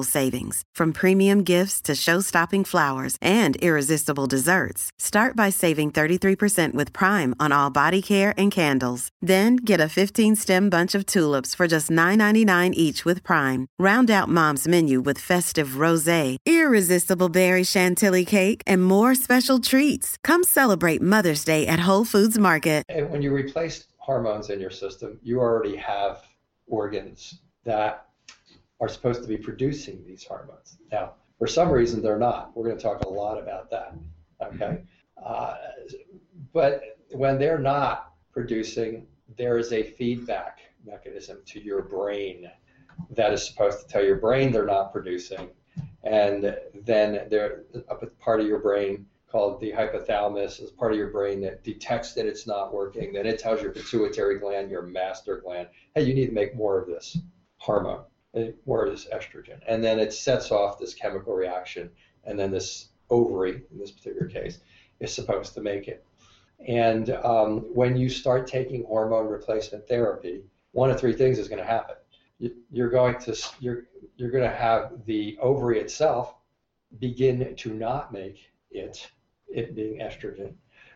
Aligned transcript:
savings. 0.00 0.62
From 0.74 0.92
premium 0.92 1.44
gifts 1.44 1.80
to 1.82 1.94
show-stopping 1.94 2.64
flowers 2.64 3.16
and 3.22 3.56
irresistible 3.56 4.26
desserts. 4.26 4.90
Start 4.98 5.36
by 5.36 5.50
saving 5.50 5.90
33% 5.92 6.74
with 6.74 6.92
Prime 6.92 7.34
on 7.38 7.52
all 7.52 7.70
body 7.70 8.02
care 8.02 8.34
and 8.36 8.50
candles. 8.50 9.08
Then 9.20 9.56
get 9.56 9.80
a 9.80 9.92
15-stem 9.98 10.68
bunch 10.68 10.94
of 10.94 11.06
tulips 11.06 11.54
for 11.54 11.68
just 11.68 11.90
$9.99 11.90 12.72
each 12.74 13.04
with 13.04 13.22
Prime. 13.22 13.68
Round 13.78 14.10
out 14.10 14.28
Mom's 14.28 14.68
menu 14.68 15.00
with 15.00 15.18
festive 15.18 15.78
rosé, 15.86 16.36
irresistible 16.44 17.28
berry 17.28 17.64
chantilly 17.64 18.24
cake, 18.24 18.62
and 18.66 18.84
more 18.84 19.14
special 19.14 19.60
treats. 19.60 20.16
Come 20.24 20.42
celebrate 20.42 21.00
Mother's 21.00 21.44
Day 21.44 21.66
at 21.66 21.80
Whole 21.80 22.04
Foods 22.04 22.38
Market. 22.38 22.84
And 22.88 23.10
when 23.10 23.22
you 23.22 23.32
replace 23.32 23.86
hormones 23.96 24.50
in 24.50 24.60
your 24.60 24.70
system, 24.70 25.18
you 25.22 25.40
already 25.40 25.76
have 25.76 26.22
organs 26.66 27.38
that 27.64 28.06
are 28.82 28.88
supposed 28.88 29.22
to 29.22 29.28
be 29.28 29.36
producing 29.36 30.02
these 30.04 30.24
hormones. 30.24 30.76
Now, 30.90 31.14
for 31.38 31.46
some 31.46 31.70
reason, 31.70 32.02
they're 32.02 32.18
not. 32.18 32.54
We're 32.56 32.64
going 32.64 32.76
to 32.76 32.82
talk 32.82 33.04
a 33.04 33.08
lot 33.08 33.38
about 33.40 33.70
that. 33.70 33.94
Okay. 34.42 34.82
Uh, 35.24 35.54
but 36.52 36.98
when 37.12 37.38
they're 37.38 37.60
not 37.60 38.14
producing, 38.32 39.06
there 39.38 39.56
is 39.56 39.72
a 39.72 39.84
feedback 39.84 40.58
mechanism 40.84 41.42
to 41.46 41.62
your 41.62 41.82
brain 41.82 42.50
that 43.10 43.32
is 43.32 43.46
supposed 43.46 43.80
to 43.80 43.86
tell 43.86 44.04
your 44.04 44.16
brain 44.16 44.50
they're 44.50 44.66
not 44.66 44.92
producing. 44.92 45.50
And 46.02 46.56
then 46.74 47.28
there 47.30 47.62
a 47.88 47.94
part 47.94 48.40
of 48.40 48.48
your 48.48 48.58
brain 48.58 49.06
called 49.30 49.60
the 49.60 49.70
hypothalamus 49.70 50.60
is 50.60 50.72
part 50.72 50.90
of 50.90 50.98
your 50.98 51.10
brain 51.10 51.40
that 51.42 51.62
detects 51.62 52.14
that 52.14 52.26
it's 52.26 52.48
not 52.48 52.74
working. 52.74 53.12
Then 53.12 53.26
it 53.26 53.38
tells 53.38 53.62
your 53.62 53.70
pituitary 53.70 54.40
gland, 54.40 54.72
your 54.72 54.82
master 54.82 55.40
gland, 55.40 55.68
hey, 55.94 56.02
you 56.02 56.14
need 56.14 56.26
to 56.26 56.32
make 56.32 56.56
more 56.56 56.80
of 56.80 56.88
this 56.88 57.16
hormone 57.58 58.02
more 58.66 58.84
of 58.84 58.90
this 58.90 59.06
estrogen. 59.12 59.60
And 59.66 59.82
then 59.82 59.98
it 59.98 60.12
sets 60.12 60.50
off 60.50 60.78
this 60.78 60.94
chemical 60.94 61.34
reaction, 61.34 61.90
and 62.24 62.38
then 62.38 62.50
this 62.50 62.88
ovary, 63.10 63.62
in 63.70 63.78
this 63.78 63.90
particular 63.90 64.26
case, 64.26 64.60
is 65.00 65.12
supposed 65.12 65.54
to 65.54 65.60
make 65.60 65.88
it. 65.88 66.04
And 66.66 67.10
um, 67.10 67.60
when 67.74 67.96
you 67.96 68.08
start 68.08 68.46
taking 68.46 68.84
hormone 68.84 69.26
replacement 69.26 69.86
therapy, 69.86 70.42
one 70.72 70.90
of 70.90 70.98
three 70.98 71.12
things 71.12 71.38
is 71.38 71.48
going 71.48 71.58
to 71.58 71.64
happen. 71.64 71.96
You're 72.70 72.90
going 72.90 73.18
to 73.20 73.36
you're 73.60 73.84
you're 74.16 74.30
going 74.30 74.48
to 74.48 74.56
have 74.56 74.92
the 75.06 75.38
ovary 75.40 75.80
itself 75.80 76.34
begin 76.98 77.54
to 77.56 77.74
not 77.74 78.12
make 78.12 78.50
it, 78.70 79.10
it 79.48 79.74
being 79.74 80.00
estrogen. 80.00 80.54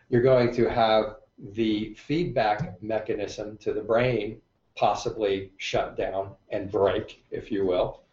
You're 0.09 0.21
going 0.21 0.53
to 0.55 0.69
have 0.69 1.15
the 1.53 1.95
feedback 1.95 2.81
mechanism 2.81 3.57
to 3.57 3.73
the 3.73 3.81
brain 3.81 4.41
possibly 4.77 5.51
shut 5.57 5.97
down 5.97 6.35
and 6.49 6.71
break, 6.71 7.23
if 7.31 7.51
you 7.51 7.65
will. 7.65 8.03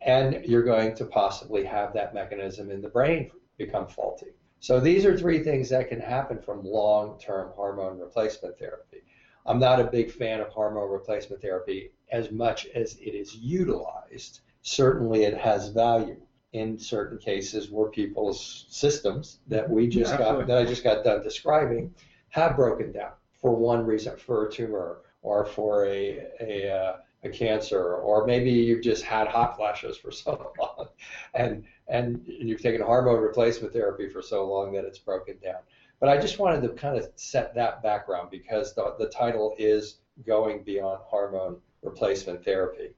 And 0.00 0.44
you're 0.44 0.62
going 0.62 0.94
to 0.96 1.04
possibly 1.04 1.64
have 1.64 1.92
that 1.92 2.14
mechanism 2.14 2.70
in 2.70 2.80
the 2.80 2.88
brain 2.88 3.30
become 3.58 3.86
faulty. 3.86 4.32
So 4.60 4.80
these 4.80 5.04
are 5.04 5.16
three 5.16 5.44
things 5.44 5.68
that 5.68 5.88
can 5.88 6.00
happen 6.00 6.40
from 6.40 6.64
long-term 6.64 7.52
hormone 7.54 7.98
replacement 7.98 8.58
therapy. 8.58 9.02
I'm 9.44 9.58
not 9.58 9.80
a 9.80 9.84
big 9.84 10.10
fan 10.10 10.40
of 10.40 10.48
hormone 10.48 10.90
replacement 10.90 11.40
therapy 11.42 11.92
as 12.10 12.32
much 12.32 12.66
as 12.74 12.94
it 12.94 13.14
is 13.14 13.36
utilized. 13.36 14.40
Certainly 14.62 15.24
it 15.24 15.36
has 15.36 15.68
value 15.68 16.20
in 16.52 16.78
certain 16.78 17.18
cases 17.18 17.70
where 17.70 17.90
people's 17.90 18.66
systems 18.70 19.40
that 19.46 19.68
we 19.68 19.86
just 19.86 20.12
Absolutely. 20.12 20.40
got 20.40 20.46
that 20.48 20.58
I 20.58 20.64
just 20.64 20.82
got 20.82 21.04
done 21.04 21.22
describing 21.22 21.94
have 22.30 22.56
broken 22.56 22.92
down 22.92 23.12
for 23.34 23.54
one 23.54 23.84
reason 23.84 24.16
for 24.16 24.46
a 24.46 24.50
tumor 24.50 25.02
or 25.26 25.44
for 25.44 25.86
a, 25.86 26.24
a, 26.40 26.72
uh, 26.72 26.96
a 27.24 27.28
cancer, 27.28 27.96
or 27.96 28.26
maybe 28.26 28.48
you've 28.48 28.82
just 28.82 29.02
had 29.02 29.26
hot 29.26 29.56
flashes 29.56 29.96
for 29.98 30.12
so 30.22 30.52
long, 30.58 30.86
and 31.34 31.64
and 31.88 32.22
you've 32.26 32.62
taken 32.62 32.80
hormone 32.80 33.20
replacement 33.20 33.72
therapy 33.72 34.08
for 34.08 34.22
so 34.22 34.46
long 34.46 34.72
that 34.72 34.84
it's 34.84 35.00
broken 35.00 35.36
down. 35.42 35.60
But 35.98 36.10
I 36.10 36.18
just 36.18 36.38
wanted 36.38 36.62
to 36.62 36.68
kind 36.70 36.96
of 36.96 37.08
set 37.16 37.54
that 37.54 37.82
background 37.82 38.28
because 38.30 38.74
the, 38.74 38.94
the 38.98 39.08
title 39.08 39.54
is 39.58 39.98
going 40.24 40.62
beyond 40.62 41.00
hormone 41.02 41.56
replacement 41.82 42.44
therapy. 42.44 42.90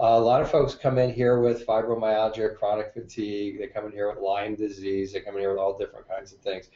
Uh, 0.00 0.04
a 0.04 0.20
lot 0.20 0.40
of 0.40 0.50
folks 0.50 0.74
come 0.74 0.98
in 0.98 1.12
here 1.12 1.40
with 1.40 1.66
fibromyalgia, 1.66 2.56
chronic 2.56 2.92
fatigue. 2.92 3.58
They 3.58 3.68
come 3.68 3.86
in 3.86 3.92
here 3.92 4.08
with 4.08 4.22
Lyme 4.22 4.54
disease. 4.54 5.12
They 5.12 5.20
come 5.20 5.34
in 5.34 5.40
here 5.40 5.50
with 5.50 5.58
all 5.58 5.78
different 5.78 6.08
kinds 6.08 6.32
of 6.32 6.40
things. 6.40 6.70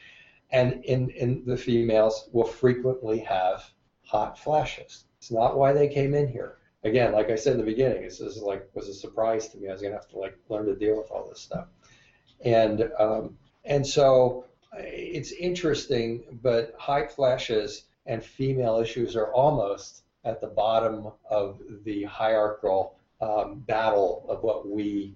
And 0.51 0.83
in, 0.85 1.09
in 1.11 1.43
the 1.45 1.57
females 1.57 2.29
will 2.31 2.45
frequently 2.45 3.19
have 3.19 3.63
hot 4.07 4.39
flashes. 4.39 5.05
It's 5.19 5.31
not 5.31 5.57
why 5.57 5.73
they 5.73 5.87
came 5.87 6.13
in 6.13 6.27
here. 6.27 6.57
Again, 6.83 7.11
like 7.11 7.29
I 7.29 7.35
said 7.35 7.53
in 7.53 7.59
the 7.59 7.65
beginning, 7.65 8.03
this 8.03 8.19
is 8.21 8.37
like 8.41 8.69
was 8.73 8.87
a 8.87 8.93
surprise 8.93 9.49
to 9.49 9.57
me. 9.57 9.67
I 9.67 9.73
was 9.73 9.81
gonna 9.81 9.95
have 9.95 10.07
to 10.09 10.17
like 10.17 10.37
learn 10.49 10.65
to 10.67 10.75
deal 10.75 10.97
with 10.97 11.11
all 11.11 11.27
this 11.27 11.41
stuff, 11.41 11.67
and 12.45 12.89
um, 12.97 13.37
and 13.65 13.85
so 13.85 14.45
it's 14.73 15.31
interesting. 15.33 16.23
But 16.41 16.75
hot 16.77 17.11
flashes 17.11 17.85
and 18.05 18.23
female 18.23 18.77
issues 18.77 19.15
are 19.15 19.33
almost 19.33 20.03
at 20.23 20.39
the 20.39 20.47
bottom 20.47 21.11
of 21.29 21.59
the 21.83 22.03
hierarchical 22.03 22.97
um, 23.21 23.59
battle 23.67 24.25
of 24.29 24.43
what 24.43 24.69
we 24.69 25.15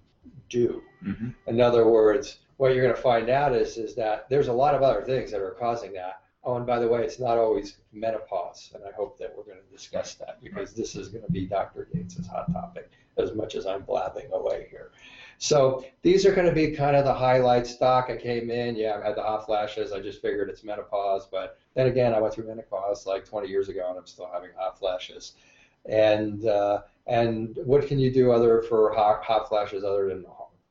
do. 0.49 0.81
Mm-hmm. 1.05 1.29
In 1.47 1.61
other 1.61 1.87
words, 1.87 2.39
what 2.57 2.73
you're 2.73 2.83
going 2.83 2.95
to 2.95 3.01
find 3.01 3.29
out 3.29 3.53
is 3.53 3.77
is 3.77 3.95
that 3.95 4.27
there's 4.29 4.47
a 4.47 4.53
lot 4.53 4.75
of 4.75 4.83
other 4.83 5.03
things 5.03 5.31
that 5.31 5.41
are 5.41 5.55
causing 5.59 5.93
that, 5.93 6.20
Oh, 6.43 6.55
and 6.55 6.65
by 6.65 6.79
the 6.79 6.87
way, 6.87 7.03
it's 7.03 7.19
not 7.19 7.37
always 7.37 7.77
menopause, 7.93 8.71
and 8.73 8.83
I 8.83 8.91
hope 8.95 9.17
that 9.19 9.31
we're 9.35 9.43
going 9.43 9.59
to 9.59 9.75
discuss 9.75 10.15
that 10.15 10.41
because 10.41 10.73
this 10.73 10.95
is 10.95 11.09
going 11.09 11.23
to 11.23 11.31
be 11.31 11.45
Dr. 11.45 11.87
Gates' 11.93 12.25
hot 12.25 12.51
topic 12.51 12.89
as 13.17 13.33
much 13.35 13.53
as 13.53 13.67
I'm 13.67 13.83
blabbing 13.83 14.31
away 14.33 14.67
here. 14.71 14.91
So 15.37 15.85
these 16.01 16.25
are 16.25 16.33
going 16.33 16.47
to 16.47 16.53
be 16.53 16.71
kind 16.71 16.95
of 16.95 17.05
the 17.05 17.13
highlights. 17.13 17.77
Doc, 17.77 18.09
I 18.09 18.17
came 18.17 18.49
in, 18.49 18.75
yeah, 18.75 18.99
I 19.01 19.07
had 19.07 19.15
the 19.15 19.21
hot 19.21 19.45
flashes. 19.45 19.91
I 19.91 19.99
just 19.99 20.21
figured 20.21 20.49
it's 20.49 20.63
menopause, 20.63 21.27
but 21.31 21.59
then 21.75 21.87
again, 21.87 22.13
I 22.13 22.19
went 22.19 22.33
through 22.33 22.47
menopause 22.47 23.05
like 23.05 23.25
20 23.25 23.47
years 23.47 23.69
ago, 23.69 23.87
and 23.89 23.97
I'm 23.97 24.07
still 24.07 24.29
having 24.31 24.51
hot 24.55 24.79
flashes. 24.79 25.33
And 25.85 26.45
uh, 26.45 26.81
and 27.07 27.57
what 27.65 27.87
can 27.87 27.97
you 27.97 28.11
do 28.11 28.31
other 28.31 28.61
for 28.63 28.93
hot, 28.93 29.23
hot 29.23 29.49
flashes 29.49 29.83
other 29.83 30.09
than 30.09 30.25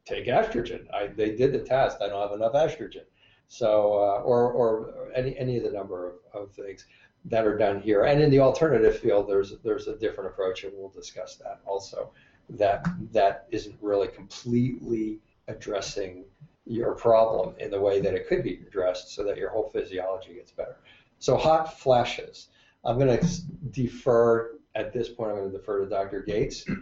take 0.05 0.27
estrogen? 0.27 0.87
I, 0.95 1.09
they 1.09 1.35
did 1.35 1.53
the 1.53 1.59
test. 1.59 2.01
I 2.01 2.09
don't 2.09 2.23
have 2.23 2.39
enough 2.39 2.53
estrogen. 2.53 3.03
So, 3.53 3.95
uh, 3.95 4.23
or, 4.23 4.53
or 4.53 5.09
any, 5.13 5.37
any 5.37 5.57
of 5.57 5.65
the 5.65 5.73
number 5.73 6.15
of, 6.33 6.43
of 6.43 6.53
things 6.53 6.87
that 7.25 7.45
are 7.45 7.59
done 7.59 7.81
here. 7.81 8.05
And 8.05 8.23
in 8.23 8.31
the 8.31 8.39
alternative 8.39 8.97
field, 9.01 9.29
there's, 9.29 9.59
there's 9.65 9.89
a 9.89 9.97
different 9.97 10.31
approach, 10.31 10.63
and 10.63 10.73
we'll 10.73 10.89
discuss 10.89 11.35
that 11.37 11.59
also. 11.67 12.13
That, 12.51 12.87
that 13.11 13.49
isn't 13.51 13.77
really 13.81 14.07
completely 14.07 15.19
addressing 15.49 16.27
your 16.65 16.95
problem 16.95 17.57
in 17.59 17.73
the 17.73 17.81
way 17.81 18.01
that 18.01 18.15
it 18.15 18.29
could 18.29 18.45
be 18.45 18.61
addressed 18.69 19.17
so 19.17 19.25
that 19.25 19.37
your 19.37 19.51
whole 19.51 19.69
physiology 19.69 20.35
gets 20.35 20.53
better. 20.53 20.77
So, 21.19 21.37
hot 21.37 21.77
flashes. 21.77 22.51
I'm 22.85 23.01
going 23.01 23.19
to 23.19 23.27
defer 23.73 24.59
at 24.77 24.93
this 24.93 25.09
point. 25.09 25.33
I'm 25.33 25.39
going 25.39 25.51
to 25.51 25.59
defer 25.59 25.81
to 25.81 25.91
Dr. 25.91 26.23
Gates. 26.23 26.65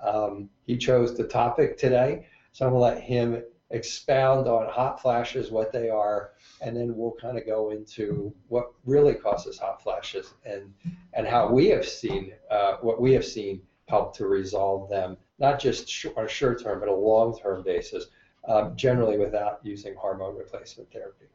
Um, 0.00 0.48
he 0.64 0.76
chose 0.76 1.16
the 1.16 1.24
topic 1.24 1.76
today, 1.76 2.26
so 2.52 2.64
I'm 2.64 2.72
going 2.72 2.80
to 2.80 2.96
let 2.96 3.02
him 3.02 3.42
expound 3.70 4.48
on 4.48 4.68
hot 4.68 5.00
flashes, 5.00 5.50
what 5.50 5.72
they 5.72 5.90
are, 5.90 6.30
and 6.60 6.76
then 6.76 6.96
we'll 6.96 7.16
kind 7.20 7.36
of 7.36 7.46
go 7.46 7.70
into 7.70 8.32
what 8.48 8.72
really 8.84 9.14
causes 9.14 9.58
hot 9.58 9.82
flashes 9.82 10.34
and 10.44 10.72
and 11.12 11.26
how 11.26 11.50
we 11.50 11.68
have 11.68 11.86
seen 11.86 12.32
uh, 12.50 12.76
what 12.80 13.00
we 13.00 13.12
have 13.12 13.24
seen 13.24 13.60
help 13.86 14.16
to 14.16 14.26
resolve 14.26 14.88
them, 14.88 15.16
not 15.38 15.58
just 15.58 15.88
sh- 15.88 16.06
on 16.16 16.24
a 16.24 16.28
short 16.28 16.62
term 16.62 16.80
but 16.80 16.88
a 16.88 16.94
long 16.94 17.38
term 17.38 17.62
basis, 17.62 18.06
um, 18.46 18.74
generally 18.76 19.18
without 19.18 19.60
using 19.62 19.94
hormone 19.94 20.36
replacement 20.36 20.90
therapy. 20.90 21.26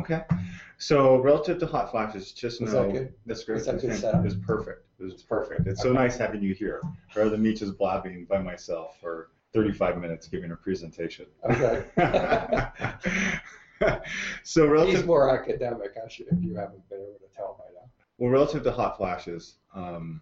Okay. 0.00 0.22
So 0.78 1.20
relative 1.20 1.58
to 1.60 1.66
hot 1.66 1.90
flashes, 1.90 2.32
just 2.32 2.60
know 2.60 2.70
that 2.70 2.92
good? 2.92 3.14
that's 3.26 3.44
great. 3.44 3.56
Was 3.56 3.66
that 3.66 3.80
good 3.80 3.96
setup? 3.96 4.24
It's 4.24 4.34
perfect. 4.34 4.86
It's 4.98 5.22
perfect. 5.22 5.66
It's 5.66 5.82
so 5.82 5.92
nice 5.92 6.16
having 6.16 6.42
you 6.42 6.54
here 6.54 6.80
rather 7.14 7.30
than 7.30 7.42
me 7.42 7.54
just 7.54 7.76
blabbing 7.78 8.24
by 8.24 8.38
myself 8.38 8.98
for 9.00 9.28
35 9.58 10.00
minutes 10.00 10.26
giving 10.26 10.50
a 10.50 10.56
presentation. 10.56 11.26
Okay. 11.48 11.84
so 14.42 14.66
relative, 14.66 14.96
He's 14.96 15.06
more 15.06 15.30
academic, 15.30 15.92
I 16.04 16.08
should, 16.08 16.26
if 16.30 16.42
you 16.42 16.54
haven't 16.56 16.86
been 16.90 16.98
able 16.98 17.18
to 17.26 17.34
tell 17.34 17.56
by 17.58 17.64
now. 17.74 17.88
well, 18.18 18.30
relative 18.30 18.62
to 18.64 18.72
hot 18.72 18.96
flashes, 18.96 19.54
um, 19.74 20.20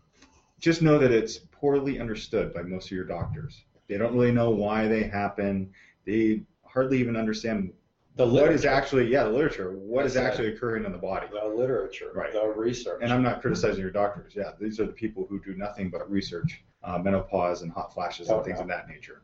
just 0.61 0.82
know 0.82 0.99
that 0.99 1.11
it's 1.11 1.38
poorly 1.50 1.99
understood 1.99 2.52
by 2.55 2.62
most 2.62 2.87
of 2.87 2.93
your 2.93 3.05
doctors. 3.05 3.62
They 3.88 3.96
don't 3.99 4.14
really 4.14 4.32
know 4.32 4.50
why 4.50 4.87
they 4.87 5.05
happen. 5.05 5.70
They 6.06 6.43
hardly 6.64 6.99
even 7.00 7.17
understand 7.17 7.73
The 8.17 8.26
what 8.26 8.52
is 8.52 8.64
actually, 8.67 9.08
yeah, 9.11 9.25
the 9.25 9.31
literature, 9.31 9.73
what 9.73 10.05
is 10.06 10.14
That's 10.14 10.25
right. 10.25 10.31
actually 10.31 10.55
occurring 10.55 10.84
in 10.84 10.93
the 10.93 10.99
body. 10.99 11.26
The 11.32 11.49
literature, 11.49 12.12
Right. 12.14 12.32
the 12.32 12.46
research. 12.55 13.00
And 13.02 13.12
I'm 13.12 13.23
not 13.23 13.40
criticizing 13.40 13.81
your 13.81 13.90
doctors. 13.90 14.34
Yeah, 14.37 14.52
these 14.61 14.79
are 14.79 14.87
the 14.87 14.93
people 14.93 15.26
who 15.29 15.40
do 15.40 15.55
nothing 15.55 15.90
but 15.90 16.08
research 16.11 16.62
uh, 16.84 16.99
menopause 16.99 17.62
and 17.62 17.70
hot 17.73 17.93
flashes 17.93 18.29
and 18.29 18.38
Oh, 18.38 18.43
things 18.43 18.58
no. 18.58 18.62
of 18.62 18.69
that 18.69 18.88
nature. 18.88 19.23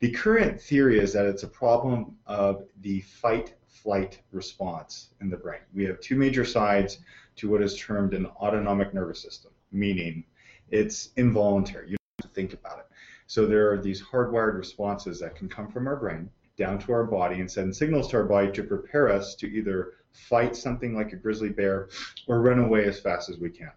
The 0.00 0.10
current 0.10 0.60
theory 0.60 0.98
is 0.98 1.12
that 1.12 1.26
it's 1.26 1.42
a 1.44 1.48
problem 1.48 2.16
of 2.26 2.64
the 2.80 3.00
fight 3.00 3.54
flight 3.68 4.20
response 4.30 5.10
in 5.20 5.28
the 5.30 5.36
brain. 5.36 5.60
We 5.74 5.84
have 5.84 6.00
two 6.00 6.16
major 6.16 6.44
sides 6.44 6.98
to 7.36 7.48
what 7.50 7.62
is 7.62 7.76
termed 7.76 8.14
an 8.14 8.26
autonomic 8.26 8.94
nervous 8.94 9.20
system, 9.20 9.50
meaning 9.72 10.24
it's 10.70 11.10
involuntary. 11.16 11.90
You 11.90 11.96
don't 11.96 12.24
have 12.24 12.30
to 12.30 12.34
think 12.34 12.52
about 12.52 12.78
it. 12.78 12.86
So 13.26 13.46
there 13.46 13.70
are 13.72 13.78
these 13.80 14.02
hardwired 14.02 14.56
responses 14.56 15.18
that 15.20 15.34
can 15.34 15.48
come 15.48 15.68
from 15.70 15.86
our 15.86 15.96
brain 15.96 16.30
down 16.56 16.78
to 16.80 16.92
our 16.92 17.04
body 17.04 17.40
and 17.40 17.50
send 17.50 17.74
signals 17.74 18.08
to 18.08 18.18
our 18.18 18.24
body 18.24 18.52
to 18.52 18.62
prepare 18.62 19.08
us 19.08 19.34
to 19.36 19.46
either 19.46 19.94
fight 20.12 20.54
something 20.54 20.94
like 20.94 21.12
a 21.12 21.16
grizzly 21.16 21.48
bear 21.48 21.88
or 22.28 22.42
run 22.42 22.58
away 22.58 22.84
as 22.84 23.00
fast 23.00 23.30
as 23.30 23.38
we 23.38 23.48
can. 23.50 23.70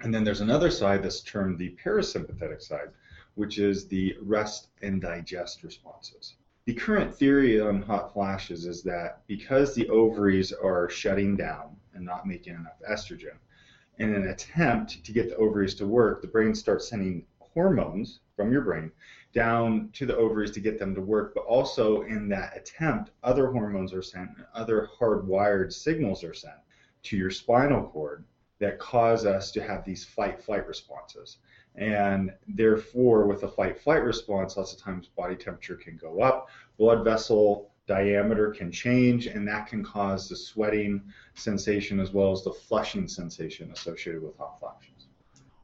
And 0.00 0.14
then 0.14 0.22
there's 0.22 0.40
another 0.40 0.70
side 0.70 1.02
that's 1.02 1.22
termed 1.22 1.58
the 1.58 1.76
parasympathetic 1.84 2.62
side, 2.62 2.90
which 3.34 3.58
is 3.58 3.88
the 3.88 4.16
rest 4.22 4.68
and 4.80 5.00
digest 5.00 5.64
responses. 5.64 6.34
The 6.66 6.74
current 6.74 7.12
theory 7.12 7.60
on 7.60 7.82
hot 7.82 8.12
flashes 8.12 8.64
is 8.64 8.82
that 8.84 9.26
because 9.26 9.74
the 9.74 9.88
ovaries 9.88 10.52
are 10.52 10.88
shutting 10.88 11.36
down 11.36 11.76
and 11.94 12.04
not 12.04 12.26
making 12.26 12.54
enough 12.54 12.80
estrogen, 12.88 13.38
in 13.98 14.14
an 14.14 14.28
attempt 14.28 15.02
to 15.02 15.12
get 15.12 15.30
the 15.30 15.36
ovaries 15.36 15.74
to 15.76 15.86
work, 15.86 16.22
the 16.22 16.28
brain 16.28 16.54
starts 16.54 16.88
sending 16.88 17.24
hormones 17.40 18.20
from 18.36 18.52
your 18.52 18.62
brain 18.62 18.92
down 19.32 19.90
to 19.94 20.06
the 20.06 20.16
ovaries 20.16 20.52
to 20.52 20.60
get 20.60 20.78
them 20.78 20.94
to 20.94 21.00
work, 21.00 21.34
but 21.34 21.44
also 21.44 22.02
in 22.02 22.28
that 22.28 22.56
attempt, 22.56 23.10
other 23.24 23.50
hormones 23.50 23.92
are 23.92 24.02
sent 24.02 24.30
other 24.54 24.88
hardwired 25.00 25.72
signals 25.72 26.22
are 26.22 26.34
sent 26.34 26.54
to 27.02 27.16
your 27.16 27.30
spinal 27.30 27.88
cord 27.88 28.24
that 28.60 28.78
cause 28.78 29.24
us 29.24 29.50
to 29.52 29.62
have 29.62 29.84
these 29.84 30.04
fight 30.04 30.42
flight 30.42 30.66
responses. 30.66 31.38
And 31.76 32.32
therefore, 32.48 33.26
with 33.26 33.44
a 33.44 33.48
fight 33.48 33.80
flight 33.80 34.02
response, 34.02 34.56
lots 34.56 34.72
of 34.72 34.80
times 34.80 35.08
body 35.08 35.36
temperature 35.36 35.76
can 35.76 35.96
go 35.96 36.20
up, 36.20 36.48
blood 36.76 37.04
vessel 37.04 37.70
diameter 37.86 38.50
can 38.50 38.70
change, 38.70 39.26
and 39.26 39.46
that 39.48 39.66
can 39.66 39.82
cause 39.82 40.28
the 40.28 40.36
sweating 40.36 41.02
sensation 41.34 42.00
as 42.00 42.12
well 42.12 42.32
as 42.32 42.42
the 42.42 42.52
flushing 42.52 43.08
sensation 43.08 43.70
associated 43.72 44.22
with 44.22 44.36
hot 44.36 44.58
flashes. 44.58 45.06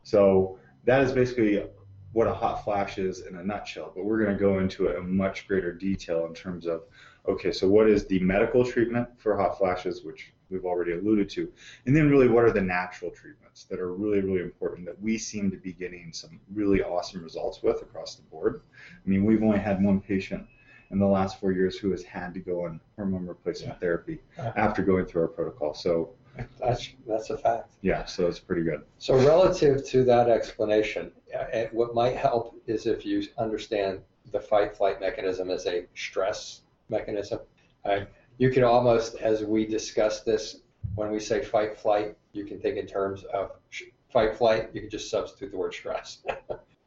So, 0.05 0.59
that 0.85 1.03
is 1.03 1.13
basically 1.13 1.65
what 2.13 2.29
a 2.29 2.33
hot 2.33 2.63
flash 2.65 2.99
is 2.99 3.27
in 3.27 3.37
a 3.37 3.45
nutshell, 3.45 3.93
but 3.95 4.05
we're 4.05 4.23
going 4.23 4.37
to 4.37 4.41
go 4.41 4.61
into 4.61 4.87
it 4.87 4.97
in 4.97 5.17
much 5.17 5.49
greater 5.49 5.73
detail 5.73 6.27
in 6.27 6.35
terms 6.35 6.67
of 6.67 6.85
okay, 7.27 7.51
so 7.51 7.67
what 7.69 7.89
is 7.89 8.07
the 8.07 8.21
medical 8.21 8.65
treatment 8.65 9.09
for 9.17 9.37
hot 9.37 9.59
flashes, 9.59 10.05
which 10.05 10.33
we've 10.55 10.65
already 10.65 10.93
alluded 10.93 11.29
to, 11.31 11.53
and 11.85 11.95
then 11.95 12.09
really 12.09 12.29
what 12.29 12.45
are 12.45 12.53
the 12.53 12.61
natural 12.63 13.11
treatments 13.11 13.65
that 13.65 13.79
are 13.81 13.93
really, 13.93 14.21
really 14.21 14.41
important 14.41 14.87
that 14.87 15.01
we 15.03 15.19
seem 15.19 15.51
to 15.51 15.57
be 15.59 15.73
getting 15.73 16.13
some 16.13 16.41
really 16.55 16.83
awesome 16.83 17.23
results 17.23 17.63
with 17.63 17.83
across 17.83 18.15
the 18.15 18.23
board. 18.31 18.63
I 19.05 19.09
mean, 19.09 19.25
we've 19.25 19.43
only 19.43 19.59
had 19.59 19.83
one 19.83 20.01
patient 20.01 20.47
in 20.91 20.99
the 20.99 21.07
last 21.07 21.41
four 21.41 21.51
years 21.53 21.77
who 21.77 21.91
has 21.91 22.03
had 22.05 22.33
to 22.35 22.41
go 22.41 22.65
on 22.67 22.81
hormone 22.97 23.27
replacement 23.27 23.79
therapy 23.81 24.21
Uh-huh. 24.39 24.53
after 24.57 24.83
going 24.83 25.05
through 25.07 25.23
our 25.23 25.29
protocol. 25.29 25.75
So, 25.75 26.11
That's, 26.61 26.89
that's 27.07 27.31
a 27.31 27.39
fact. 27.39 27.75
yeah, 27.83 28.05
so 28.05 28.27
it's 28.29 28.39
pretty 28.41 28.63
good. 28.63 28.83
So 28.99 29.15
relative 29.17 29.85
to 29.87 30.05
that 30.05 30.29
explanation, 30.29 31.11
uh, 31.37 31.65
what 31.73 31.95
might 31.95 32.17
help 32.17 32.55
is 32.67 32.87
if 32.87 33.05
you 33.05 33.25
understand 33.39 34.01
the 34.33 34.41
fight-flight 34.41 35.01
mechanism 35.01 35.51
as 35.51 35.67
a 35.67 35.87
stress 35.95 36.63
mechanism. 36.89 37.41
You 38.39 38.51
can 38.51 38.65
almost, 38.65 39.17
as 39.17 39.45
we 39.45 39.67
discuss 39.67 40.21
this, 40.21 40.61
when 40.95 41.11
we 41.11 41.21
say 41.21 41.43
fight-flight, 41.43 42.17
you 42.33 42.45
can 42.45 42.61
think 42.61 42.77
in 42.77 42.87
terms 42.87 43.25
of 43.25 43.53
sh- 43.71 43.85
fight-flight. 44.09 44.71
You 44.73 44.81
can 44.81 44.91
just 44.91 45.11
substitute 45.11 45.51
the 45.51 45.57
word 45.57 45.75
stress. 45.75 46.19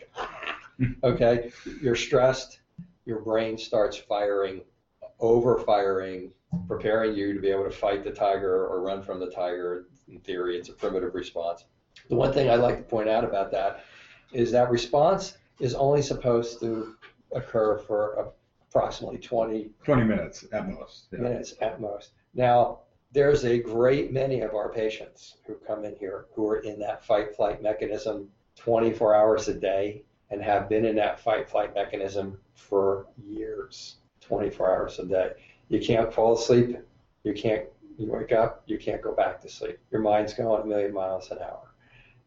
okay, 1.04 1.52
you're 1.82 1.96
stressed. 1.96 2.60
Your 3.06 3.20
brain 3.20 3.58
starts 3.58 3.98
firing, 3.98 4.62
over-firing, 5.20 6.32
preparing 6.68 7.16
you 7.16 7.34
to 7.34 7.40
be 7.40 7.50
able 7.50 7.64
to 7.64 7.72
fight 7.72 8.04
the 8.04 8.12
tiger 8.12 8.68
or 8.68 8.82
run 8.82 9.02
from 9.02 9.20
the 9.20 9.30
tiger. 9.30 9.88
In 10.08 10.20
theory, 10.20 10.58
it's 10.58 10.70
a 10.70 10.74
primitive 10.74 11.16
response. 11.16 11.66
The 12.10 12.16
one 12.16 12.34
thing 12.34 12.50
I'd 12.50 12.60
like 12.60 12.78
to 12.78 12.84
point 12.84 13.10
out 13.10 13.24
about 13.24 13.52
that 13.52 13.84
is 14.32 14.52
that 14.52 14.70
response 14.70 15.38
is 15.60 15.74
only 15.74 16.02
supposed 16.02 16.60
to 16.60 16.96
occur 17.34 17.78
for 17.78 18.34
approximately 18.78 19.18
20 19.18 19.72
20 19.84 20.04
minutes 20.04 20.46
at 20.52 20.70
most. 20.70 21.08
Yeah. 21.12 21.20
minutes 21.20 21.54
at 21.62 21.82
most. 21.82 22.12
Now, 22.34 22.80
there's 23.12 23.46
a 23.46 23.58
great 23.58 24.12
many 24.12 24.42
of 24.42 24.54
our 24.54 24.70
patients 24.70 25.38
who 25.46 25.56
come 25.56 25.86
in 25.86 25.96
here 25.96 26.26
who 26.34 26.48
are 26.48 26.58
in 26.58 26.80
that 26.80 27.04
fight 27.04 27.36
flight 27.36 27.62
mechanism 27.62 28.30
24 28.56 29.16
hours 29.16 29.48
a 29.48 29.54
day 29.54 30.04
and 30.30 30.42
have 30.42 30.68
been 30.68 30.86
in 30.86 30.96
that 30.96 31.20
fight 31.20 31.50
flight 31.50 31.74
mechanism 31.74 32.38
for 32.54 33.08
years, 33.26 33.98
24 34.22 34.76
hours 34.76 35.00
a 35.00 35.06
day. 35.06 35.32
You 35.70 35.80
can't 35.80 36.14
fall 36.14 36.38
asleep. 36.38 36.78
You 37.24 37.34
can't, 37.34 37.66
you 37.98 38.12
wake 38.12 38.32
up, 38.32 38.64
you 38.68 38.78
can't 38.78 39.02
go 39.02 39.14
back 39.14 39.42
to 39.42 39.50
sleep. 39.50 39.80
Your 39.92 40.02
mind's 40.02 40.34
going 40.34 40.62
a 40.62 40.66
million 40.66 40.94
miles 40.94 41.32
an 41.32 41.40
hour. 41.40 41.74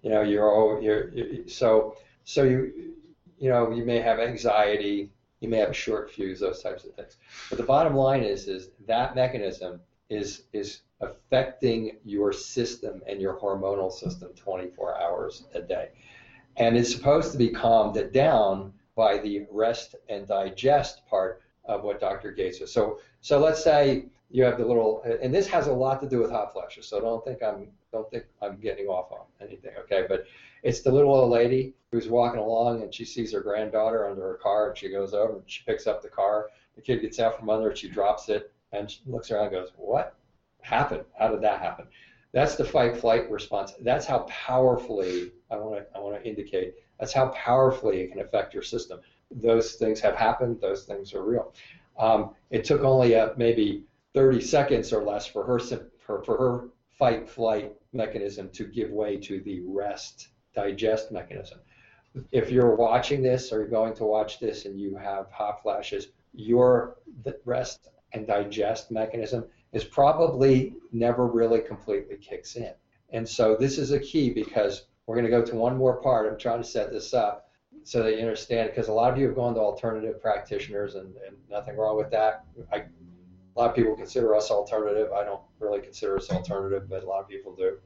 You 0.03 0.11
know, 0.11 0.23
you're, 0.23 0.51
all, 0.51 0.83
you're, 0.83 1.11
you 1.11 1.49
so, 1.49 1.97
so 2.25 2.43
you, 2.43 2.95
you 3.39 3.51
know, 3.51 3.71
you 3.71 3.85
may 3.85 4.01
have 4.01 4.19
anxiety, 4.19 5.11
you 5.41 5.49
may 5.49 5.59
have 5.59 5.71
a 5.71 5.75
short 5.75 6.11
fuse, 6.11 6.41
those 6.41 6.63
types 6.63 6.85
of 6.85 6.95
things. 6.95 7.17
But 7.49 7.59
the 7.59 7.65
bottom 7.65 7.95
line 7.95 8.23
is, 8.23 8.47
is 8.47 8.71
that 8.87 9.15
mechanism 9.15 9.81
is 10.09 10.43
is 10.53 10.83
affecting 11.01 11.97
your 12.05 12.33
system 12.33 13.03
and 13.07 13.21
your 13.21 13.39
hormonal 13.39 13.93
system 13.93 14.31
24 14.35 15.01
hours 15.01 15.45
a 15.55 15.63
day, 15.63 15.89
and 16.57 16.77
it's 16.77 16.93
supposed 16.93 17.33
to 17.33 17.39
be 17.39 17.49
calmed 17.49 18.13
down 18.13 18.73
by 18.95 19.19
the 19.19 19.47
rest 19.51 19.95
and 20.09 20.27
digest 20.27 21.07
part 21.09 21.41
of 21.65 21.85
what 21.85 22.01
Dr. 22.01 22.33
Gates 22.33 22.59
says. 22.59 22.73
So, 22.73 22.99
so 23.21 23.39
let's 23.39 23.63
say 23.63 24.07
you 24.31 24.43
have 24.45 24.59
the 24.59 24.65
little, 24.65 25.03
and 25.23 25.33
this 25.33 25.47
has 25.47 25.69
a 25.69 25.73
lot 25.73 26.01
to 26.03 26.09
do 26.09 26.19
with 26.19 26.31
hot 26.31 26.53
flashes. 26.53 26.87
So 26.87 27.01
don't 27.01 27.25
think 27.25 27.43
I'm 27.43 27.69
don't 27.93 28.11
think 28.11 28.25
I'm 28.41 28.57
getting 28.59 28.87
off 28.87 29.13
on 29.13 29.27
anything, 29.41 29.73
okay? 29.81 30.07
But 30.09 30.25
it's 30.63 30.81
the 30.81 30.93
little 30.93 31.15
old 31.15 31.31
lady 31.31 31.75
who's 31.91 32.09
walking 32.09 32.41
along 32.41 32.83
and 32.83 32.95
she 32.95 33.05
sees 33.05 33.33
her 33.33 33.41
granddaughter 33.41 34.09
under 34.09 34.23
her 34.23 34.39
car 34.43 34.69
and 34.69 34.79
she 34.79 34.91
goes 34.91 35.15
over 35.15 35.35
and 35.35 35.43
she 35.47 35.63
picks 35.65 35.87
up 35.87 36.03
the 36.03 36.09
car. 36.09 36.49
The 36.77 36.83
kid 36.83 37.01
gets 37.01 37.19
out 37.19 37.39
from 37.39 37.51
under 37.51 37.71
it, 37.71 37.79
she 37.79 37.89
drops 37.89 38.29
it, 38.29 38.53
and 38.73 38.91
she 38.91 39.01
looks 39.07 39.31
around 39.31 39.45
and 39.45 39.53
goes, 39.53 39.73
What 39.77 40.15
happened? 40.61 41.05
How 41.19 41.29
did 41.29 41.43
that 41.43 41.61
happen? 41.61 41.87
That's 42.33 42.55
the 42.55 42.65
fight 42.65 42.97
flight 42.97 43.29
response. 43.31 43.73
That's 43.81 44.07
how 44.07 44.21
powerfully 44.29 45.33
I 45.51 45.57
want 45.57 45.77
to 45.77 45.87
I 45.97 46.01
want 46.01 46.23
to 46.23 46.29
indicate 46.29 46.75
that's 47.01 47.13
how 47.15 47.29
powerfully 47.29 48.03
it 48.03 48.13
can 48.13 48.21
affect 48.21 48.53
your 48.53 48.63
system. 48.63 49.01
Those 49.31 49.73
things 49.73 50.01
have 50.01 50.15
happened. 50.15 50.61
Those 50.61 50.85
things 50.85 51.15
are 51.15 51.25
real. 51.25 51.53
Um, 51.99 52.35
it 52.51 52.65
took 52.65 52.83
only 52.83 53.17
uh, 53.17 53.31
maybe 53.37 53.85
30 54.15 54.41
seconds 54.41 54.93
or 54.93 55.03
less 55.03 55.27
for 55.27 55.45
her 55.45 55.59
for, 55.59 56.23
for 56.23 56.37
her 56.37 56.69
fight 56.99 57.29
flight 57.29 57.73
mechanism 57.93 58.49
to 58.51 58.65
give 58.65 58.91
way 58.91 59.17
to 59.17 59.41
the 59.41 59.61
rest 59.67 60.29
digest 60.55 61.13
mechanism. 61.13 61.59
If 62.33 62.51
you're 62.51 62.75
watching 62.75 63.23
this 63.23 63.53
or 63.53 63.61
you're 63.61 63.69
going 63.69 63.95
to 63.95 64.05
watch 64.05 64.41
this 64.41 64.65
and 64.65 64.79
you 64.79 64.97
have 64.97 65.31
hot 65.31 65.63
flashes, 65.63 66.09
your 66.33 66.97
rest 67.45 67.89
and 68.13 68.27
digest 68.27 68.91
mechanism 68.91 69.45
is 69.73 69.85
probably 69.85 70.75
never 70.93 71.27
really 71.27 71.61
completely 71.61 72.17
kicks 72.17 72.57
in. 72.57 72.73
And 73.11 73.29
so 73.29 73.57
this 73.57 73.79
is 73.79 73.93
a 73.93 74.01
key 74.01 74.31
because 74.31 74.87
we're 75.07 75.15
going 75.15 75.25
to 75.25 75.31
go 75.31 75.45
to 75.45 75.57
one 75.57 75.77
more 75.77 76.01
part. 76.01 76.31
I'm 76.31 76.39
trying 76.39 76.63
to 76.63 76.69
set 76.69 76.91
this 76.91 77.15
up 77.15 77.51
so 77.83 78.03
that 78.03 78.15
you 78.15 78.21
understand 78.21 78.71
because 78.71 78.89
a 78.89 78.93
lot 78.93 79.13
of 79.13 79.19
you 79.19 79.27
have 79.27 79.37
gone 79.37 79.55
to 79.55 79.61
alternative 79.61 80.21
practitioners 80.21 80.97
and, 80.97 81.15
and 81.27 81.37
nothing 81.49 81.77
wrong 81.77 81.97
with 81.97 82.11
that. 82.11 82.45
I, 82.73 82.85
a 83.61 83.65
lot 83.65 83.71
of 83.71 83.77
people 83.77 83.95
consider 83.95 84.35
us 84.35 84.51
alternative. 84.51 85.13
I 85.13 85.23
don't 85.23 85.43
really 85.59 85.81
consider 85.81 86.17
us 86.17 86.31
alternative, 86.31 86.89
but 86.89 87.03
a 87.03 87.07
lot 87.07 87.21
of 87.21 87.29
people 87.29 87.55
do. 87.55 87.77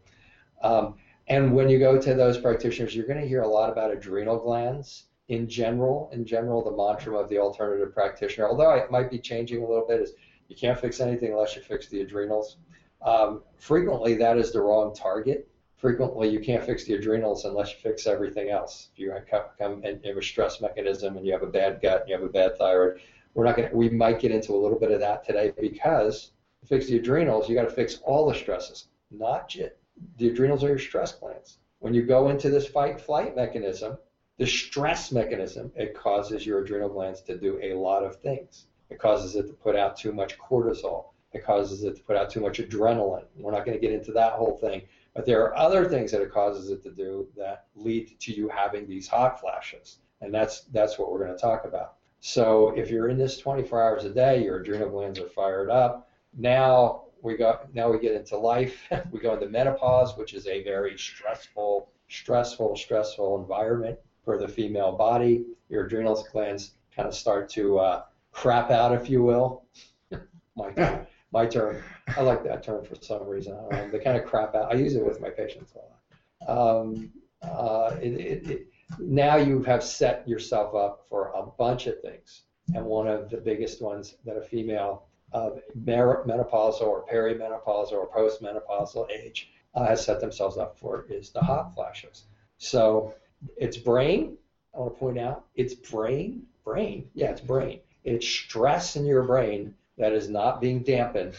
Um, 0.63 0.95
and 1.27 1.53
when 1.53 1.69
you 1.69 1.81
go 1.81 2.01
to 2.01 2.15
those 2.15 2.39
practitioners, 2.39 2.95
you're 2.95 3.09
going 3.09 3.21
to 3.21 3.27
hear 3.27 3.43
a 3.43 3.49
lot 3.49 3.71
about 3.71 3.91
adrenal 3.91 4.39
glands 4.39 5.07
in 5.29 5.49
general. 5.49 6.11
In 6.13 6.25
general, 6.25 6.63
the 6.63 6.71
mantra 6.71 7.19
of 7.19 7.29
the 7.29 7.39
alternative 7.39 7.93
practitioner, 7.93 8.49
although 8.49 8.71
it 8.75 8.89
might 8.93 9.11
be 9.11 9.19
changing 9.19 9.65
a 9.65 9.67
little 9.67 9.87
bit, 9.87 10.01
is 10.01 10.13
you 10.49 10.55
can't 10.55 10.79
fix 10.79 11.01
anything 11.01 11.33
unless 11.33 11.57
you 11.57 11.63
fix 11.63 11.89
the 11.89 12.03
adrenals. 12.03 12.59
Um, 13.03 13.43
frequently, 13.59 14.15
that 14.15 14.39
is 14.39 14.53
the 14.53 14.61
wrong 14.61 14.95
target. 14.95 15.49
Frequently, 15.77 16.29
you 16.29 16.39
can't 16.39 16.65
fix 16.65 16.85
the 16.85 16.95
adrenals 16.95 17.45
unless 17.47 17.73
you 17.73 17.79
fix 17.83 18.07
everything 18.07 18.49
else. 18.49 18.91
If 18.93 19.01
you 19.01 19.11
have 19.11 20.17
a 20.17 20.23
stress 20.23 20.61
mechanism 20.61 21.17
and 21.17 21.27
you 21.27 21.33
have 21.33 21.43
a 21.43 21.49
bad 21.49 21.83
gut 21.83 22.03
and 22.03 22.11
you 22.11 22.15
have 22.15 22.25
a 22.25 22.29
bad 22.29 22.57
thyroid, 22.57 23.01
we're 23.35 23.45
not 23.45 23.57
going. 23.57 23.71
We 23.73 23.91
might 23.91 24.21
get 24.21 24.33
into 24.33 24.55
a 24.55 24.57
little 24.57 24.79
bit 24.79 24.91
of 24.91 25.01
that 25.01 25.25
today 25.25 25.53
because 25.61 26.33
to 26.61 26.67
fix 26.67 26.87
the 26.87 26.97
adrenals, 26.97 27.49
you 27.49 27.55
got 27.55 27.69
to 27.69 27.75
fix 27.75 27.99
all 28.05 28.27
the 28.27 28.35
stresses, 28.35 28.89
not 29.11 29.49
just 29.49 29.75
the 30.17 30.29
adrenals 30.29 30.65
are 30.65 30.69
your 30.69 30.79
stress 30.79 31.13
glands. 31.13 31.59
When 31.79 31.95
you 31.95 32.03
go 32.03 32.29
into 32.29 32.51
this 32.51 32.67
fight 32.67 33.01
flight 33.01 33.37
mechanism, 33.37 33.99
the 34.39 34.47
stress 34.47 35.13
mechanism, 35.13 35.73
it 35.77 35.95
causes 35.95 36.47
your 36.47 36.61
adrenal 36.61 36.89
glands 36.89 37.21
to 37.23 37.39
do 37.39 37.61
a 37.63 37.75
lot 37.75 38.03
of 38.03 38.17
things. 38.17 38.67
It 38.91 38.99
causes 38.99 39.37
it 39.37 39.47
to 39.47 39.53
put 39.53 39.77
out 39.77 39.97
too 39.97 40.13
much 40.13 40.39
cortisol. 40.39 41.07
It 41.33 41.45
causes 41.45 41.85
it 41.85 41.97
to 41.97 42.03
put 42.03 42.17
out 42.17 42.31
too 42.31 42.41
much 42.41 42.59
adrenaline. 42.59 43.27
We're 43.37 43.53
not 43.53 43.65
going 43.65 43.77
to 43.77 43.81
get 43.81 43.93
into 43.93 44.13
that 44.13 44.33
whole 44.33 44.57
thing. 44.57 44.83
But 45.15 45.27
there 45.27 45.43
are 45.43 45.57
other 45.57 45.89
things 45.89 46.11
that 46.13 46.23
it 46.23 46.33
causes 46.33 46.71
it 46.71 46.83
to 46.83 46.91
do 46.91 47.29
that 47.37 47.67
lead 47.75 48.19
to 48.21 48.33
you 48.33 48.49
having 48.49 48.87
these 48.87 49.07
hot 49.07 49.41
flashes. 49.41 49.99
And 50.21 50.33
that's 50.33 50.63
that's 50.73 50.99
what 50.99 51.11
we're 51.13 51.25
going 51.25 51.37
to 51.37 51.41
talk 51.41 51.65
about. 51.65 51.97
So 52.27 52.71
if 52.71 52.89
you're 52.89 53.11
in 53.11 53.19
this 53.19 53.37
24 53.37 53.83
hours 53.83 54.05
a 54.07 54.09
day, 54.09 54.43
your 54.43 54.61
adrenal 54.61 54.89
glands 54.89 55.19
are 55.19 55.29
fired 55.29 55.69
up. 55.69 56.09
Now 56.33 57.03
we 57.21 57.37
got 57.37 57.75
now 57.75 57.93
we 57.93 57.99
get 57.99 58.15
into 58.15 58.39
life. 58.39 58.81
we 59.11 59.21
go 59.21 59.35
into 59.35 59.47
menopause, 59.47 60.17
which 60.17 60.33
is 60.33 60.47
a 60.47 60.63
very 60.63 60.97
stressful, 60.97 61.91
stressful, 62.09 62.77
stressful 62.77 63.39
environment 63.43 63.99
for 64.25 64.39
the 64.39 64.49
female 64.49 64.93
body. 64.93 65.45
Your 65.69 65.85
adrenal 65.85 66.27
glands 66.33 66.73
kind 66.97 67.07
of 67.07 67.15
start 67.15 67.51
to 67.51 67.79
uh, 67.79 68.03
crap 68.33 68.71
out, 68.71 68.95
if 68.95 69.11
you 69.11 69.23
will. 69.23 69.67
my 70.57 70.71
term. 70.71 71.07
My 71.31 71.45
term. 71.45 71.83
I 72.17 72.23
like 72.23 72.43
that 72.45 72.63
term 72.63 72.87
for 72.87 72.95
some 73.03 73.27
reason. 73.27 73.55
Um, 73.71 73.91
they 73.93 73.99
kind 73.99 74.17
of 74.17 74.25
crap 74.25 74.55
out. 74.55 74.73
I 74.73 74.79
use 74.79 74.97
it 74.97 75.05
with 75.05 75.21
my 75.21 75.29
patients 75.29 75.75
a 75.75 76.49
lot. 76.49 76.81
Um, 76.87 77.13
uh, 77.43 77.97
it, 78.01 78.15
it, 78.15 78.51
it, 78.51 78.67
now 78.99 79.37
you 79.37 79.63
have 79.63 79.83
set 79.83 80.27
yourself 80.29 80.75
up 80.75 81.07
for 81.09 81.33
a 81.35 81.47
bunch 81.47 81.87
of 81.87 82.01
things, 82.01 82.43
and 82.75 82.85
one 82.85 83.07
of 83.07 83.31
the 83.31 83.37
biggest 83.37 83.83
ones 83.83 84.17
that 84.25 84.37
a 84.37 84.43
female 84.43 85.07
of 85.33 85.61
menopausal 85.79 86.83
or 86.83 87.05
perimenopausal 87.07 87.93
or 87.93 88.09
postmenopausal 88.09 89.11
age 89.11 89.51
uh, 89.75 89.87
has 89.87 90.05
set 90.05 90.21
themselves 90.21 90.57
up 90.57 90.79
for 90.79 91.07
is 91.09 91.31
the 91.31 91.41
hot 91.41 91.75
flashes. 91.75 92.25
So 92.59 93.15
it's 93.57 93.77
brain. 93.77 94.37
I 94.75 94.79
want 94.79 94.95
to 94.95 94.99
point 94.99 95.19
out 95.19 95.47
it's 95.55 95.75
brain, 95.75 96.45
brain. 96.65 97.09
Yeah, 97.15 97.31
it's 97.31 97.41
brain. 97.41 97.81
It's 98.05 98.27
stress 98.27 98.97
in 98.97 99.05
your 99.07 99.23
brain 99.23 99.75
that 99.99 100.13
is 100.13 100.29
not 100.29 100.61
being 100.61 100.83
dampened, 100.83 101.35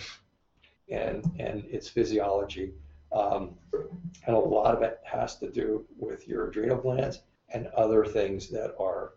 and 0.90 1.24
and 1.40 1.64
it's 1.70 1.88
physiology. 1.88 2.74
Um, 3.12 3.56
and 4.28 4.36
a 4.36 4.40
lot 4.40 4.76
of 4.76 4.82
it 4.82 5.00
has 5.04 5.38
to 5.38 5.50
do 5.50 5.86
with 5.98 6.28
your 6.28 6.48
adrenal 6.48 6.78
glands 6.78 7.22
and 7.50 7.68
other 7.68 8.06
things 8.06 8.50
that 8.50 8.76
are 8.80 9.14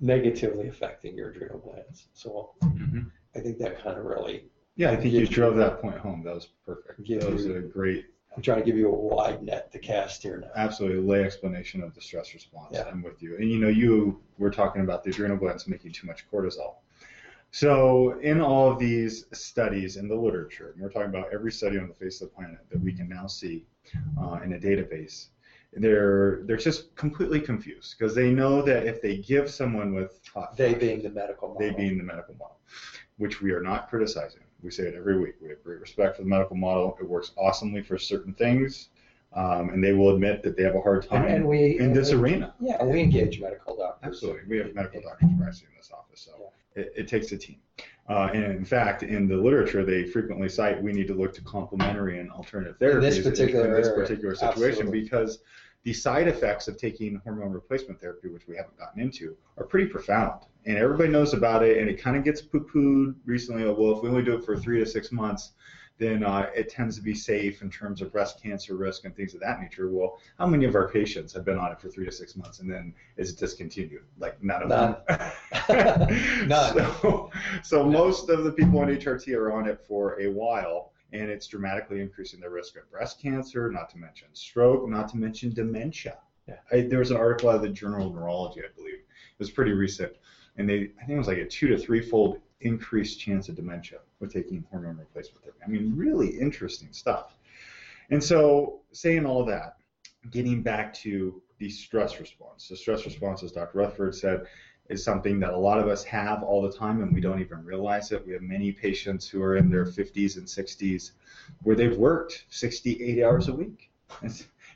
negatively 0.00 0.68
affecting 0.68 1.16
your 1.16 1.30
adrenal 1.30 1.58
glands. 1.58 2.08
So 2.12 2.52
mm-hmm. 2.62 3.02
I 3.36 3.40
think 3.40 3.58
that 3.58 3.82
kind 3.82 3.98
of 3.98 4.04
really. 4.04 4.44
Yeah, 4.76 4.90
I 4.90 4.96
think 4.96 5.12
you 5.12 5.26
drove 5.26 5.56
that 5.56 5.80
point 5.80 5.98
home. 5.98 6.22
That 6.24 6.34
was 6.34 6.48
perfect. 6.64 7.06
That 7.06 7.30
was 7.30 7.46
a 7.46 7.60
great 7.60 8.06
I'm 8.36 8.42
trying 8.42 8.58
to 8.60 8.64
give 8.64 8.76
you 8.76 8.88
a 8.88 8.94
wide 8.94 9.42
net 9.42 9.70
to 9.72 9.78
cast 9.78 10.22
here 10.22 10.38
now. 10.38 10.48
Absolutely, 10.56 11.02
lay 11.02 11.24
explanation 11.24 11.82
of 11.82 11.94
the 11.94 12.00
stress 12.00 12.32
response. 12.32 12.70
Yeah. 12.72 12.84
I'm 12.90 13.02
with 13.02 13.22
you. 13.22 13.36
And 13.36 13.50
you 13.50 13.58
know, 13.58 13.68
you 13.68 14.20
were 14.38 14.50
talking 14.50 14.82
about 14.82 15.04
the 15.04 15.10
adrenal 15.10 15.36
glands 15.36 15.68
making 15.68 15.92
too 15.92 16.06
much 16.06 16.24
cortisol. 16.30 16.76
So, 17.50 18.18
in 18.20 18.40
all 18.40 18.72
of 18.72 18.78
these 18.78 19.26
studies 19.32 19.98
in 19.98 20.08
the 20.08 20.14
literature, 20.14 20.70
and 20.72 20.80
we're 20.80 20.88
talking 20.88 21.10
about 21.10 21.26
every 21.34 21.52
study 21.52 21.78
on 21.78 21.86
the 21.86 21.94
face 21.94 22.22
of 22.22 22.30
the 22.30 22.34
planet 22.34 22.60
that 22.70 22.80
we 22.80 22.94
can 22.94 23.08
now 23.08 23.26
see 23.26 23.66
uh, 24.18 24.40
in 24.42 24.54
a 24.54 24.58
database, 24.58 25.26
they're 25.74 26.42
they're 26.44 26.56
just 26.56 26.94
completely 26.96 27.40
confused 27.40 27.96
because 27.98 28.14
they 28.14 28.30
know 28.30 28.60
that 28.62 28.86
if 28.86 29.00
they 29.00 29.16
give 29.16 29.50
someone 29.50 29.94
with 29.94 30.20
hot 30.32 30.56
they 30.56 30.74
being 30.74 31.02
the 31.02 31.10
medical 31.10 31.48
model. 31.48 31.60
they 31.60 31.74
being 31.74 31.96
the 31.96 32.04
medical 32.04 32.34
model, 32.34 32.58
which 33.16 33.40
we 33.40 33.52
are 33.52 33.62
not 33.62 33.88
criticizing 33.88 34.42
we 34.62 34.70
say 34.70 34.84
it 34.84 34.94
every 34.94 35.18
week. 35.18 35.34
We 35.40 35.48
have 35.50 35.62
great 35.62 35.80
respect 35.80 36.16
for 36.16 36.22
the 36.22 36.28
medical 36.28 36.56
model. 36.56 36.96
It 37.00 37.08
works 37.08 37.32
awesomely 37.36 37.82
for 37.82 37.98
certain 37.98 38.32
things, 38.32 38.88
um, 39.34 39.70
and 39.70 39.82
they 39.82 39.92
will 39.92 40.14
admit 40.14 40.42
that 40.44 40.56
they 40.56 40.62
have 40.62 40.76
a 40.76 40.80
hard 40.80 41.06
time 41.08 41.24
and, 41.24 41.34
and 41.34 41.48
we, 41.48 41.78
in 41.78 41.92
this 41.92 42.12
we, 42.12 42.18
arena. 42.18 42.54
Yeah, 42.60 42.76
and 42.80 42.90
we 42.90 43.00
engage 43.00 43.40
medical 43.40 43.76
doctors. 43.76 44.08
Absolutely, 44.08 44.42
we 44.48 44.58
have 44.58 44.74
medical 44.74 45.00
doctors 45.00 45.30
practicing 45.38 45.68
in 45.72 45.76
this 45.76 45.90
office, 45.92 46.20
so 46.20 46.32
yeah. 46.76 46.82
it, 46.82 46.92
it, 46.96 47.08
takes 47.08 47.32
a 47.32 47.36
team. 47.36 47.56
Uh, 48.12 48.30
and 48.34 48.44
in 48.44 48.64
fact, 48.64 49.02
in 49.02 49.26
the 49.26 49.36
literature, 49.36 49.86
they 49.86 50.04
frequently 50.04 50.46
cite 50.46 50.82
we 50.82 50.92
need 50.92 51.06
to 51.06 51.14
look 51.14 51.32
to 51.32 51.40
complementary 51.40 52.18
and 52.18 52.30
alternative 52.30 52.76
therapies 52.78 52.94
in 52.94 53.00
this 53.00 53.22
particular, 53.22 53.74
in, 53.74 53.82
this 53.82 53.88
particular 53.88 54.34
situation 54.34 54.88
Absolutely. 54.88 55.00
because 55.00 55.38
the 55.84 55.94
side 55.94 56.28
effects 56.28 56.68
of 56.68 56.76
taking 56.76 57.16
hormone 57.24 57.52
replacement 57.52 57.98
therapy, 57.98 58.28
which 58.28 58.46
we 58.46 58.54
haven't 58.54 58.78
gotten 58.78 59.00
into, 59.00 59.34
are 59.56 59.64
pretty 59.64 59.86
profound. 59.86 60.42
And 60.66 60.76
everybody 60.76 61.08
knows 61.08 61.32
about 61.32 61.62
it, 61.62 61.78
and 61.78 61.88
it 61.88 62.02
kind 62.02 62.14
of 62.18 62.22
gets 62.22 62.42
poo 62.42 62.66
pooed 62.72 63.14
recently. 63.24 63.64
Well, 63.64 63.96
if 63.96 64.02
we 64.02 64.10
only 64.10 64.22
do 64.22 64.34
it 64.36 64.44
for 64.44 64.58
three 64.58 64.78
to 64.78 64.84
six 64.84 65.10
months, 65.10 65.52
then 65.98 66.24
uh, 66.24 66.50
it 66.54 66.68
tends 66.68 66.96
to 66.96 67.02
be 67.02 67.14
safe 67.14 67.62
in 67.62 67.70
terms 67.70 68.02
of 68.02 68.10
breast 68.10 68.42
cancer 68.42 68.76
risk 68.76 69.04
and 69.04 69.14
things 69.14 69.34
of 69.34 69.40
that 69.40 69.60
nature. 69.60 69.90
Well, 69.90 70.18
how 70.38 70.46
many 70.46 70.64
of 70.64 70.74
our 70.74 70.88
patients 70.88 71.32
have 71.34 71.44
been 71.44 71.58
on 71.58 71.70
it 71.70 71.80
for 71.80 71.88
three 71.88 72.04
to 72.04 72.12
six 72.12 72.34
months 72.34 72.60
and 72.60 72.70
then 72.70 72.94
is 73.16 73.34
discontinued? 73.34 74.04
Like 74.18 74.42
none 74.42 74.62
of 74.62 74.68
none. 74.68 74.96
them. 75.06 76.48
none. 76.48 76.74
So, 77.00 77.30
so 77.62 77.84
most 77.84 78.28
of 78.28 78.44
the 78.44 78.52
people 78.52 78.80
on 78.80 78.88
HRT 78.88 79.34
are 79.36 79.52
on 79.52 79.68
it 79.68 79.80
for 79.86 80.20
a 80.20 80.28
while 80.28 80.92
and 81.12 81.30
it's 81.30 81.46
dramatically 81.46 82.00
increasing 82.00 82.40
the 82.40 82.48
risk 82.48 82.76
of 82.76 82.90
breast 82.90 83.20
cancer, 83.20 83.70
not 83.70 83.90
to 83.90 83.98
mention 83.98 84.28
stroke, 84.32 84.88
not 84.88 85.08
to 85.10 85.16
mention 85.16 85.52
dementia. 85.52 86.18
Yeah. 86.48 86.56
I, 86.72 86.80
there 86.82 86.98
was 86.98 87.10
an 87.10 87.16
article 87.16 87.50
out 87.50 87.56
of 87.56 87.62
the 87.62 87.68
Journal 87.68 88.08
of 88.08 88.14
Neurology, 88.14 88.60
I 88.60 88.72
believe. 88.74 88.94
It 88.94 89.38
was 89.38 89.50
pretty 89.50 89.72
recent, 89.72 90.12
and 90.56 90.68
they 90.68 90.90
I 91.00 91.04
think 91.04 91.10
it 91.10 91.18
was 91.18 91.28
like 91.28 91.38
a 91.38 91.46
two 91.46 91.68
to 91.68 91.78
three 91.78 92.00
fold 92.00 92.40
increased 92.62 93.20
chance 93.20 93.48
of 93.48 93.54
dementia 93.54 93.98
with 94.20 94.32
taking 94.32 94.64
hormone 94.70 94.96
replacement 94.96 95.42
therapy. 95.42 95.60
I 95.64 95.68
mean, 95.68 95.92
really 95.96 96.28
interesting 96.28 96.88
stuff. 96.92 97.36
And 98.10 98.22
so, 98.22 98.80
saying 98.92 99.26
all 99.26 99.44
that, 99.46 99.76
getting 100.30 100.62
back 100.62 100.92
to 100.94 101.40
the 101.58 101.70
stress 101.70 102.18
response. 102.20 102.68
The 102.68 102.76
stress 102.76 103.04
response, 103.04 103.42
as 103.42 103.52
Dr. 103.52 103.78
Rutherford 103.78 104.14
said, 104.14 104.46
is 104.88 105.02
something 105.04 105.38
that 105.40 105.52
a 105.52 105.56
lot 105.56 105.78
of 105.78 105.88
us 105.88 106.04
have 106.04 106.42
all 106.42 106.60
the 106.60 106.72
time 106.72 107.02
and 107.02 107.12
we 107.12 107.20
don't 107.20 107.40
even 107.40 107.64
realize 107.64 108.12
it. 108.12 108.26
We 108.26 108.32
have 108.32 108.42
many 108.42 108.72
patients 108.72 109.28
who 109.28 109.42
are 109.42 109.56
in 109.56 109.70
their 109.70 109.86
50s 109.86 110.36
and 110.36 110.46
60s 110.46 111.12
where 111.62 111.76
they've 111.76 111.96
worked 111.96 112.44
60, 112.50 113.02
80 113.02 113.24
hours 113.24 113.48
a 113.48 113.54
week. 113.54 113.90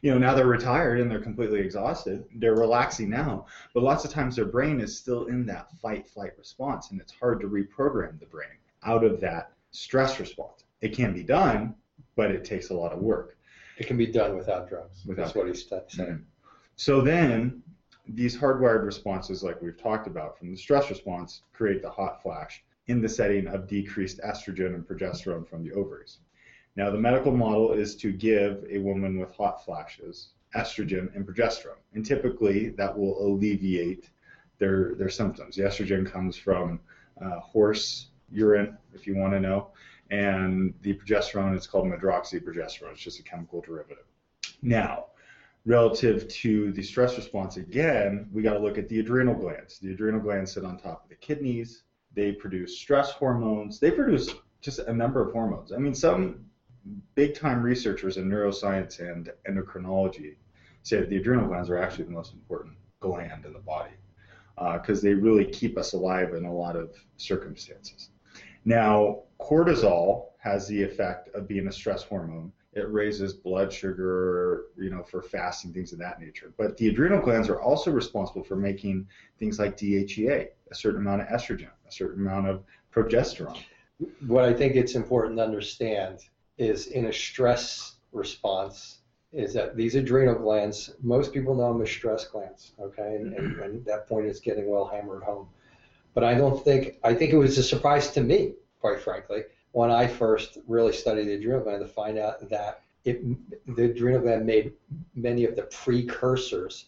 You 0.02 0.10
know, 0.10 0.18
now 0.18 0.34
they're 0.34 0.46
retired 0.46 1.00
and 1.00 1.10
they're 1.10 1.20
completely 1.20 1.60
exhausted. 1.60 2.24
They're 2.34 2.54
relaxing 2.54 3.10
now, 3.10 3.46
but 3.74 3.82
lots 3.82 4.04
of 4.04 4.10
times 4.10 4.36
their 4.36 4.44
brain 4.44 4.80
is 4.80 4.96
still 4.96 5.26
in 5.26 5.46
that 5.46 5.70
fight 5.80 6.06
flight 6.08 6.32
response 6.38 6.90
and 6.90 7.00
it's 7.00 7.12
hard 7.12 7.40
to 7.40 7.48
reprogram 7.48 8.18
the 8.20 8.26
brain 8.26 8.48
out 8.84 9.04
of 9.04 9.20
that 9.20 9.52
stress 9.70 10.20
response. 10.20 10.64
It 10.80 10.94
can 10.94 11.12
be 11.12 11.22
done, 11.22 11.74
but 12.14 12.30
it 12.30 12.44
takes 12.44 12.70
a 12.70 12.74
lot 12.74 12.92
of 12.92 13.00
work. 13.00 13.36
It 13.78 13.86
can 13.86 13.96
be 13.96 14.06
done 14.06 14.36
without 14.36 14.68
drugs. 14.68 15.04
Without 15.06 15.24
That's 15.24 15.36
what 15.36 15.46
he's 15.48 15.68
saying. 15.68 15.82
Mm-hmm. 15.90 16.22
So 16.76 17.00
then 17.00 17.62
these 18.08 18.36
hardwired 18.36 18.84
responses, 18.84 19.42
like 19.42 19.60
we've 19.60 19.76
talked 19.76 20.06
about 20.06 20.38
from 20.38 20.50
the 20.50 20.56
stress 20.56 20.88
response, 20.90 21.42
create 21.52 21.82
the 21.82 21.90
hot 21.90 22.22
flash 22.22 22.62
in 22.86 23.00
the 23.00 23.08
setting 23.08 23.46
of 23.48 23.66
decreased 23.66 24.20
estrogen 24.20 24.74
and 24.74 24.86
progesterone 24.86 25.46
from 25.46 25.62
the 25.62 25.72
ovaries. 25.72 26.18
Now, 26.76 26.90
the 26.90 26.99
medical 26.99 27.33
model 27.33 27.73
is 27.73 27.97
to 27.97 28.12
give 28.12 28.64
a 28.71 28.78
woman 28.78 29.18
with 29.18 29.35
hot 29.35 29.64
flashes 29.64 30.28
estrogen 30.54 31.14
and 31.14 31.26
progesterone, 31.26 31.80
and 31.95 32.04
typically 32.04 32.71
that 32.71 32.97
will 32.97 33.21
alleviate 33.26 34.11
their 34.59 34.95
their 34.95 35.09
symptoms. 35.09 35.56
The 35.56 35.62
estrogen 35.64 36.11
comes 36.11 36.37
from 36.37 36.80
uh, 37.21 37.40
horse 37.40 38.09
urine, 38.30 38.76
if 38.95 39.06
you 39.06 39.16
want 39.16 39.33
to 39.33 39.40
know, 39.40 39.68
and 40.11 40.75
the 40.83 40.95
progesterone 40.95 41.56
is 41.56 41.66
called 41.66 41.87
medroxyprogesterone. 41.87 42.92
It's 42.92 43.00
just 43.00 43.21
a 43.21 43.23
chemical 43.23 43.61
derivative. 43.61 44.04
Now, 44.62 45.06
relative 45.64 46.28
to 46.28 46.73
the 46.73 46.83
stress 46.83 47.16
response, 47.16 47.56
again, 47.56 48.28
we 48.33 48.42
got 48.42 48.54
to 48.54 48.61
look 48.61 48.78
at 48.78 48.88
the 48.88 49.00
adrenal 49.00 49.35
glands. 49.35 49.78
The 49.78 49.92
adrenal 49.92 50.21
glands 50.21 50.52
sit 50.52 50.64
on 50.64 50.78
top 50.78 51.04
of 51.04 51.09
the 51.09 51.16
kidneys. 51.16 51.83
They 52.14 52.33
produce 52.33 52.78
stress 52.78 53.11
hormones. 53.11 53.78
They 53.78 53.90
produce 53.90 54.35
just 54.61 54.78
a 54.78 54.92
number 54.92 55.26
of 55.26 55.33
hormones. 55.33 55.73
I 55.73 55.76
mean, 55.76 55.95
some 55.95 56.47
big 57.14 57.35
time 57.35 57.62
researchers 57.62 58.16
in 58.16 58.28
neuroscience 58.28 59.00
and 59.00 59.33
endocrinology 59.49 60.35
say 60.83 61.00
that 61.00 61.11
the 61.11 61.16
adrenal 61.16 61.47
glands 61.47 61.71
are 61.71 61.78
actually 61.78 62.05
the 62.05 62.11
most 62.11 62.33
important 62.33 62.75
gland 63.00 63.45
in 63.45 63.52
the 63.52 63.59
body 63.59 63.93
because 64.75 65.00
uh, 65.00 65.02
they 65.02 65.14
really 65.14 65.45
keep 65.45 65.76
us 65.76 65.93
alive 65.93 66.35
in 66.35 66.45
a 66.45 66.52
lot 66.52 66.76
of 66.76 66.90
circumstances. 67.16 68.11
Now, 68.64 69.23
cortisol 69.40 70.28
has 70.38 70.66
the 70.66 70.83
effect 70.83 71.28
of 71.35 71.47
being 71.47 71.66
a 71.69 71.73
stress 71.73 72.02
hormone 72.02 72.52
it 72.76 72.90
raises 72.90 73.33
blood 73.33 73.73
sugar, 73.73 74.66
you 74.76 74.90
know, 74.90 75.02
for 75.02 75.23
fasting, 75.23 75.73
things 75.73 75.95
of 75.95 75.99
that 75.99 76.21
nature. 76.21 76.52
But 76.59 76.76
the 76.76 76.88
adrenal 76.88 77.23
glands 77.23 77.49
are 77.49 77.59
also 77.59 77.90
responsible 77.90 78.45
for 78.45 78.55
making 78.55 79.09
things 79.38 79.59
like 79.59 79.78
DHEA, 79.78 80.49
a 80.71 80.75
certain 80.75 81.00
amount 81.00 81.23
of 81.23 81.28
estrogen, 81.28 81.71
a 81.88 81.93
certain 81.93 82.26
amount 82.26 82.49
of 82.49 82.64
progesterone. 82.93 83.59
What 84.26 84.45
I 84.45 84.52
think 84.52 84.76
it's 84.76 84.95
important 84.95 85.38
to 85.38 85.45
understand 85.45 86.19
is 86.58 86.88
in 86.88 87.06
a 87.06 87.12
stress 87.12 87.96
response 88.12 89.00
is 89.32 89.52
that 89.54 89.76
these 89.76 89.94
adrenal 89.94 90.34
glands, 90.34 90.94
most 91.02 91.32
people 91.32 91.54
know 91.54 91.72
them 91.72 91.82
as 91.82 91.90
stress 91.90 92.26
glands, 92.26 92.72
okay? 92.80 93.16
And, 93.16 93.34
and, 93.34 93.60
and 93.60 93.84
that 93.84 94.08
point 94.08 94.26
is 94.26 94.40
getting 94.40 94.70
well 94.70 94.86
hammered 94.86 95.22
home. 95.22 95.48
But 96.14 96.25
I 96.25 96.34
don't 96.34 96.64
think, 96.64 96.98
I 97.04 97.12
think 97.12 97.32
it 97.32 97.36
was 97.36 97.58
a 97.58 97.62
surprise 97.62 98.10
to 98.12 98.22
me, 98.22 98.54
quite 98.80 99.00
frankly, 99.00 99.42
when 99.72 99.90
I 99.90 100.06
first 100.06 100.58
really 100.66 100.92
studied 100.92 101.26
the 101.26 101.34
adrenal 101.34 101.64
gland 101.64 101.82
to 101.82 101.86
find 101.88 102.16
out 102.16 102.48
that 102.48 102.80
it, 103.04 103.22
the 103.76 103.84
adrenal 103.84 104.22
gland 104.22 104.46
made 104.46 104.72
many 105.14 105.44
of 105.44 105.54
the 105.54 105.64
precursors. 105.64 106.86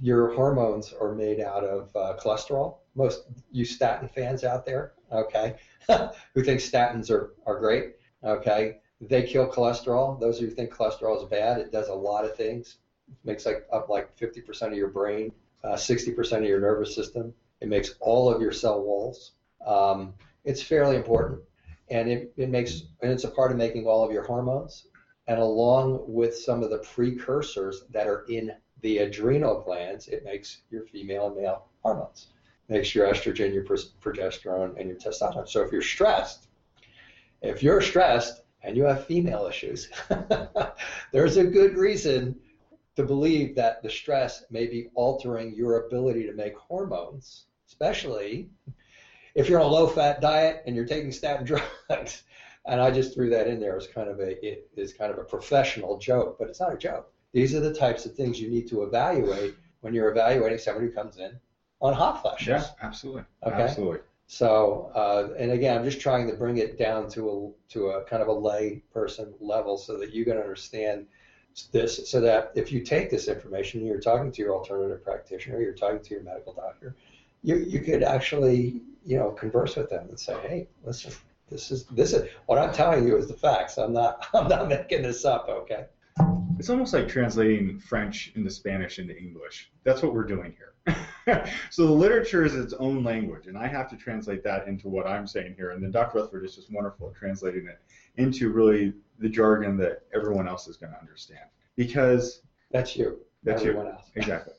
Your 0.00 0.32
hormones 0.32 0.92
are 0.92 1.12
made 1.12 1.40
out 1.40 1.64
of 1.64 1.94
uh, 1.96 2.16
cholesterol. 2.22 2.76
Most 2.94 3.24
you 3.50 3.64
statin 3.64 4.08
fans 4.08 4.44
out 4.44 4.64
there, 4.64 4.92
okay, 5.10 5.56
who 6.34 6.42
think 6.44 6.60
statins 6.60 7.10
are, 7.10 7.32
are 7.46 7.58
great, 7.58 7.94
okay, 8.24 8.76
they 9.00 9.22
kill 9.22 9.48
cholesterol. 9.48 10.20
Those 10.20 10.36
of 10.36 10.42
you 10.42 10.48
who 10.48 10.54
think 10.54 10.72
cholesterol 10.72 11.22
is 11.22 11.28
bad, 11.28 11.58
it 11.58 11.72
does 11.72 11.88
a 11.88 11.94
lot 11.94 12.24
of 12.24 12.36
things. 12.36 12.76
It 13.08 13.16
makes 13.24 13.46
like 13.46 13.66
up 13.72 13.88
like 13.88 14.16
50% 14.16 14.68
of 14.68 14.74
your 14.74 14.88
brain, 14.88 15.32
uh, 15.64 15.74
60% 15.74 16.32
of 16.38 16.44
your 16.44 16.60
nervous 16.60 16.94
system. 16.94 17.32
It 17.60 17.68
makes 17.68 17.94
all 18.00 18.30
of 18.30 18.40
your 18.40 18.52
cell 18.52 18.82
walls. 18.82 19.32
Um, 19.64 20.14
it's 20.44 20.62
fairly 20.62 20.96
important, 20.96 21.40
and 21.90 22.08
it, 22.08 22.32
it 22.36 22.48
makes 22.48 22.84
and 23.02 23.12
it's 23.12 23.24
a 23.24 23.30
part 23.30 23.50
of 23.50 23.58
making 23.58 23.86
all 23.86 24.04
of 24.04 24.10
your 24.10 24.22
hormones, 24.22 24.86
and 25.26 25.38
along 25.38 26.02
with 26.06 26.34
some 26.34 26.62
of 26.62 26.70
the 26.70 26.78
precursors 26.78 27.84
that 27.90 28.06
are 28.06 28.24
in 28.30 28.52
the 28.80 28.98
adrenal 28.98 29.60
glands, 29.60 30.08
it 30.08 30.24
makes 30.24 30.62
your 30.70 30.84
female 30.86 31.26
and 31.26 31.36
male 31.36 31.66
hormones. 31.82 32.28
It 32.68 32.72
makes 32.72 32.94
your 32.94 33.06
estrogen, 33.06 33.52
your 33.52 33.64
progesterone, 33.64 34.78
and 34.78 34.88
your 34.88 34.96
testosterone. 34.96 35.46
So 35.46 35.60
if 35.60 35.70
you're 35.70 35.82
stressed, 35.82 36.48
if 37.42 37.62
you're 37.62 37.82
stressed 37.82 38.40
and 38.62 38.76
you 38.76 38.84
have 38.84 39.06
female 39.06 39.46
issues, 39.46 39.88
there's 41.12 41.36
a 41.36 41.44
good 41.44 41.74
reason 41.74 42.36
to 42.96 43.02
believe 43.02 43.54
that 43.56 43.82
the 43.82 43.90
stress 43.90 44.44
may 44.50 44.66
be 44.66 44.88
altering 44.94 45.54
your 45.54 45.86
ability 45.86 46.26
to 46.26 46.32
make 46.32 46.56
hormones 46.56 47.46
especially 47.70 48.50
if 49.34 49.48
you're 49.48 49.60
on 49.60 49.66
a 49.66 49.68
low 49.68 49.86
fat 49.86 50.20
diet 50.20 50.62
and 50.66 50.74
you're 50.76 50.84
taking 50.84 51.12
statin 51.12 51.46
drugs. 51.88 52.24
And 52.66 52.80
I 52.80 52.90
just 52.90 53.14
threw 53.14 53.30
that 53.30 53.46
in 53.46 53.58
there 53.58 53.76
as 53.76 53.86
kind 53.86 54.08
of 54.08 54.20
a 54.20 54.44
it 54.46 54.68
is 54.76 54.92
kind 54.92 55.10
of 55.10 55.18
a 55.18 55.24
professional 55.24 55.96
joke, 55.96 56.36
but 56.38 56.48
it's 56.48 56.60
not 56.60 56.74
a 56.74 56.76
joke. 56.76 57.10
These 57.32 57.54
are 57.54 57.60
the 57.60 57.72
types 57.72 58.04
of 58.04 58.14
things 58.14 58.40
you 58.40 58.50
need 58.50 58.68
to 58.68 58.82
evaluate 58.82 59.54
when 59.80 59.94
you're 59.94 60.10
evaluating 60.10 60.58
somebody 60.58 60.88
who 60.88 60.92
comes 60.92 61.16
in 61.16 61.38
on 61.80 61.94
hot 61.94 62.20
flashes. 62.20 62.48
Yeah, 62.48 62.64
absolutely. 62.82 63.22
Okay. 63.46 63.62
Absolutely. 63.62 64.00
So, 64.32 64.92
uh, 64.94 65.34
and 65.36 65.50
again, 65.50 65.76
I'm 65.76 65.82
just 65.82 66.00
trying 66.00 66.28
to 66.28 66.34
bring 66.34 66.58
it 66.58 66.78
down 66.78 67.10
to 67.10 67.28
a 67.28 67.72
to 67.72 67.88
a 67.88 68.04
kind 68.04 68.22
of 68.22 68.28
a 68.28 68.32
lay 68.32 68.80
person 68.94 69.34
level 69.40 69.76
so 69.76 69.98
that 69.98 70.12
you 70.12 70.24
can 70.24 70.36
understand 70.36 71.06
this, 71.72 72.08
so 72.08 72.20
that 72.20 72.52
if 72.54 72.70
you 72.70 72.80
take 72.82 73.10
this 73.10 73.26
information, 73.26 73.84
you're 73.84 73.98
talking 73.98 74.30
to 74.30 74.40
your 74.40 74.54
alternative 74.54 75.02
practitioner, 75.02 75.60
you're 75.60 75.72
talking 75.74 75.98
to 75.98 76.14
your 76.14 76.22
medical 76.22 76.52
doctor, 76.52 76.94
you 77.42 77.56
you 77.56 77.80
could 77.80 78.04
actually 78.04 78.80
you 79.04 79.18
know 79.18 79.32
converse 79.32 79.74
with 79.74 79.90
them 79.90 80.08
and 80.08 80.20
say, 80.20 80.36
hey, 80.42 80.68
listen, 80.84 81.12
this 81.48 81.72
is 81.72 81.86
this 81.86 82.12
is 82.12 82.30
what 82.46 82.56
I'm 82.56 82.72
telling 82.72 83.08
you 83.08 83.16
is 83.16 83.26
the 83.26 83.34
facts. 83.34 83.78
I'm 83.78 83.92
not 83.92 84.28
I'm 84.32 84.46
not 84.46 84.68
making 84.68 85.02
this 85.02 85.24
up. 85.24 85.48
Okay. 85.48 85.86
It's 86.60 86.68
almost 86.68 86.92
like 86.92 87.08
translating 87.08 87.78
French 87.78 88.32
into 88.34 88.50
Spanish 88.50 88.98
into 88.98 89.16
English. 89.16 89.72
That's 89.82 90.02
what 90.02 90.12
we're 90.12 90.26
doing 90.26 90.54
here. 90.58 91.46
so 91.70 91.86
the 91.86 91.92
literature 91.92 92.44
is 92.44 92.54
its 92.54 92.74
own 92.74 93.02
language, 93.02 93.46
and 93.46 93.56
I 93.56 93.66
have 93.66 93.88
to 93.88 93.96
translate 93.96 94.44
that 94.44 94.68
into 94.68 94.86
what 94.86 95.06
I'm 95.06 95.26
saying 95.26 95.54
here. 95.56 95.70
And 95.70 95.82
then 95.82 95.90
Dr. 95.90 96.18
Rutherford 96.18 96.44
is 96.44 96.56
just 96.56 96.70
wonderful 96.70 97.08
at 97.08 97.14
translating 97.14 97.66
it 97.66 97.80
into 98.18 98.50
really 98.50 98.92
the 99.18 99.28
jargon 99.30 99.78
that 99.78 100.02
everyone 100.14 100.46
else 100.46 100.68
is 100.68 100.76
going 100.76 100.92
to 100.92 101.00
understand. 101.00 101.46
Because 101.76 102.42
that's 102.70 102.94
you. 102.94 103.20
That's 103.42 103.62
everyone 103.62 103.86
you. 103.86 103.92
else. 103.92 104.10
Exactly. 104.14 104.52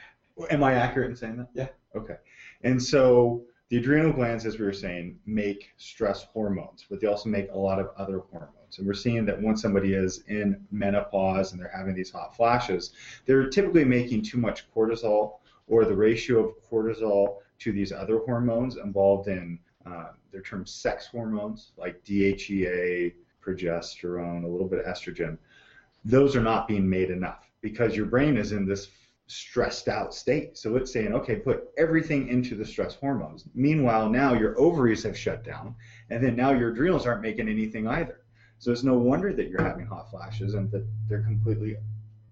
Am 0.50 0.62
I 0.62 0.74
accurate 0.74 1.10
in 1.10 1.16
saying 1.16 1.38
that? 1.38 1.48
Yeah. 1.54 1.68
Okay. 1.96 2.18
And 2.62 2.80
so 2.80 3.42
the 3.70 3.78
adrenal 3.78 4.12
glands, 4.12 4.46
as 4.46 4.60
we 4.60 4.64
were 4.64 4.72
saying, 4.72 5.18
make 5.26 5.70
stress 5.76 6.22
hormones, 6.22 6.86
but 6.88 7.00
they 7.00 7.08
also 7.08 7.28
make 7.28 7.50
a 7.50 7.58
lot 7.58 7.80
of 7.80 7.90
other 7.96 8.20
hormones. 8.30 8.57
And 8.76 8.86
we're 8.86 8.94
seeing 8.94 9.24
that 9.24 9.40
once 9.40 9.62
somebody 9.62 9.94
is 9.94 10.24
in 10.28 10.66
menopause 10.70 11.52
and 11.52 11.60
they're 11.60 11.72
having 11.74 11.94
these 11.94 12.10
hot 12.10 12.36
flashes, 12.36 12.92
they're 13.24 13.48
typically 13.48 13.84
making 13.84 14.22
too 14.22 14.38
much 14.38 14.70
cortisol 14.74 15.38
or 15.66 15.84
the 15.84 15.94
ratio 15.94 16.48
of 16.48 16.54
cortisol 16.70 17.38
to 17.60 17.72
these 17.72 17.92
other 17.92 18.18
hormones 18.18 18.76
involved 18.76 19.28
in 19.28 19.58
uh, 19.86 20.08
they're 20.30 20.42
termed 20.42 20.68
sex 20.68 21.06
hormones 21.06 21.72
like 21.76 22.04
DHEA, 22.04 23.14
progesterone, 23.44 24.44
a 24.44 24.48
little 24.48 24.68
bit 24.68 24.80
of 24.80 24.86
estrogen. 24.86 25.38
Those 26.04 26.36
are 26.36 26.42
not 26.42 26.68
being 26.68 26.88
made 26.88 27.10
enough 27.10 27.50
because 27.60 27.96
your 27.96 28.06
brain 28.06 28.36
is 28.36 28.52
in 28.52 28.66
this 28.66 28.88
stressed 29.26 29.88
out 29.88 30.14
state. 30.14 30.56
So 30.56 30.76
it's 30.76 30.92
saying, 30.92 31.12
okay, 31.12 31.36
put 31.36 31.68
everything 31.76 32.28
into 32.28 32.54
the 32.54 32.64
stress 32.64 32.94
hormones. 32.94 33.44
Meanwhile, 33.54 34.08
now 34.10 34.34
your 34.34 34.58
ovaries 34.58 35.02
have 35.02 35.16
shut 35.16 35.44
down, 35.44 35.74
and 36.10 36.22
then 36.22 36.34
now 36.36 36.52
your 36.52 36.70
adrenals 36.70 37.06
aren't 37.06 37.22
making 37.22 37.48
anything 37.48 37.86
either. 37.86 38.20
So 38.58 38.72
it's 38.72 38.82
no 38.82 38.94
wonder 38.94 39.32
that 39.32 39.48
you're 39.48 39.62
having 39.62 39.86
hot 39.86 40.10
flashes 40.10 40.54
and 40.54 40.70
that 40.72 40.84
they're 41.08 41.22
completely 41.22 41.76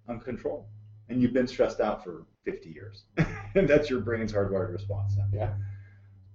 uncontrolled. 0.09 0.67
And 1.09 1.23
you've 1.23 1.33
been 1.33 1.47
stressed 1.47 1.81
out 1.81 2.03
for 2.03 2.27
50 2.45 2.69
years. 2.69 3.05
and 3.55 3.69
that's 3.69 3.89
your 3.89 4.01
brain's 4.01 4.33
hardwired 4.33 4.73
response 4.73 5.17
now. 5.17 5.27
Yeah. 5.33 5.55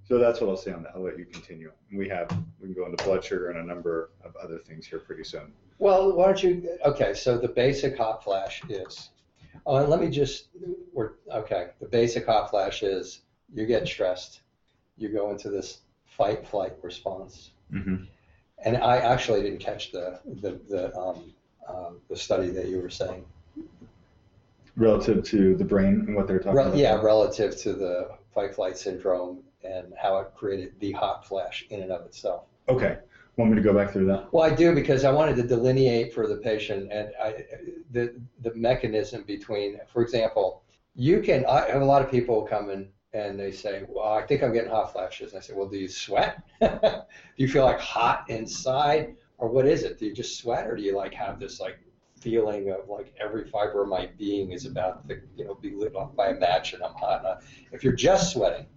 So 0.07 0.17
that's 0.17 0.41
what 0.41 0.49
I'll 0.49 0.57
say 0.57 0.71
on 0.71 0.83
that. 0.83 0.93
I'll 0.95 1.03
let 1.03 1.17
you 1.17 1.25
continue. 1.25 1.71
We 1.93 2.07
have 2.09 2.29
we 2.59 2.67
can 2.67 2.75
go 2.75 2.85
into 2.85 3.03
blood 3.03 3.23
sugar 3.23 3.49
and 3.49 3.59
a 3.59 3.63
number 3.63 4.11
of 4.23 4.35
other 4.35 4.57
things 4.57 4.85
here 4.85 4.99
pretty 4.99 5.23
soon. 5.23 5.53
Well, 5.77 6.13
why 6.13 6.25
don't 6.25 6.43
you? 6.43 6.77
Okay, 6.85 7.13
so 7.13 7.37
the 7.37 7.47
basic 7.47 7.97
hot 7.97 8.23
flash 8.23 8.61
is 8.67 9.09
Oh, 9.65 9.77
and 9.77 9.89
let 9.89 9.99
me 9.99 10.09
just, 10.09 10.47
we're, 10.93 11.11
okay, 11.31 11.69
the 11.79 11.87
basic 11.87 12.25
hot 12.25 12.49
flash 12.49 12.83
is 12.83 13.21
you 13.53 13.65
get 13.65 13.87
stressed, 13.87 14.41
you 14.97 15.09
go 15.09 15.31
into 15.31 15.49
this 15.49 15.79
fight 16.05 16.47
flight 16.47 16.73
response. 16.81 17.51
Mm-hmm. 17.71 18.05
And 18.63 18.77
I 18.77 18.97
actually 18.97 19.41
didn't 19.41 19.59
catch 19.59 19.91
the 19.91 20.19
the 20.41 20.59
the, 20.69 20.95
um, 20.97 21.33
uh, 21.67 21.91
the 22.09 22.15
study 22.15 22.49
that 22.49 22.67
you 22.67 22.79
were 22.81 22.89
saying. 22.89 23.25
Relative 24.77 25.23
to 25.25 25.55
the 25.55 25.65
brain 25.65 26.05
and 26.07 26.15
what 26.15 26.27
they're 26.27 26.39
talking 26.39 26.55
Re- 26.55 26.63
about. 26.63 26.77
yeah, 26.77 27.01
relative 27.01 27.57
to 27.57 27.73
the 27.73 28.09
fight 28.33 28.55
flight 28.55 28.77
syndrome 28.77 29.43
and 29.63 29.93
how 29.97 30.17
it 30.19 30.31
created 30.33 30.73
the 30.79 30.91
hot 30.93 31.25
flash 31.27 31.65
in 31.69 31.81
and 31.81 31.91
of 31.91 32.05
itself. 32.05 32.43
Okay. 32.69 32.97
Want 33.37 33.51
me 33.51 33.55
to 33.57 33.61
go 33.61 33.73
back 33.73 33.91
through 33.91 34.05
that? 34.07 34.31
Well, 34.33 34.43
I 34.43 34.53
do 34.53 34.73
because 34.73 35.03
I 35.03 35.11
wanted 35.11 35.35
to 35.37 35.43
delineate 35.43 36.13
for 36.13 36.27
the 36.27 36.37
patient 36.37 36.91
and 36.91 37.11
I, 37.21 37.45
the 37.91 38.15
the 38.41 38.53
mechanism 38.55 39.23
between, 39.23 39.79
for 39.91 40.01
example, 40.01 40.63
you 40.95 41.21
can. 41.21 41.45
I 41.45 41.69
have 41.69 41.81
a 41.81 41.85
lot 41.85 42.01
of 42.01 42.11
people 42.11 42.43
come 42.43 42.69
in 42.69 42.89
and 43.13 43.39
they 43.39 43.51
say, 43.51 43.83
"Well, 43.87 44.07
I 44.07 44.25
think 44.25 44.43
I'm 44.43 44.53
getting 44.53 44.71
hot 44.71 44.93
flashes." 44.93 45.33
And 45.33 45.39
I 45.39 45.41
say, 45.41 45.53
"Well, 45.53 45.67
do 45.67 45.77
you 45.77 45.87
sweat? 45.87 46.41
do 46.61 47.03
you 47.37 47.47
feel 47.47 47.63
like 47.63 47.79
hot 47.79 48.25
inside, 48.29 49.15
or 49.37 49.49
what 49.49 49.65
is 49.67 49.83
it? 49.83 49.99
Do 49.99 50.05
you 50.05 50.13
just 50.13 50.39
sweat, 50.39 50.67
or 50.67 50.75
do 50.75 50.81
you 50.81 50.95
like 50.95 51.13
have 51.13 51.39
this 51.39 51.59
like 51.59 51.79
feeling 52.19 52.69
of 52.69 52.87
like 52.87 53.13
every 53.19 53.49
fiber 53.49 53.81
of 53.81 53.89
my 53.89 54.09
being 54.17 54.51
is 54.51 54.65
about 54.65 55.07
to 55.09 55.19
you 55.35 55.45
know 55.45 55.55
be 55.55 55.71
lit 55.71 55.95
off 55.95 56.15
by 56.15 56.29
a 56.29 56.33
match 56.35 56.73
and 56.73 56.83
I'm 56.83 56.93
hot?" 56.93 57.25
And 57.25 57.39
if 57.71 57.83
you're 57.83 57.93
just 57.93 58.31
sweating, 58.31 58.67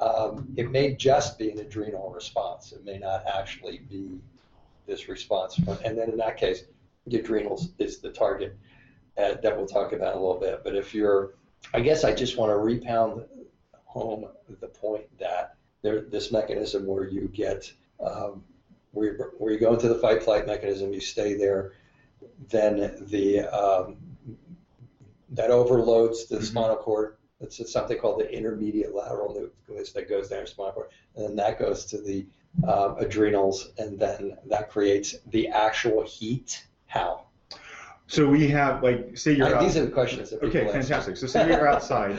um, 0.00 0.52
it 0.56 0.70
may 0.70 0.94
just 0.94 1.38
be 1.38 1.50
an 1.50 1.58
adrenal 1.58 2.10
response. 2.10 2.72
It 2.72 2.84
may 2.84 2.98
not 2.98 3.24
actually 3.26 3.78
be 3.88 4.20
this 4.86 5.08
response. 5.08 5.58
And 5.84 5.98
then 5.98 6.10
in 6.10 6.16
that 6.18 6.36
case, 6.36 6.64
the 7.06 7.18
adrenals 7.18 7.70
is 7.78 7.98
the 7.98 8.10
target 8.10 8.56
uh, 9.16 9.34
that 9.42 9.56
we'll 9.56 9.66
talk 9.66 9.92
about 9.92 10.14
a 10.14 10.18
little 10.18 10.38
bit. 10.38 10.62
But 10.62 10.76
if 10.76 10.94
you're, 10.94 11.34
I 11.74 11.80
guess 11.80 12.04
I 12.04 12.14
just 12.14 12.36
want 12.36 12.50
to 12.50 12.56
repound 12.56 13.24
home 13.84 14.26
the 14.60 14.68
point 14.68 15.04
that 15.18 15.56
there, 15.82 16.02
this 16.02 16.32
mechanism 16.32 16.86
where 16.86 17.06
you 17.06 17.28
get, 17.28 17.72
um, 18.00 18.42
where, 18.92 19.12
you, 19.12 19.24
where 19.38 19.52
you 19.52 19.58
go 19.58 19.74
into 19.74 19.88
the 19.88 19.98
fight 19.98 20.22
flight 20.22 20.46
mechanism, 20.46 20.92
you 20.92 21.00
stay 21.00 21.34
there, 21.34 21.72
then 22.48 22.96
the 23.02 23.40
um, 23.40 23.96
that 25.30 25.50
overloads 25.50 26.26
the 26.26 26.36
mm-hmm. 26.36 26.44
spinal 26.44 26.76
cord 26.76 27.18
it's 27.40 27.72
something 27.72 27.98
called 27.98 28.20
the 28.20 28.30
intermediate 28.30 28.94
lateral 28.94 29.32
nucleus 29.32 29.92
that 29.92 30.08
goes 30.08 30.28
down 30.28 30.38
your 30.38 30.46
spinal 30.46 30.72
cord, 30.72 30.88
and 31.14 31.24
then 31.24 31.36
that 31.36 31.58
goes 31.58 31.84
to 31.86 32.00
the 32.00 32.26
uh, 32.66 32.94
adrenals, 32.98 33.70
and 33.78 33.98
then 33.98 34.36
that 34.46 34.70
creates 34.70 35.16
the 35.28 35.48
actual 35.48 36.02
heat. 36.02 36.66
How? 36.86 37.26
So 38.08 38.28
we 38.28 38.48
have 38.48 38.82
like 38.82 39.16
say 39.16 39.34
you're. 39.34 39.54
Uh, 39.54 39.60
I, 39.60 39.64
these 39.64 39.76
are 39.76 39.84
the 39.84 39.90
questions 39.90 40.30
that 40.30 40.42
Okay, 40.42 40.66
fantastic. 40.66 41.16
So 41.16 41.26
say 41.26 41.46
you're 41.46 41.68
outside 41.74 42.16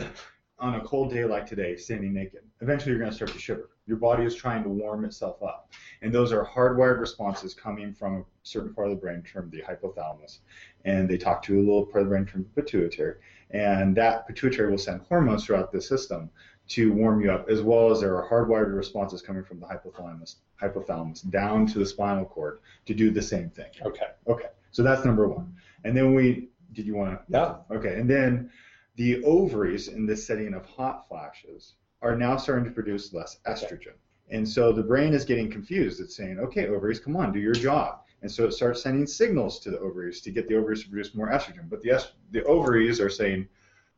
on 0.59 0.75
a 0.75 0.81
cold 0.81 1.11
day 1.11 1.25
like 1.25 1.45
today, 1.45 1.75
standing 1.75 2.13
naked. 2.13 2.41
Eventually, 2.61 2.91
you're 2.91 2.99
going 2.99 3.11
to 3.11 3.15
start 3.15 3.31
to 3.31 3.39
shiver. 3.39 3.69
Your 3.85 3.97
body 3.97 4.23
is 4.23 4.35
trying 4.35 4.63
to 4.63 4.69
warm 4.69 5.03
itself 5.03 5.41
up, 5.43 5.71
and 6.01 6.13
those 6.13 6.31
are 6.31 6.45
hardwired 6.45 6.99
responses 6.99 7.53
coming 7.53 7.93
from 7.93 8.17
a 8.17 8.23
certain 8.43 8.73
part 8.73 8.87
of 8.87 8.91
the 8.91 9.01
brain 9.01 9.23
termed 9.23 9.51
the 9.51 9.61
hypothalamus, 9.61 10.39
and 10.85 11.09
they 11.09 11.17
talk 11.17 11.41
to 11.43 11.57
a 11.57 11.59
little 11.59 11.85
part 11.85 12.03
of 12.03 12.05
the 12.05 12.09
brain 12.09 12.25
termed 12.25 12.45
the 12.53 12.61
pituitary 12.61 13.15
and 13.51 13.95
that 13.95 14.27
pituitary 14.27 14.69
will 14.69 14.77
send 14.77 15.01
hormones 15.09 15.45
throughout 15.45 15.71
the 15.71 15.81
system 15.81 16.29
to 16.67 16.93
warm 16.93 17.21
you 17.21 17.31
up, 17.31 17.49
as 17.49 17.63
well 17.63 17.89
as 17.89 17.99
there 17.99 18.15
are 18.15 18.29
hardwired 18.29 18.75
responses 18.75 19.21
coming 19.23 19.43
from 19.43 19.59
the 19.59 19.65
hypothalamus, 19.65 20.35
hypothalamus 20.61 21.27
down 21.31 21.65
to 21.65 21.79
the 21.79 21.85
spinal 21.85 22.25
cord 22.25 22.59
to 22.85 22.93
do 22.93 23.09
the 23.09 23.21
same 23.21 23.49
thing. 23.49 23.71
Okay. 23.81 24.05
Okay, 24.27 24.49
so 24.71 24.83
that's 24.83 25.03
number 25.03 25.27
one. 25.27 25.51
And 25.83 25.95
then 25.95 26.13
we, 26.13 26.49
did 26.73 26.85
you 26.85 26.95
want 26.95 27.13
to? 27.13 27.19
Yeah. 27.29 27.55
Okay, 27.75 27.99
and 27.99 28.09
then 28.09 28.51
the 28.95 29.23
ovaries 29.23 29.87
in 29.87 30.05
this 30.05 30.25
setting 30.25 30.53
of 30.53 30.65
hot 30.65 31.07
flashes 31.07 31.75
are 32.01 32.15
now 32.15 32.37
starting 32.37 32.65
to 32.65 32.71
produce 32.71 33.13
less 33.13 33.39
estrogen. 33.47 33.93
And 34.29 34.47
so 34.47 34.71
the 34.71 34.83
brain 34.83 35.13
is 35.13 35.25
getting 35.25 35.49
confused. 35.49 35.99
It's 35.99 36.15
saying, 36.15 36.39
okay, 36.39 36.67
ovaries, 36.67 36.99
come 36.99 37.15
on, 37.15 37.31
do 37.31 37.39
your 37.39 37.53
job. 37.53 38.01
And 38.21 38.31
so 38.31 38.45
it 38.45 38.51
starts 38.53 38.83
sending 38.83 39.07
signals 39.07 39.59
to 39.61 39.71
the 39.71 39.79
ovaries 39.79 40.21
to 40.21 40.31
get 40.31 40.47
the 40.47 40.55
ovaries 40.55 40.83
to 40.83 40.89
produce 40.89 41.15
more 41.15 41.29
estrogen. 41.29 41.69
But 41.69 41.81
the, 41.81 41.91
est- 41.91 42.13
the 42.31 42.43
ovaries 42.43 42.99
are 42.99 43.09
saying, 43.09 43.47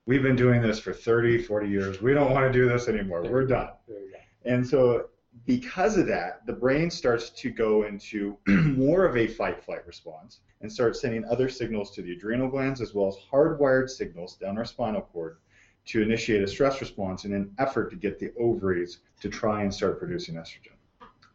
we've 0.05 0.23
been 0.23 0.35
doing 0.35 0.61
this 0.61 0.79
for 0.79 0.93
30, 0.93 1.41
40 1.43 1.67
years. 1.67 2.01
We 2.01 2.13
don't 2.13 2.31
want 2.31 2.51
to 2.51 2.57
do 2.57 2.69
this 2.69 2.87
anymore. 2.87 3.23
We're 3.23 3.45
done. 3.45 3.69
There 3.87 3.99
you 3.99 4.11
go. 4.11 4.17
And 4.45 4.67
so, 4.67 5.07
because 5.45 5.97
of 5.97 6.07
that, 6.07 6.45
the 6.45 6.53
brain 6.53 6.89
starts 6.89 7.29
to 7.29 7.49
go 7.49 7.83
into 7.83 8.37
more 8.47 9.05
of 9.05 9.17
a 9.17 9.27
fight 9.27 9.63
flight 9.63 9.85
response 9.87 10.41
and 10.61 10.71
starts 10.71 11.01
sending 11.01 11.25
other 11.25 11.49
signals 11.49 11.91
to 11.91 12.01
the 12.01 12.11
adrenal 12.13 12.49
glands 12.49 12.81
as 12.81 12.93
well 12.93 13.07
as 13.07 13.15
hardwired 13.31 13.89
signals 13.89 14.35
down 14.35 14.57
our 14.57 14.65
spinal 14.65 15.01
cord 15.01 15.37
to 15.85 16.01
initiate 16.01 16.43
a 16.43 16.47
stress 16.47 16.79
response 16.79 17.25
in 17.25 17.33
an 17.33 17.51
effort 17.57 17.89
to 17.89 17.95
get 17.95 18.19
the 18.19 18.31
ovaries 18.37 18.99
to 19.19 19.29
try 19.29 19.63
and 19.63 19.73
start 19.73 19.97
producing 19.97 20.35
estrogen. 20.35 20.75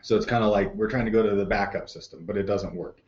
So, 0.02 0.16
it's 0.16 0.26
kind 0.26 0.44
of 0.44 0.50
like 0.50 0.72
we're 0.74 0.90
trying 0.90 1.06
to 1.06 1.10
go 1.10 1.22
to 1.22 1.34
the 1.34 1.44
backup 1.44 1.88
system, 1.88 2.24
but 2.24 2.36
it 2.36 2.44
doesn't 2.44 2.74
work. 2.74 3.00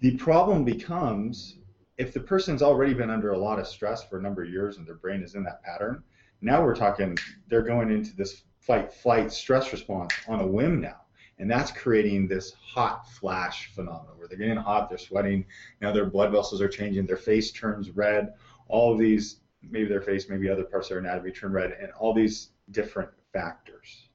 The 0.00 0.16
problem 0.16 0.64
becomes 0.64 1.58
if 1.98 2.12
the 2.12 2.20
person's 2.20 2.62
already 2.62 2.94
been 2.94 3.10
under 3.10 3.30
a 3.30 3.38
lot 3.38 3.60
of 3.60 3.66
stress 3.68 4.02
for 4.02 4.18
a 4.18 4.22
number 4.22 4.42
of 4.42 4.50
years 4.50 4.78
and 4.78 4.86
their 4.86 4.96
brain 4.96 5.22
is 5.22 5.36
in 5.36 5.44
that 5.44 5.62
pattern, 5.62 6.02
now 6.40 6.64
we're 6.64 6.74
talking 6.74 7.16
they're 7.48 7.62
going 7.62 7.90
into 7.90 8.16
this 8.16 8.42
fight 8.66 8.92
flight 8.92 9.32
stress 9.32 9.72
response 9.72 10.12
on 10.28 10.40
a 10.40 10.46
whim 10.46 10.80
now. 10.80 11.00
And 11.38 11.50
that's 11.50 11.72
creating 11.72 12.28
this 12.28 12.52
hot 12.52 13.08
flash 13.08 13.72
phenomenon 13.74 14.16
where 14.16 14.28
they're 14.28 14.38
getting 14.38 14.56
hot, 14.56 14.88
they're 14.88 14.98
sweating, 14.98 15.44
now 15.80 15.92
their 15.92 16.06
blood 16.06 16.30
vessels 16.30 16.60
are 16.60 16.68
changing, 16.68 17.06
their 17.06 17.16
face 17.16 17.50
turns 17.50 17.90
red, 17.90 18.34
all 18.68 18.92
of 18.92 18.98
these, 18.98 19.40
maybe 19.62 19.88
their 19.88 20.02
face, 20.02 20.28
maybe 20.28 20.48
other 20.48 20.64
parts 20.64 20.86
of 20.86 20.90
their 20.90 20.98
anatomy 20.98 21.32
turn 21.32 21.52
red, 21.52 21.76
and 21.80 21.90
all 21.92 22.14
these 22.14 22.50
different 22.70 23.10
factors. 23.32 24.08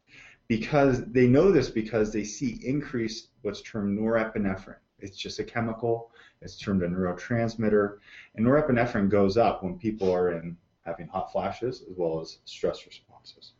Because 0.47 1.03
they 1.05 1.27
know 1.27 1.51
this 1.51 1.69
because 1.69 2.13
they 2.13 2.23
see 2.23 2.61
increased 2.63 3.29
what's 3.41 3.61
termed 3.61 3.99
norepinephrine. 3.99 4.75
It's 4.99 5.17
just 5.17 5.39
a 5.39 5.43
chemical 5.43 6.11
it's 6.41 6.57
termed 6.57 6.83
a 6.83 6.87
neurotransmitter. 6.87 7.97
And 8.35 8.45
norepinephrine 8.45 9.09
goes 9.09 9.37
up 9.37 9.63
when 9.63 9.77
people 9.77 10.13
are 10.13 10.31
in 10.31 10.57
having 10.85 11.07
hot 11.07 11.31
flashes 11.31 11.83
as 11.89 11.97
well 11.97 12.21
as 12.21 12.39
stress 12.45 12.85
responses. 12.85 13.53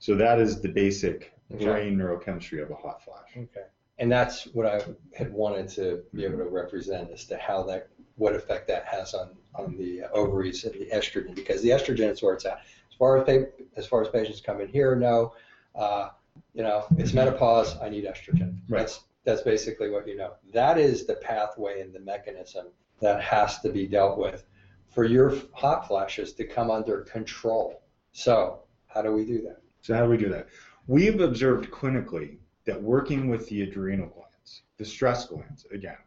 So 0.00 0.16
that 0.16 0.40
is 0.40 0.60
the 0.60 0.68
basic 0.68 1.32
Okay. 1.52 1.64
brain 1.64 1.98
neurochemistry 1.98 2.62
of 2.62 2.70
a 2.70 2.74
hot 2.76 3.02
flash. 3.02 3.30
Okay. 3.36 3.66
And 3.98 4.10
that's 4.10 4.44
what 4.54 4.66
I 4.66 4.80
had 5.14 5.32
wanted 5.32 5.68
to 5.70 6.02
be 6.14 6.24
able 6.24 6.38
to 6.38 6.44
represent 6.44 7.10
as 7.10 7.24
to 7.26 7.36
how 7.36 7.64
that, 7.64 7.88
what 8.16 8.34
effect 8.34 8.68
that 8.68 8.84
has 8.84 9.14
on, 9.14 9.36
on 9.56 9.76
the 9.76 10.04
ovaries 10.12 10.64
and 10.64 10.74
the 10.74 10.86
estrogen, 10.86 11.34
because 11.34 11.60
the 11.60 11.70
estrogen 11.70 12.08
is 12.10 12.22
where 12.22 12.34
it's 12.34 12.44
at. 12.46 12.60
As 12.88 12.96
far 12.96 13.18
as, 13.18 13.24
pa- 13.26 13.50
as 13.76 13.86
far 13.86 14.00
as 14.00 14.08
patients 14.08 14.40
come 14.40 14.60
in 14.60 14.68
here, 14.68 14.94
no, 14.96 15.34
uh, 15.74 16.10
you 16.54 16.62
know, 16.62 16.84
it's 16.96 17.12
menopause, 17.12 17.76
I 17.80 17.88
need 17.88 18.04
estrogen. 18.04 18.58
Right. 18.68 18.78
That's, 18.78 19.00
that's 19.24 19.42
basically 19.42 19.90
what 19.90 20.06
you 20.06 20.16
know. 20.16 20.34
That 20.52 20.78
is 20.78 21.04
the 21.04 21.16
pathway 21.16 21.80
and 21.80 21.92
the 21.92 22.00
mechanism 22.00 22.68
that 23.00 23.20
has 23.22 23.58
to 23.60 23.70
be 23.70 23.86
dealt 23.86 24.18
with 24.18 24.44
for 24.88 25.04
your 25.04 25.34
hot 25.52 25.86
flashes 25.86 26.32
to 26.34 26.44
come 26.44 26.70
under 26.70 27.02
control. 27.02 27.82
So, 28.12 28.60
how 28.86 29.02
do 29.02 29.12
we 29.12 29.24
do 29.24 29.42
that? 29.42 29.60
So 29.82 29.94
how 29.94 30.04
do 30.04 30.10
we 30.10 30.16
do 30.16 30.28
that? 30.28 30.48
We've 30.86 31.20
observed 31.20 31.70
clinically 31.70 32.38
that 32.64 32.80
working 32.80 33.28
with 33.28 33.48
the 33.48 33.62
adrenal 33.62 34.08
glands, 34.08 34.62
the 34.76 34.84
stress 34.84 35.26
glands, 35.26 35.66
again, 35.72 35.98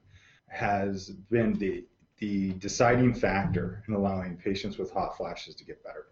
has 0.47 1.09
been 1.09 1.53
the 1.53 1.85
the 2.19 2.53
deciding 2.53 3.13
factor 3.13 3.83
in 3.87 3.93
allowing 3.93 4.37
patients 4.37 4.77
with 4.77 4.91
hot 4.91 5.17
flashes 5.17 5.55
to 5.55 5.65
get 5.65 5.83
better. 5.83 6.07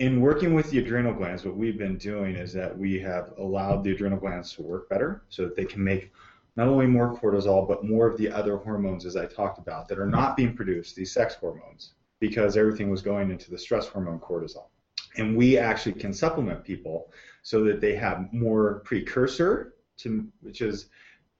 In 0.00 0.20
working 0.20 0.52
with 0.52 0.68
the 0.70 0.78
adrenal 0.78 1.14
glands, 1.14 1.44
what 1.44 1.54
we've 1.54 1.78
been 1.78 1.96
doing 1.96 2.34
is 2.34 2.52
that 2.54 2.76
we 2.76 2.98
have 3.00 3.32
allowed 3.38 3.84
the 3.84 3.92
adrenal 3.92 4.18
glands 4.18 4.52
to 4.54 4.62
work 4.62 4.88
better 4.88 5.22
so 5.28 5.44
that 5.44 5.54
they 5.54 5.64
can 5.64 5.84
make 5.84 6.10
not 6.56 6.66
only 6.66 6.86
more 6.86 7.16
cortisol, 7.16 7.68
but 7.68 7.84
more 7.84 8.06
of 8.08 8.18
the 8.18 8.30
other 8.30 8.56
hormones, 8.56 9.06
as 9.06 9.16
I 9.16 9.26
talked 9.26 9.58
about, 9.58 9.86
that 9.88 9.98
are 9.98 10.08
not 10.08 10.36
being 10.36 10.56
produced, 10.56 10.96
these 10.96 11.12
sex 11.12 11.34
hormones, 11.34 11.94
because 12.18 12.56
everything 12.56 12.90
was 12.90 13.00
going 13.00 13.30
into 13.30 13.48
the 13.48 13.58
stress 13.58 13.86
hormone 13.86 14.18
cortisol. 14.18 14.71
And 15.16 15.36
we 15.36 15.58
actually 15.58 15.92
can 15.94 16.12
supplement 16.12 16.64
people 16.64 17.12
so 17.42 17.64
that 17.64 17.80
they 17.80 17.94
have 17.96 18.32
more 18.32 18.80
precursor 18.84 19.74
to, 19.98 20.26
which 20.40 20.60
is 20.60 20.86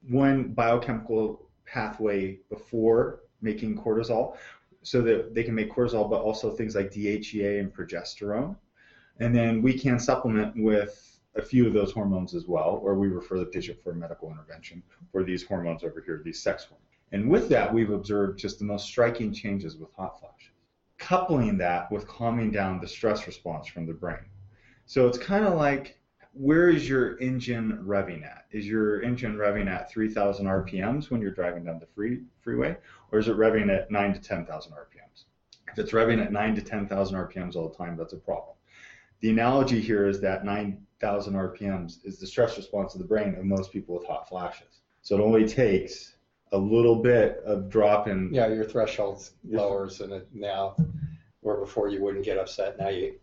one 0.08 0.48
biochemical 0.48 1.48
pathway 1.64 2.38
before 2.50 3.20
making 3.40 3.78
cortisol, 3.78 4.36
so 4.82 5.00
that 5.02 5.34
they 5.34 5.42
can 5.42 5.54
make 5.54 5.70
cortisol, 5.70 6.10
but 6.10 6.20
also 6.20 6.50
things 6.50 6.74
like 6.74 6.90
DHEA 6.90 7.60
and 7.60 7.74
progesterone. 7.74 8.56
And 9.20 9.34
then 9.34 9.62
we 9.62 9.78
can 9.78 9.98
supplement 9.98 10.54
with 10.56 11.20
a 11.34 11.42
few 11.42 11.66
of 11.66 11.72
those 11.72 11.92
hormones 11.92 12.34
as 12.34 12.46
well, 12.46 12.80
or 12.82 12.94
we 12.94 13.08
refer 13.08 13.38
the 13.38 13.46
patient 13.46 13.82
for 13.82 13.94
medical 13.94 14.30
intervention 14.30 14.82
for 15.10 15.22
these 15.22 15.42
hormones 15.44 15.82
over 15.82 16.02
here, 16.04 16.20
these 16.24 16.42
sex 16.42 16.64
hormones. 16.64 16.82
And 17.12 17.28
with 17.28 17.48
that, 17.50 17.72
we've 17.72 17.90
observed 17.90 18.38
just 18.38 18.58
the 18.58 18.64
most 18.64 18.86
striking 18.86 19.32
changes 19.32 19.76
with 19.76 19.92
hot 19.94 20.18
flashes, 20.18 20.51
coupling 21.02 21.58
that 21.58 21.90
with 21.90 22.06
calming 22.06 22.52
down 22.52 22.80
the 22.80 22.86
stress 22.86 23.26
response 23.26 23.66
from 23.66 23.86
the 23.86 23.92
brain. 23.92 24.24
So 24.86 25.08
it's 25.08 25.18
kind 25.18 25.44
of 25.44 25.54
like 25.54 25.98
where 26.32 26.68
is 26.68 26.88
your 26.88 27.18
engine 27.18 27.84
revving 27.84 28.24
at? 28.24 28.46
Is 28.52 28.66
your 28.66 29.02
engine 29.02 29.36
revving 29.36 29.68
at 29.68 29.90
3,000 29.90 30.46
RPMs 30.46 31.10
when 31.10 31.20
you're 31.20 31.32
driving 31.32 31.64
down 31.64 31.78
the 31.78 31.86
free 31.86 32.22
freeway, 32.40 32.76
or 33.10 33.18
is 33.18 33.28
it 33.28 33.36
revving 33.36 33.68
at 33.68 33.90
9 33.90 34.14
to 34.14 34.20
10,000 34.20 34.72
RPMs? 34.72 35.24
If 35.70 35.78
it's 35.78 35.92
revving 35.92 36.24
at 36.24 36.32
9 36.32 36.54
to 36.54 36.62
10,000 36.62 37.16
RPMs 37.16 37.56
all 37.56 37.68
the 37.68 37.76
time, 37.76 37.96
that's 37.96 38.12
a 38.12 38.18
problem. 38.18 38.54
The 39.20 39.30
analogy 39.30 39.80
here 39.80 40.06
is 40.08 40.20
that 40.20 40.44
9,000 40.44 41.34
RPMs 41.34 41.98
is 42.04 42.18
the 42.18 42.26
stress 42.26 42.56
response 42.56 42.94
of 42.94 43.00
the 43.00 43.06
brain 43.06 43.34
of 43.34 43.44
most 43.44 43.72
people 43.72 43.96
with 43.98 44.06
hot 44.06 44.28
flashes. 44.28 44.80
So 45.02 45.16
it 45.16 45.20
only 45.20 45.46
takes 45.46 46.14
a 46.52 46.58
little 46.58 46.96
bit 46.96 47.42
of 47.44 47.68
drop 47.68 48.08
in. 48.08 48.32
Yeah, 48.32 48.48
your 48.48 48.64
threshold 48.64 49.28
lowers, 49.48 50.00
and 50.00 50.12
it 50.12 50.28
now, 50.32 50.76
where 51.40 51.56
before 51.56 51.88
you 51.88 52.02
wouldn't 52.02 52.24
get 52.24 52.38
upset, 52.38 52.78
now 52.78 52.88
you. 52.88 53.14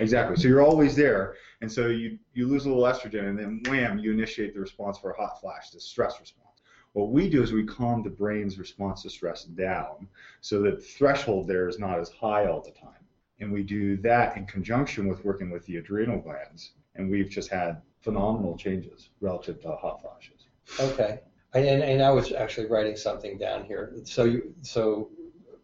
Exactly. 0.00 0.36
So 0.36 0.48
you're 0.48 0.62
always 0.62 0.94
there, 0.94 1.36
and 1.60 1.70
so 1.70 1.88
you 1.88 2.18
you 2.34 2.46
lose 2.46 2.66
a 2.66 2.68
little 2.68 2.84
estrogen, 2.84 3.28
and 3.28 3.38
then 3.38 3.62
wham, 3.68 3.98
you 3.98 4.12
initiate 4.12 4.54
the 4.54 4.60
response 4.60 4.98
for 4.98 5.10
a 5.10 5.16
hot 5.16 5.40
flash, 5.40 5.70
the 5.70 5.80
stress 5.80 6.20
response. 6.20 6.60
What 6.92 7.10
we 7.10 7.28
do 7.28 7.42
is 7.42 7.52
we 7.52 7.64
calm 7.64 8.02
the 8.02 8.10
brain's 8.10 8.58
response 8.58 9.02
to 9.02 9.10
stress 9.10 9.44
down, 9.44 10.08
so 10.40 10.62
that 10.62 10.76
the 10.76 10.82
threshold 10.82 11.46
there 11.46 11.68
is 11.68 11.78
not 11.78 11.98
as 11.98 12.08
high 12.08 12.46
all 12.46 12.60
the 12.60 12.70
time. 12.72 13.04
And 13.40 13.52
we 13.52 13.62
do 13.62 13.96
that 13.98 14.36
in 14.36 14.46
conjunction 14.46 15.06
with 15.06 15.24
working 15.24 15.50
with 15.50 15.64
the 15.66 15.76
adrenal 15.76 16.20
glands, 16.20 16.72
and 16.96 17.08
we've 17.08 17.28
just 17.28 17.50
had 17.50 17.82
phenomenal 18.00 18.56
changes 18.56 19.10
relative 19.20 19.60
to 19.62 19.72
hot 19.72 20.00
flashes. 20.02 20.46
Okay. 20.80 21.20
And, 21.54 21.82
and, 21.82 22.02
I 22.02 22.10
was 22.10 22.32
actually 22.32 22.66
writing 22.66 22.94
something 22.94 23.38
down 23.38 23.64
here. 23.64 23.94
So 24.04 24.24
you 24.24 24.54
so 24.60 25.10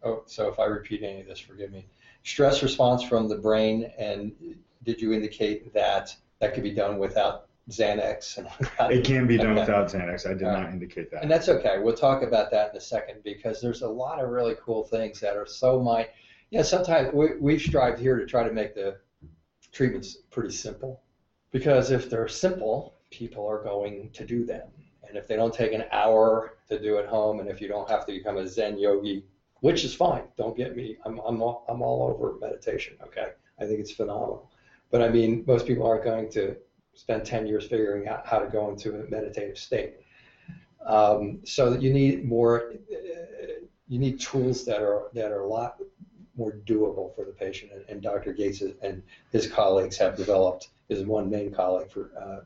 oh, 0.03 0.23
so 0.25 0.47
if 0.47 0.59
I 0.59 0.65
repeat 0.65 1.03
any 1.03 1.21
of 1.21 1.27
this, 1.27 1.39
forgive 1.39 1.71
me. 1.71 1.85
Stress 2.23 2.63
response 2.63 3.03
from 3.03 3.29
the 3.29 3.37
brain, 3.37 3.91
and 3.97 4.31
did 4.83 4.99
you 4.99 5.13
indicate 5.13 5.73
that 5.73 6.15
that 6.39 6.53
could 6.53 6.63
be 6.63 6.71
done 6.71 6.97
without 6.97 7.47
Xanax 7.69 8.37
and 8.39 8.47
without, 8.59 8.91
It 8.91 9.05
can 9.05 9.27
be 9.27 9.37
done 9.37 9.51
Okay. 9.51 9.61
without 9.61 9.87
Xanax. 9.89 10.25
I 10.25 10.33
did 10.33 10.41
not 10.41 10.69
indicate 10.69 11.11
that. 11.11 11.21
And 11.21 11.31
that's 11.31 11.49
okay. 11.49 11.79
We'll 11.79 11.95
talk 11.95 12.23
about 12.23 12.51
that 12.51 12.71
in 12.71 12.77
a 12.77 12.81
second 12.81 13.21
because 13.23 13.61
there's 13.61 13.81
a 13.81 13.89
lot 13.89 14.19
of 14.19 14.29
really 14.29 14.55
cool 14.61 14.83
things 14.83 15.19
that 15.19 15.35
are 15.35 15.45
so 15.45 15.81
my 15.81 16.07
yeah, 16.51 16.61
sometimes 16.61 17.13
we 17.13 17.37
we've 17.39 17.61
strived 17.61 17.99
here 17.99 18.17
to 18.17 18.25
try 18.25 18.47
to 18.47 18.53
make 18.53 18.75
the 18.75 18.97
treatments 19.71 20.17
pretty 20.29 20.53
simple. 20.53 21.01
Because 21.51 21.91
if 21.91 22.09
they're 22.09 22.27
simple, 22.27 22.95
people 23.09 23.47
are 23.47 23.63
going 23.63 24.09
to 24.11 24.25
do 24.25 24.45
them. 24.45 24.67
And 25.15 25.23
if 25.23 25.29
they 25.29 25.37
don't 25.37 25.53
take 25.53 25.71
an 25.71 25.85
hour 25.93 26.57
to 26.67 26.77
do 26.77 26.97
at 26.97 27.05
home 27.05 27.39
and 27.39 27.47
if 27.47 27.61
you 27.61 27.69
don't 27.69 27.89
have 27.89 28.05
to 28.05 28.11
become 28.11 28.35
a 28.35 28.45
Zen 28.45 28.77
yogi, 28.77 29.23
which 29.61 29.85
is 29.85 29.95
fine, 29.95 30.23
don't 30.35 30.57
get 30.57 30.75
me 30.75 30.97
I'm 31.05 31.19
I'm 31.25 31.41
all, 31.41 31.63
I'm 31.69 31.81
all 31.81 32.03
over 32.03 32.35
meditation, 32.41 32.97
okay? 33.01 33.27
I 33.57 33.63
think 33.65 33.79
it's 33.79 33.91
phenomenal. 33.91 34.51
But 34.91 35.01
I 35.01 35.07
mean, 35.07 35.45
most 35.47 35.67
people 35.67 35.87
aren't 35.87 36.03
going 36.03 36.29
to 36.31 36.57
spend 36.95 37.25
10 37.25 37.47
years 37.47 37.65
figuring 37.65 38.09
out 38.09 38.27
how 38.27 38.39
to 38.39 38.49
go 38.49 38.69
into 38.69 38.99
a 38.99 39.09
meditative 39.09 39.57
state. 39.57 39.93
Um, 40.85 41.39
so 41.45 41.71
you 41.75 41.93
need 41.93 42.25
more, 42.25 42.73
uh, 42.73 43.53
you 43.87 43.99
need 43.99 44.19
tools 44.19 44.65
that 44.65 44.81
are 44.81 45.03
that 45.13 45.31
are 45.31 45.43
a 45.43 45.47
lot 45.47 45.77
more 46.35 46.59
doable 46.65 47.15
for 47.15 47.23
the 47.23 47.31
patient. 47.31 47.71
And, 47.71 47.85
and 47.87 48.01
Dr. 48.01 48.33
Gates 48.33 48.61
and 48.81 49.01
his 49.31 49.47
colleagues 49.47 49.95
have 49.95 50.17
developed. 50.17 50.71
His 50.89 51.05
one 51.05 51.29
main 51.29 51.51
colleague 51.51 51.89
for 51.89 52.11
uh, 52.21 52.41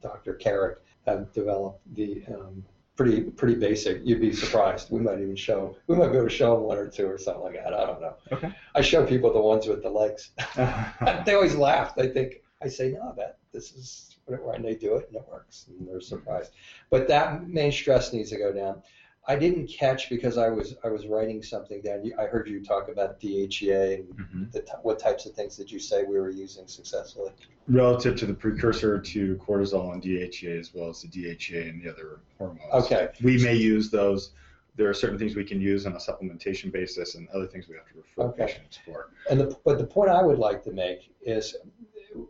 Dr. 0.00 0.32
Carrick 0.34 0.78
have 1.06 1.32
developed 1.32 1.80
the 1.94 2.22
um, 2.28 2.64
pretty 2.96 3.22
pretty 3.22 3.54
basic. 3.54 4.00
You'd 4.04 4.20
be 4.20 4.32
surprised. 4.32 4.90
We 4.90 5.00
might 5.00 5.20
even 5.20 5.36
show 5.36 5.76
we 5.86 5.96
might 5.96 6.08
be 6.08 6.16
able 6.16 6.28
to 6.28 6.34
show 6.34 6.54
them 6.54 6.64
one 6.64 6.78
or 6.78 6.88
two 6.88 7.06
or 7.06 7.18
something 7.18 7.42
like 7.42 7.54
that. 7.54 7.74
I 7.74 7.86
don't 7.86 8.00
know. 8.00 8.14
Okay. 8.32 8.52
I 8.74 8.80
show 8.80 9.04
people 9.04 9.32
the 9.32 9.40
ones 9.40 9.66
with 9.66 9.82
the 9.82 9.90
legs. 9.90 10.30
they 11.24 11.34
always 11.34 11.54
laugh. 11.54 11.94
They 11.94 12.08
think 12.08 12.42
I 12.62 12.68
say 12.68 12.92
no, 12.92 13.14
that 13.16 13.38
this 13.52 13.72
is 13.72 14.16
whatever, 14.24 14.52
and 14.52 14.64
they 14.64 14.74
do 14.74 14.96
it 14.96 15.08
and 15.08 15.16
it 15.16 15.28
works, 15.30 15.66
and 15.68 15.86
they're 15.86 16.00
surprised. 16.00 16.52
But 16.90 17.08
that 17.08 17.48
main 17.48 17.72
stress 17.72 18.12
needs 18.12 18.30
to 18.30 18.38
go 18.38 18.52
down. 18.52 18.82
I 19.28 19.34
didn't 19.36 19.66
catch 19.66 20.08
because 20.08 20.38
I 20.38 20.48
was 20.48 20.76
I 20.84 20.88
was 20.88 21.06
writing 21.06 21.42
something 21.42 21.82
down. 21.82 22.10
I 22.18 22.26
heard 22.26 22.46
you 22.48 22.62
talk 22.64 22.88
about 22.88 23.18
DHEA 23.20 23.94
and 23.94 24.08
Mhm. 24.16 24.52
the, 24.52 24.62
t- 24.62 24.72
what 24.82 24.98
types 25.00 25.26
of 25.26 25.32
things 25.32 25.56
did 25.56 25.70
you 25.70 25.80
say 25.80 26.04
we 26.04 26.16
were 26.18 26.30
using 26.30 26.66
successfully? 26.68 27.32
Relative 27.66 28.14
to 28.16 28.26
the 28.26 28.34
precursor 28.34 29.00
to 29.00 29.36
cortisol 29.36 29.92
and 29.92 30.02
DHEA 30.02 30.60
as 30.60 30.72
well 30.72 30.88
as 30.90 31.02
the 31.02 31.08
DHEA 31.08 31.68
and 31.68 31.82
the 31.82 31.90
other 31.92 32.20
hormones. 32.38 32.72
Okay. 32.72 33.08
We 33.22 33.42
may 33.42 33.54
use 33.54 33.90
those. 33.90 34.30
There 34.76 34.88
are 34.88 34.94
certain 34.94 35.18
things 35.18 35.34
we 35.34 35.44
can 35.44 35.60
use 35.60 35.86
on 35.86 35.94
a 35.94 35.98
supplementation 35.98 36.70
basis 36.70 37.14
and 37.16 37.28
other 37.30 37.46
things 37.46 37.66
we 37.66 37.74
have 37.76 37.86
to 37.88 37.94
refer 37.96 38.22
Okay. 38.30 38.46
patients 38.46 38.78
for. 38.84 39.10
And 39.30 39.40
the, 39.40 39.56
but 39.64 39.78
the 39.78 39.86
point 39.86 40.10
I 40.10 40.22
would 40.22 40.38
like 40.38 40.62
to 40.64 40.70
make 40.70 41.12
is 41.22 41.56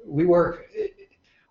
we 0.07 0.25
work, 0.25 0.67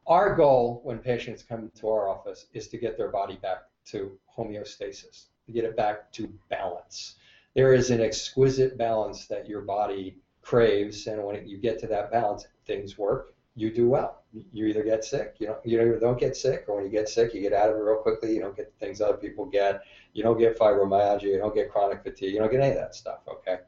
our 0.08 0.34
goal 0.36 0.79
when 0.84 0.97
patients 0.99 1.43
come 1.43 1.69
to 1.75 1.89
our 1.89 2.10
office 2.10 2.47
is 2.53 2.67
to 2.69 2.77
get 2.77 2.97
their 2.97 3.10
body 3.10 3.38
back 3.41 3.63
to 3.88 4.17
homeostasis, 4.36 5.25
get 5.53 5.65
it 5.65 5.77
back 5.77 6.12
to 6.13 6.31
balance. 6.49 7.15
There 7.55 7.73
is 7.73 7.89
an 7.89 8.01
exquisite 8.01 8.77
balance 8.77 9.27
that 9.27 9.47
your 9.47 9.62
body 9.62 10.17
craves, 10.41 11.08
and 11.08 11.23
when 11.23 11.47
you 11.47 11.58
get 11.58 11.79
to 11.79 11.88
that 11.88 12.12
balance, 12.12 12.45
things 12.65 12.97
work. 12.97 13.34
You 13.58 13.73
do 13.73 13.88
well. 13.88 14.23
You 14.51 14.65
either 14.65 14.84
get 14.84 15.05
sick, 15.05 15.36
you 15.39 15.47
don't, 15.47 15.65
you 15.65 15.79
either 15.79 15.97
don't 15.97 16.19
get 16.19 16.36
sick, 16.36 16.65
or 16.67 16.75
when 16.75 16.84
you 16.84 16.91
get 16.91 17.08
sick, 17.08 17.34
you 17.34 17.39
get 17.41 17.53
out 17.53 17.69
of 17.69 17.77
it 17.77 17.79
real 17.79 17.95
quickly. 17.95 18.34
You 18.34 18.41
don't 18.41 18.55
get 18.55 18.77
the 18.77 18.86
things 18.86 18.99
other 18.99 19.15
people 19.15 19.45
get. 19.45 19.81
You 20.12 20.23
don't 20.23 20.38
get 20.38 20.60
fibromyalgia. 20.60 21.23
You 21.23 21.38
don't 21.38 21.55
get 21.55 21.71
chronic 21.71 22.03
fatigue. 22.03 22.34
You 22.34 22.39
don't 22.39 22.51
get 22.51 22.60
any 22.60 22.71
of 22.71 22.75
that 22.75 22.95
stuff. 22.95 23.19
Okay, 23.29 23.60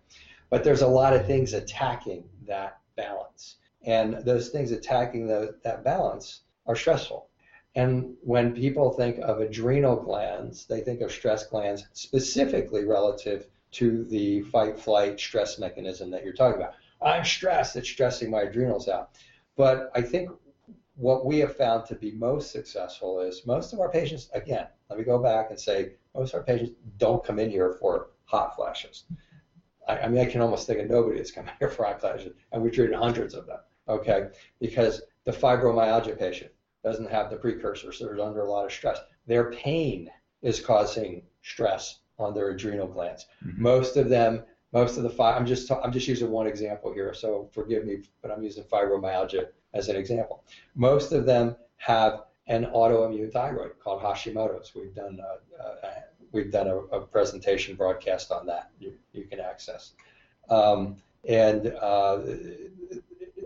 but 0.50 0.66
there's 0.66 0.82
a 0.82 0.88
lot 0.88 1.14
of 1.14 1.26
things 1.26 1.54
attacking 1.54 2.26
that 2.46 2.80
balance. 2.98 3.56
And 3.84 4.16
those 4.26 4.50
things 4.50 4.72
attacking 4.72 5.28
the, 5.28 5.58
that 5.64 5.86
balance 5.86 6.42
are 6.66 6.76
stressful. 6.76 7.27
And 7.78 8.16
when 8.24 8.56
people 8.56 8.90
think 8.90 9.20
of 9.20 9.40
adrenal 9.40 9.96
glands, 9.96 10.66
they 10.66 10.82
think 10.82 11.02
of 11.02 11.12
stress 11.12 11.46
glands 11.46 11.86
specifically 11.94 12.86
relative 12.86 13.46
to 13.74 14.04
the 14.06 14.42
fight 14.42 14.80
flight 14.80 15.20
stress 15.20 15.60
mechanism 15.60 16.10
that 16.10 16.24
you're 16.24 16.34
talking 16.34 16.60
about. 16.60 16.74
I'm 17.04 17.24
stressed, 17.24 17.76
it's 17.76 17.88
stressing 17.88 18.32
my 18.32 18.42
adrenals 18.42 18.88
out. 18.88 19.12
But 19.56 19.92
I 19.94 20.02
think 20.02 20.32
what 20.96 21.24
we 21.24 21.38
have 21.38 21.56
found 21.56 21.86
to 21.86 21.94
be 21.94 22.14
most 22.14 22.52
successful 22.52 23.20
is 23.20 23.46
most 23.46 23.74
of 23.74 23.80
our 23.80 23.92
patients, 23.92 24.32
again, 24.34 24.66
let 24.90 24.98
me 24.98 25.06
go 25.06 25.20
back 25.20 25.52
and 25.52 25.60
say, 25.60 25.92
most 26.16 26.34
of 26.34 26.40
our 26.40 26.46
patients 26.46 26.72
don't 26.98 27.24
come 27.24 27.38
in 27.38 27.52
here 27.52 27.78
for 27.80 28.08
hot 28.26 28.56
flashes. 28.56 29.04
I, 29.88 30.00
I 30.00 30.08
mean, 30.08 30.20
I 30.20 30.26
can 30.26 30.42
almost 30.42 30.66
think 30.66 30.80
of 30.80 30.90
nobody 30.90 31.18
that's 31.18 31.30
come 31.30 31.46
here 31.60 31.70
for 31.70 31.86
hot 31.86 32.02
flashes, 32.02 32.34
and 32.52 32.64
we've 32.64 32.74
treated 32.74 32.96
hundreds 32.96 33.36
of 33.36 33.46
them, 33.46 33.60
okay? 33.88 34.30
Because 34.60 35.04
the 35.26 35.32
fibromyalgia 35.32 36.18
patient 36.18 36.52
doesn't 36.88 37.10
have 37.18 37.30
the 37.30 37.38
precursors, 37.46 37.98
so 37.98 38.06
they're 38.06 38.20
under 38.30 38.42
a 38.42 38.52
lot 38.56 38.66
of 38.66 38.72
stress. 38.72 39.00
Their 39.26 39.46
pain 39.52 40.10
is 40.42 40.58
causing 40.72 41.12
stress 41.42 41.84
on 42.24 42.34
their 42.34 42.50
adrenal 42.56 42.88
glands. 42.88 43.26
Mhm. 43.46 43.58
Most 43.58 43.98
of 44.02 44.06
them, 44.10 44.32
most 44.72 44.94
of 44.98 45.04
the 45.04 45.10
fi- 45.10 45.36
I'm 45.38 45.46
just 45.54 45.70
I'm 45.84 45.92
just 45.98 46.08
using 46.08 46.30
one 46.40 46.48
example 46.54 46.90
here, 46.98 47.14
so 47.14 47.28
forgive 47.58 47.84
me, 47.90 47.96
but 48.22 48.32
I'm 48.32 48.44
using 48.50 48.64
fibromyalgia 48.74 49.44
as 49.74 49.90
an 49.92 49.96
example. 50.04 50.36
Most 50.76 51.12
of 51.18 51.26
them 51.32 51.46
have 51.78 52.14
an 52.48 52.64
autoimmune 52.80 53.32
thyroid 53.38 53.74
called 53.84 54.00
Hashimoto's. 54.02 54.74
We've 54.74 54.96
done 55.04 55.16
uh, 55.30 55.64
uh, 55.64 55.90
we've 56.32 56.52
done 56.58 56.68
a, 56.68 56.78
a 56.98 57.00
presentation 57.16 57.76
broadcast 57.76 58.32
on 58.32 58.46
that. 58.52 58.66
You, 58.80 58.90
you 59.12 59.26
can 59.26 59.40
access. 59.52 59.94
Um, 60.50 60.96
and 61.28 61.62
uh, 61.92 62.20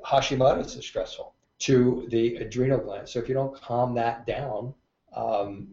Hashimoto's 0.06 0.76
is 0.76 0.86
stressful 0.86 1.34
to 1.62 2.08
the 2.10 2.38
adrenal 2.38 2.80
gland. 2.80 3.08
So 3.08 3.20
if 3.20 3.30
you 3.30 3.36
don't 3.36 3.56
calm 3.56 3.94
that 3.96 4.26
down, 4.26 4.74
um, 5.16 5.68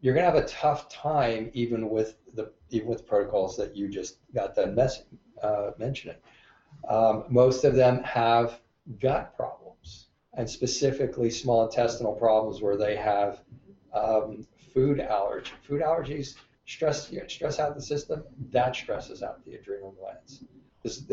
you're 0.00 0.14
going 0.14 0.26
to 0.26 0.30
have 0.32 0.42
a 0.42 0.48
tough 0.48 0.88
time 0.88 1.50
even 1.54 1.88
with 1.88 2.16
the 2.34 2.52
even 2.70 2.88
with 2.88 3.06
protocols 3.06 3.56
that 3.56 3.74
you 3.74 3.88
just 3.88 4.18
got 4.34 4.54
done 4.54 4.74
mess, 4.74 5.02
uh, 5.42 5.72
mentioning. 5.78 6.16
Um, 6.88 7.24
most 7.28 7.64
of 7.64 7.74
them 7.74 8.02
have 8.04 8.60
gut 9.00 9.34
problems, 9.36 10.06
and 10.34 10.48
specifically 10.48 11.30
small 11.30 11.66
intestinal 11.66 12.12
problems 12.12 12.62
where 12.62 12.76
they 12.76 12.96
have 12.96 13.40
um, 13.92 14.46
food 14.72 15.00
allergy. 15.00 15.52
Food 15.62 15.82
allergies 15.82 16.36
stress 16.66 17.10
stress 17.28 17.58
out 17.58 17.74
the 17.74 17.82
system. 17.82 18.22
That 18.50 18.76
stresses 18.76 19.22
out 19.22 19.44
the 19.44 19.54
adrenal 19.54 19.92
glands. 19.92 20.44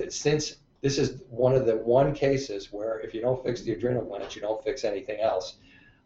Since 0.09 0.57
this 0.81 0.97
is 0.97 1.21
one 1.29 1.55
of 1.55 1.65
the 1.65 1.77
one 1.77 2.13
cases 2.13 2.71
where 2.71 2.99
if 2.99 3.13
you 3.13 3.21
don't 3.21 3.43
fix 3.43 3.61
the 3.61 3.73
adrenal 3.73 4.03
glands, 4.03 4.35
you 4.35 4.41
don't 4.41 4.63
fix 4.63 4.83
anything 4.83 5.19
else. 5.19 5.57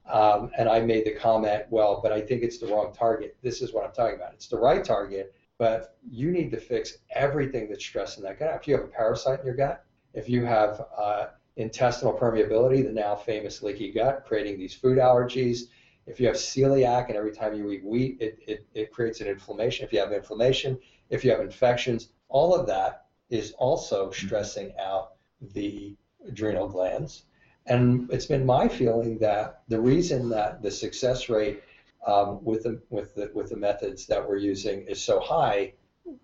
Um, 0.09 0.49
and 0.57 0.67
I 0.67 0.79
made 0.79 1.05
the 1.05 1.13
comment, 1.13 1.65
well, 1.69 1.99
but 2.01 2.11
I 2.11 2.21
think 2.21 2.43
it's 2.43 2.57
the 2.57 2.67
wrong 2.67 2.93
target. 2.93 3.35
This 3.41 3.61
is 3.61 3.73
what 3.73 3.85
I'm 3.85 3.91
talking 3.91 4.15
about. 4.15 4.33
It's 4.33 4.47
the 4.47 4.57
right 4.57 4.83
target, 4.83 5.33
but 5.57 5.97
you 6.09 6.31
need 6.31 6.51
to 6.51 6.57
fix 6.57 6.97
everything 7.13 7.69
that's 7.69 7.83
stressing 7.83 8.23
that 8.23 8.39
gut. 8.39 8.55
If 8.59 8.67
you 8.67 8.75
have 8.75 8.83
a 8.83 8.87
parasite 8.87 9.39
in 9.39 9.45
your 9.45 9.55
gut, 9.55 9.83
if 10.13 10.27
you 10.27 10.43
have 10.43 10.85
uh, 10.97 11.27
intestinal 11.55 12.13
permeability, 12.13 12.83
the 12.83 12.91
now 12.91 13.15
famous 13.15 13.61
leaky 13.61 13.91
gut, 13.91 14.23
creating 14.25 14.57
these 14.57 14.73
food 14.73 14.97
allergies, 14.97 15.67
if 16.07 16.19
you 16.19 16.27
have 16.27 16.35
celiac 16.35 17.07
and 17.07 17.15
every 17.15 17.31
time 17.31 17.53
you 17.53 17.69
eat 17.69 17.85
wheat, 17.85 18.17
it, 18.19 18.39
it, 18.47 18.65
it 18.73 18.91
creates 18.91 19.21
an 19.21 19.27
inflammation. 19.27 19.85
If 19.85 19.93
you 19.93 19.99
have 19.99 20.11
inflammation, 20.11 20.79
if 21.09 21.23
you 21.23 21.31
have 21.31 21.41
infections, 21.41 22.09
all 22.27 22.55
of 22.55 22.65
that 22.67 23.05
is 23.31 23.53
also 23.53 24.11
stressing 24.11 24.73
out 24.77 25.13
the 25.53 25.95
adrenal 26.27 26.67
glands. 26.67 27.23
And 27.65 28.11
it's 28.11 28.25
been 28.27 28.45
my 28.45 28.67
feeling 28.67 29.17
that 29.19 29.63
the 29.67 29.79
reason 29.79 30.29
that 30.29 30.61
the 30.61 30.69
success 30.69 31.29
rate 31.29 31.63
um, 32.05 32.43
with 32.43 32.63
the 32.63 32.81
with 32.89 33.15
the 33.15 33.31
with 33.33 33.49
the 33.49 33.55
methods 33.55 34.07
that 34.07 34.27
we're 34.27 34.37
using 34.37 34.81
is 34.83 35.01
so 35.01 35.19
high 35.19 35.73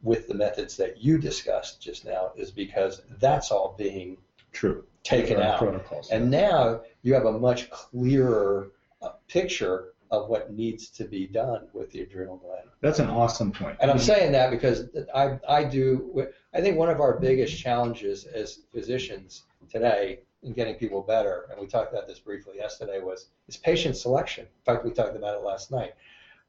with 0.01 0.27
the 0.27 0.33
methods 0.33 0.75
that 0.77 0.97
you 0.97 1.17
discussed 1.17 1.81
just 1.81 2.05
now 2.05 2.31
is 2.35 2.51
because 2.51 3.01
that's 3.19 3.51
all 3.51 3.75
being 3.77 4.17
True. 4.51 4.83
taken 5.03 5.39
out. 5.39 5.59
Protocols. 5.59 6.09
And 6.09 6.31
now 6.31 6.81
you 7.03 7.13
have 7.13 7.25
a 7.25 7.37
much 7.39 7.69
clearer 7.69 8.71
uh, 9.01 9.09
picture 9.27 9.93
of 10.09 10.29
what 10.29 10.51
needs 10.51 10.89
to 10.89 11.03
be 11.03 11.27
done 11.27 11.67
with 11.73 11.91
the 11.91 12.01
adrenal 12.01 12.37
gland. 12.37 12.67
That's 12.81 12.99
an 12.99 13.09
awesome 13.09 13.51
point. 13.51 13.77
And 13.79 13.91
I'm 13.91 13.99
saying 13.99 14.31
that 14.31 14.51
because 14.51 14.85
I, 15.13 15.39
I 15.47 15.63
do, 15.63 16.27
I 16.57 16.61
think 16.61 16.75
one 16.75 16.89
of 16.89 16.99
our 16.99 17.19
biggest 17.19 17.55
challenges 17.61 18.25
as 18.25 18.61
physicians 18.73 19.43
today 19.69 20.21
in 20.41 20.53
getting 20.53 20.73
people 20.73 21.01
better, 21.01 21.45
and 21.51 21.61
we 21.61 21.67
talked 21.67 21.93
about 21.93 22.07
this 22.07 22.17
briefly 22.17 22.55
yesterday, 22.57 22.99
was 22.99 23.27
is 23.47 23.55
patient 23.55 23.95
selection. 23.95 24.45
In 24.45 24.63
fact, 24.65 24.83
we 24.83 24.89
talked 24.89 25.15
about 25.15 25.35
it 25.35 25.43
last 25.43 25.69
night. 25.69 25.93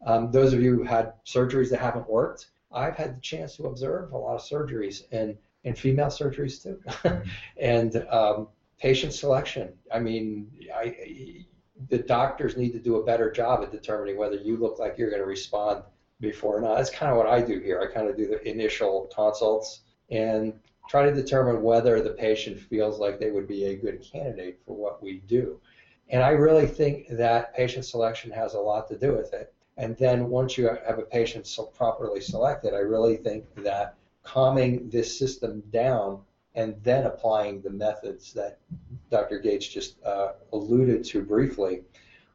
Um, 0.06 0.30
those 0.30 0.54
of 0.54 0.62
you 0.62 0.74
who 0.74 0.82
had 0.82 1.12
surgeries 1.26 1.68
that 1.68 1.80
haven't 1.80 2.08
worked, 2.08 2.46
I've 2.72 2.96
had 2.96 3.18
the 3.18 3.20
chance 3.20 3.54
to 3.56 3.64
observe 3.64 4.12
a 4.12 4.16
lot 4.16 4.36
of 4.36 4.40
surgeries 4.40 5.02
and, 5.12 5.36
and 5.64 5.78
female 5.78 6.06
surgeries 6.06 6.62
too. 6.62 6.80
and 7.58 7.96
um, 8.10 8.48
patient 8.80 9.12
selection. 9.12 9.74
I 9.92 9.98
mean, 9.98 10.50
I, 10.74 11.44
the 11.90 11.98
doctors 11.98 12.56
need 12.56 12.72
to 12.72 12.80
do 12.80 12.96
a 12.96 13.04
better 13.04 13.30
job 13.30 13.62
at 13.62 13.72
determining 13.72 14.16
whether 14.16 14.36
you 14.36 14.56
look 14.56 14.78
like 14.78 14.96
you're 14.96 15.10
going 15.10 15.20
to 15.20 15.28
respond 15.28 15.82
before 16.18 16.56
or 16.56 16.60
not. 16.62 16.76
That's 16.76 16.88
kind 16.88 17.12
of 17.12 17.18
what 17.18 17.26
I 17.26 17.42
do 17.42 17.60
here. 17.60 17.78
I 17.82 17.92
kind 17.92 18.08
of 18.08 18.16
do 18.16 18.26
the 18.26 18.42
initial 18.48 19.10
consults 19.14 19.82
and 20.10 20.58
try 20.88 21.04
to 21.04 21.14
determine 21.14 21.62
whether 21.62 22.00
the 22.00 22.10
patient 22.10 22.58
feels 22.58 22.98
like 22.98 23.20
they 23.20 23.30
would 23.30 23.46
be 23.46 23.66
a 23.66 23.76
good 23.76 24.02
candidate 24.02 24.58
for 24.66 24.74
what 24.74 25.02
we 25.02 25.18
do. 25.26 25.60
And 26.10 26.22
I 26.22 26.30
really 26.30 26.66
think 26.66 27.08
that 27.10 27.54
patient 27.54 27.84
selection 27.84 28.30
has 28.30 28.54
a 28.54 28.58
lot 28.58 28.88
to 28.88 28.98
do 28.98 29.12
with 29.12 29.34
it. 29.34 29.52
And 29.76 29.96
then 29.98 30.28
once 30.28 30.56
you 30.56 30.66
have 30.66 30.98
a 30.98 31.02
patient 31.02 31.46
so 31.46 31.64
properly 31.64 32.20
selected, 32.20 32.74
I 32.74 32.78
really 32.78 33.16
think 33.16 33.44
that 33.56 33.94
calming 34.24 34.88
this 34.88 35.16
system 35.16 35.62
down 35.70 36.22
and 36.54 36.74
then 36.82 37.06
applying 37.06 37.60
the 37.60 37.70
methods 37.70 38.32
that 38.32 38.58
Dr. 39.10 39.38
Gates 39.38 39.68
just 39.68 40.02
uh, 40.04 40.32
alluded 40.52 41.04
to 41.04 41.22
briefly, 41.22 41.82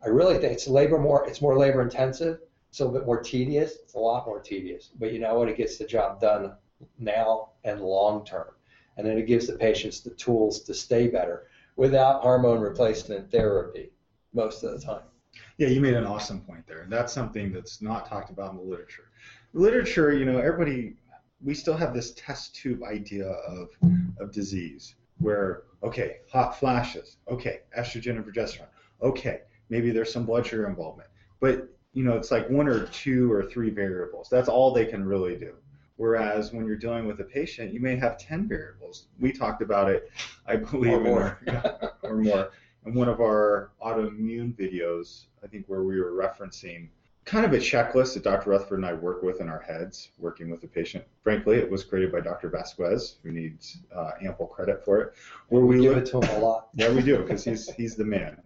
I 0.05 0.09
really 0.09 0.37
think 0.37 0.53
it's 0.53 0.67
labor 0.67 0.99
more. 0.99 1.27
It's 1.27 1.41
more 1.41 1.57
labor 1.57 1.81
intensive. 1.81 2.39
It's 2.69 2.79
a 2.79 2.85
little 2.85 2.99
bit 2.99 3.05
more 3.05 3.21
tedious. 3.21 3.77
It's 3.83 3.95
a 3.95 3.99
lot 3.99 4.25
more 4.25 4.39
tedious. 4.39 4.91
But 4.99 5.11
you 5.11 5.19
know 5.19 5.35
what? 5.35 5.49
It 5.49 5.57
gets 5.57 5.77
the 5.77 5.85
job 5.85 6.21
done 6.21 6.53
now 6.99 7.49
and 7.63 7.81
long 7.81 8.25
term, 8.25 8.49
and 8.97 9.05
then 9.05 9.17
it 9.17 9.27
gives 9.27 9.47
the 9.47 9.57
patients 9.57 10.01
the 10.01 10.11
tools 10.11 10.61
to 10.63 10.73
stay 10.73 11.07
better 11.07 11.47
without 11.75 12.21
hormone 12.21 12.59
replacement 12.59 13.31
therapy 13.31 13.91
most 14.33 14.63
of 14.63 14.71
the 14.71 14.85
time. 14.85 15.03
Yeah, 15.57 15.67
you 15.67 15.81
made 15.81 15.95
an 15.95 16.05
awesome 16.05 16.41
point 16.41 16.65
there. 16.67 16.81
And 16.81 16.91
that's 16.91 17.11
something 17.11 17.51
that's 17.51 17.81
not 17.81 18.07
talked 18.07 18.29
about 18.29 18.51
in 18.51 18.57
the 18.57 18.63
literature. 18.63 19.09
Literature, 19.53 20.13
you 20.13 20.25
know, 20.25 20.37
everybody, 20.37 20.95
we 21.43 21.53
still 21.53 21.75
have 21.75 21.93
this 21.93 22.13
test 22.15 22.55
tube 22.55 22.83
idea 22.83 23.27
of, 23.27 23.69
of 24.19 24.31
disease 24.31 24.95
where, 25.19 25.63
okay, 25.83 26.17
hot 26.31 26.59
flashes, 26.59 27.17
okay, 27.27 27.61
estrogen 27.77 28.17
and 28.17 28.25
progesterone, 28.25 28.67
okay, 29.01 29.41
maybe 29.69 29.91
there's 29.91 30.11
some 30.11 30.25
blood 30.25 30.45
sugar 30.45 30.67
involvement. 30.67 31.09
But 31.39 31.69
you 31.93 32.03
know, 32.03 32.13
it's 32.13 32.31
like 32.31 32.49
one 32.49 32.67
or 32.67 32.87
two 32.87 33.31
or 33.31 33.43
three 33.43 33.69
variables. 33.69 34.27
That's 34.29 34.49
all 34.49 34.73
they 34.73 34.85
can 34.85 35.05
really 35.05 35.35
do. 35.35 35.53
Whereas 35.97 36.51
when 36.53 36.65
you're 36.65 36.75
dealing 36.75 37.05
with 37.05 37.19
a 37.19 37.23
patient, 37.23 37.73
you 37.73 37.79
may 37.79 37.95
have 37.95 38.17
10 38.17 38.47
variables. 38.47 39.07
We 39.19 39.31
talked 39.31 39.61
about 39.61 39.89
it, 39.89 40.09
I 40.47 40.55
believe, 40.55 40.93
Or 40.93 40.97
in 40.97 41.03
more. 41.03 41.21
our- 41.21 41.39
yeah, 41.45 41.87
or 42.03 42.17
more. 42.17 42.51
In 42.85 42.93
one 42.95 43.07
of 43.07 43.21
our 43.21 43.71
autoimmune 43.81 44.55
videos, 44.55 45.25
I 45.43 45.47
think 45.47 45.65
where 45.67 45.83
we 45.83 45.99
were 46.01 46.11
referencing 46.11 46.89
kind 47.25 47.45
of 47.45 47.53
a 47.53 47.57
checklist 47.57 48.15
that 48.15 48.23
Dr. 48.23 48.49
Rutherford 48.49 48.79
and 48.79 48.85
I 48.85 48.91
work 48.93 49.23
with 49.23 49.39
in 49.39 49.47
our 49.47 49.61
heads, 49.61 50.09
working 50.17 50.49
with 50.49 50.59
the 50.59 50.67
patient. 50.67 51.05
Frankly, 51.23 51.55
it 51.57 51.69
was 51.71 51.83
created 51.85 52.11
by 52.11 52.19
Dr. 52.19 52.49
Vasquez, 52.49 53.15
who 53.23 53.31
needs 53.31 53.77
uh, 53.95 54.11
ample 54.21 54.47
credit 54.47 54.83
for 54.83 54.99
it. 54.99 55.13
Where 55.47 55.63
we 55.65 55.79
give 55.79 55.95
look, 55.95 56.03
it 56.05 56.05
to 56.11 56.19
him 56.19 56.35
a 56.35 56.39
lot. 56.45 56.67
yeah, 56.73 56.91
we 56.91 57.01
do, 57.01 57.19
because 57.19 57.45
he's 57.45 57.69
he's 57.75 57.95
the 57.95 58.03
man. 58.03 58.41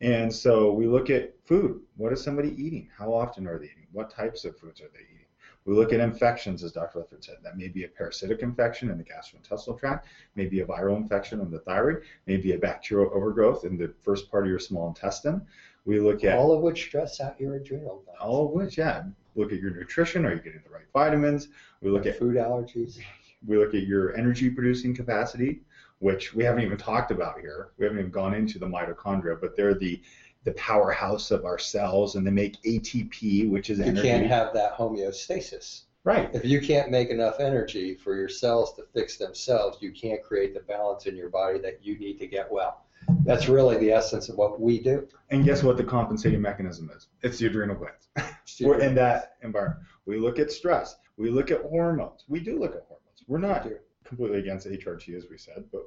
And 0.00 0.32
so 0.34 0.72
we 0.72 0.86
look 0.86 1.10
at 1.10 1.34
food. 1.44 1.82
What 1.96 2.12
is 2.14 2.22
somebody 2.24 2.54
eating? 2.56 2.88
How 2.96 3.12
often 3.12 3.46
are 3.46 3.58
they 3.58 3.66
eating? 3.66 3.86
What 3.92 4.08
types 4.10 4.46
of 4.46 4.56
foods 4.58 4.80
are 4.80 4.88
they 4.94 5.00
eating? 5.00 5.23
We 5.66 5.74
look 5.74 5.92
at 5.94 6.00
infections, 6.00 6.62
as 6.62 6.72
Dr. 6.72 6.98
Rutherford 6.98 7.24
said. 7.24 7.36
That 7.42 7.56
may 7.56 7.68
be 7.68 7.84
a 7.84 7.88
parasitic 7.88 8.42
infection 8.42 8.90
in 8.90 8.98
the 8.98 9.04
gastrointestinal 9.04 9.78
tract, 9.78 10.08
maybe 10.34 10.60
a 10.60 10.66
viral 10.66 10.96
infection 10.96 11.40
in 11.40 11.50
the 11.50 11.60
thyroid, 11.60 12.02
maybe 12.26 12.52
a 12.52 12.58
bacterial 12.58 13.10
overgrowth 13.14 13.64
in 13.64 13.78
the 13.78 13.94
first 14.02 14.30
part 14.30 14.44
of 14.44 14.50
your 14.50 14.58
small 14.58 14.88
intestine. 14.88 15.40
We 15.86 16.00
look 16.00 16.22
at 16.24 16.36
All 16.38 16.52
of 16.52 16.60
which 16.62 16.82
stress 16.84 17.20
out 17.20 17.40
your 17.40 17.54
adrenal 17.56 18.02
glands. 18.04 18.20
all 18.20 18.46
of 18.46 18.52
which, 18.52 18.76
yeah. 18.78 19.04
Look 19.36 19.52
at 19.52 19.58
your 19.58 19.70
nutrition. 19.70 20.24
Are 20.26 20.32
you 20.34 20.40
getting 20.40 20.62
the 20.64 20.70
right 20.70 20.84
vitamins? 20.92 21.48
We 21.80 21.90
look 21.90 22.06
at 22.06 22.18
food 22.18 22.36
allergies. 22.36 22.98
we 23.46 23.56
look 23.58 23.74
at 23.74 23.82
your 23.84 24.14
energy 24.16 24.50
producing 24.50 24.94
capacity, 24.94 25.62
which 25.98 26.34
we 26.34 26.44
haven't 26.44 26.62
even 26.62 26.78
talked 26.78 27.10
about 27.10 27.40
here. 27.40 27.70
We 27.78 27.84
haven't 27.84 27.98
even 27.98 28.10
gone 28.10 28.34
into 28.34 28.58
the 28.58 28.66
mitochondria, 28.66 29.40
but 29.40 29.56
they're 29.56 29.74
the 29.74 30.00
the 30.44 30.52
powerhouse 30.52 31.30
of 31.30 31.44
our 31.44 31.58
cells, 31.58 32.14
and 32.16 32.26
they 32.26 32.30
make 32.30 32.60
ATP, 32.62 33.48
which 33.50 33.70
is 33.70 33.78
You 33.78 33.84
energy. 33.86 34.06
You 34.08 34.14
can't 34.14 34.26
have 34.26 34.52
that 34.54 34.76
homeostasis. 34.76 35.82
right. 36.04 36.30
If 36.34 36.44
you 36.44 36.60
can't 36.60 36.90
make 36.90 37.08
enough 37.10 37.40
energy 37.40 37.94
for 37.94 38.14
your 38.14 38.28
cells 38.28 38.74
to 38.74 38.84
fix 38.94 39.16
themselves, 39.16 39.78
you 39.80 39.90
can't 39.92 40.22
create 40.22 40.54
the 40.54 40.60
balance 40.60 41.06
in 41.06 41.16
your 41.16 41.30
body 41.30 41.58
that 41.60 41.84
you 41.84 41.98
need 41.98 42.18
to 42.18 42.26
get 42.26 42.50
well. 42.50 42.84
That's 43.24 43.48
really 43.48 43.76
the 43.78 43.90
essence 43.90 44.28
of 44.28 44.36
what 44.36 44.60
we 44.60 44.80
do. 44.80 45.06
And 45.30 45.44
guess 45.44 45.62
what 45.62 45.76
the 45.76 45.84
compensating 45.84 46.40
mechanism 46.40 46.90
is? 46.94 47.08
It's 47.22 47.38
the 47.38 47.46
adrenal 47.46 47.76
glands. 47.76 48.08
We're 48.60 48.80
in 48.80 48.94
that 48.96 49.36
environment. 49.42 49.80
We 50.06 50.18
look 50.18 50.38
at 50.38 50.50
stress. 50.52 50.96
We 51.16 51.30
look 51.30 51.50
at 51.50 51.62
hormones. 51.62 52.24
We 52.28 52.40
do 52.40 52.58
look 52.58 52.74
at 52.74 52.84
hormones. 52.88 53.24
We're 53.26 53.38
not 53.38 53.66
completely 54.04 54.38
against 54.38 54.66
HRT, 54.66 55.16
as 55.16 55.24
we 55.30 55.38
said, 55.38 55.64
but 55.72 55.82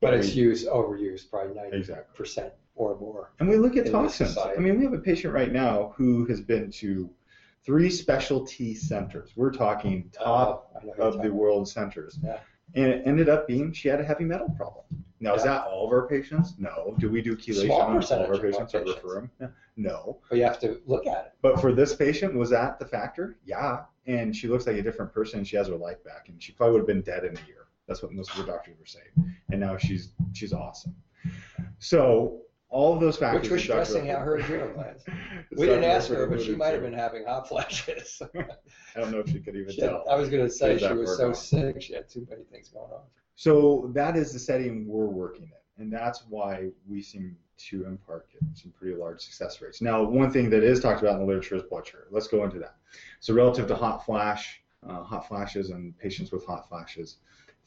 But 0.00 0.14
it's 0.14 0.34
used, 0.34 0.66
overused, 0.66 1.30
probably 1.30 1.54
90% 1.54 1.74
Exactly. 1.74 2.50
or 2.74 2.98
more. 2.98 3.32
And 3.38 3.48
we 3.48 3.56
look 3.56 3.76
at 3.76 3.86
in 3.86 3.92
toxins. 3.92 4.36
I 4.38 4.56
mean, 4.56 4.78
we 4.78 4.84
have 4.84 4.94
a 4.94 4.98
patient 4.98 5.34
right 5.34 5.52
now 5.52 5.92
who 5.96 6.24
has 6.26 6.40
been 6.40 6.70
to 6.72 7.10
three 7.64 7.90
specialty 7.90 8.74
centers. 8.74 9.32
We're 9.36 9.52
talking 9.52 10.10
oh, 10.20 10.24
top 10.24 10.72
who 10.80 10.88
you're 10.88 10.96
of 11.00 11.12
the 11.14 11.18
talking 11.18 11.34
world 11.34 11.68
centers. 11.68 12.18
Yeah. 12.22 12.38
And 12.74 12.86
it 12.86 13.02
ended 13.04 13.28
up 13.28 13.46
being 13.46 13.72
she 13.72 13.88
had 13.88 14.00
a 14.00 14.04
heavy 14.04 14.24
metal 14.24 14.48
problem. 14.56 14.84
Now, 15.22 15.34
is 15.34 15.42
that 15.42 15.66
all 15.66 15.86
of 15.86 15.92
our 15.92 16.08
patients? 16.08 16.54
No. 16.56 16.94
Do 16.98 17.10
we 17.10 17.20
do 17.20 17.36
chelation 17.36 17.66
Small 17.66 17.82
on 17.82 18.02
all 18.02 18.24
of 18.24 18.30
our 18.30 18.38
patients 18.38 18.74
or 18.74 18.80
patients. 18.80 19.02
refer 19.04 19.14
them? 19.16 19.30
Yeah. 19.40 19.48
No. 19.76 20.20
But 20.30 20.38
you 20.38 20.44
have 20.44 20.58
to 20.60 20.80
look 20.86 21.06
at 21.06 21.26
it. 21.26 21.32
But 21.42 21.60
for 21.60 21.72
this 21.72 21.94
patient, 21.94 22.34
was 22.34 22.48
that 22.50 22.78
the 22.78 22.86
factor? 22.86 23.36
Yeah. 23.44 23.82
And 24.06 24.34
she 24.34 24.48
looks 24.48 24.66
like 24.66 24.76
a 24.76 24.82
different 24.82 25.12
person. 25.12 25.44
She 25.44 25.56
has 25.56 25.68
her 25.68 25.76
life 25.76 26.02
back, 26.04 26.28
and 26.28 26.42
she 26.42 26.52
probably 26.52 26.72
would 26.72 26.80
have 26.80 26.86
been 26.86 27.02
dead 27.02 27.24
in 27.24 27.36
a 27.36 27.46
year. 27.46 27.66
That's 27.90 28.04
what 28.04 28.12
most 28.12 28.30
of 28.30 28.36
the 28.36 28.44
doctors 28.52 28.76
were 28.78 28.86
saying. 28.86 29.34
And 29.50 29.58
now 29.58 29.76
she's 29.76 30.12
she's 30.32 30.52
awesome. 30.52 30.94
So 31.80 32.42
all 32.68 32.94
of 32.94 33.00
those 33.00 33.16
factors. 33.16 33.42
Which 33.42 33.50
was 33.50 33.62
stressing 33.64 34.10
out 34.10 34.20
her 34.20 34.36
adrenal 34.36 34.72
glands. 34.72 35.02
We 35.56 35.66
didn't 35.66 35.82
ask 35.82 36.08
her, 36.10 36.28
but 36.28 36.40
she 36.40 36.54
might 36.54 36.68
have 36.68 36.82
been 36.82 36.92
having 36.92 37.24
hot 37.26 37.48
flashes. 37.48 38.22
I 38.36 39.00
don't 39.00 39.10
know 39.10 39.18
if 39.18 39.28
she 39.28 39.40
could 39.40 39.56
even 39.56 39.72
She 39.72 39.80
had- 39.80 39.90
tell. 39.90 40.04
I 40.08 40.14
was 40.14 40.28
going 40.28 40.44
to 40.44 40.48
say 40.50 40.78
she 40.78 40.92
was 40.92 41.16
so 41.16 41.32
sick. 41.32 41.82
She 41.82 41.94
had 41.94 42.08
too 42.08 42.24
many 42.30 42.44
things 42.44 42.68
going 42.68 42.92
on. 42.92 43.02
So 43.34 43.90
that 43.94 44.16
is 44.16 44.32
the 44.32 44.38
setting 44.38 44.86
we're 44.86 45.06
working 45.06 45.50
in, 45.78 45.82
and 45.82 45.92
that's 45.92 46.22
why 46.28 46.68
we 46.88 47.02
seem 47.02 47.36
to 47.70 47.86
impart 47.86 48.28
some 48.54 48.70
pretty 48.70 48.94
large 48.96 49.20
success 49.20 49.60
rates. 49.60 49.82
Now, 49.82 50.04
one 50.04 50.30
thing 50.30 50.48
that 50.50 50.62
is 50.62 50.78
talked 50.78 51.02
about 51.02 51.14
in 51.14 51.20
the 51.22 51.26
literature 51.26 51.56
is 51.56 51.64
blood 51.64 51.88
sugar. 51.88 52.06
Let's 52.12 52.28
go 52.28 52.44
into 52.44 52.60
that. 52.60 52.76
So 53.18 53.34
relative 53.34 53.66
to 53.66 53.74
hot 53.74 54.06
flash, 54.06 54.62
uh, 54.88 55.02
hot 55.02 55.26
flashes, 55.26 55.70
and 55.70 55.98
patients 55.98 56.30
with 56.30 56.46
hot 56.46 56.68
flashes, 56.68 57.16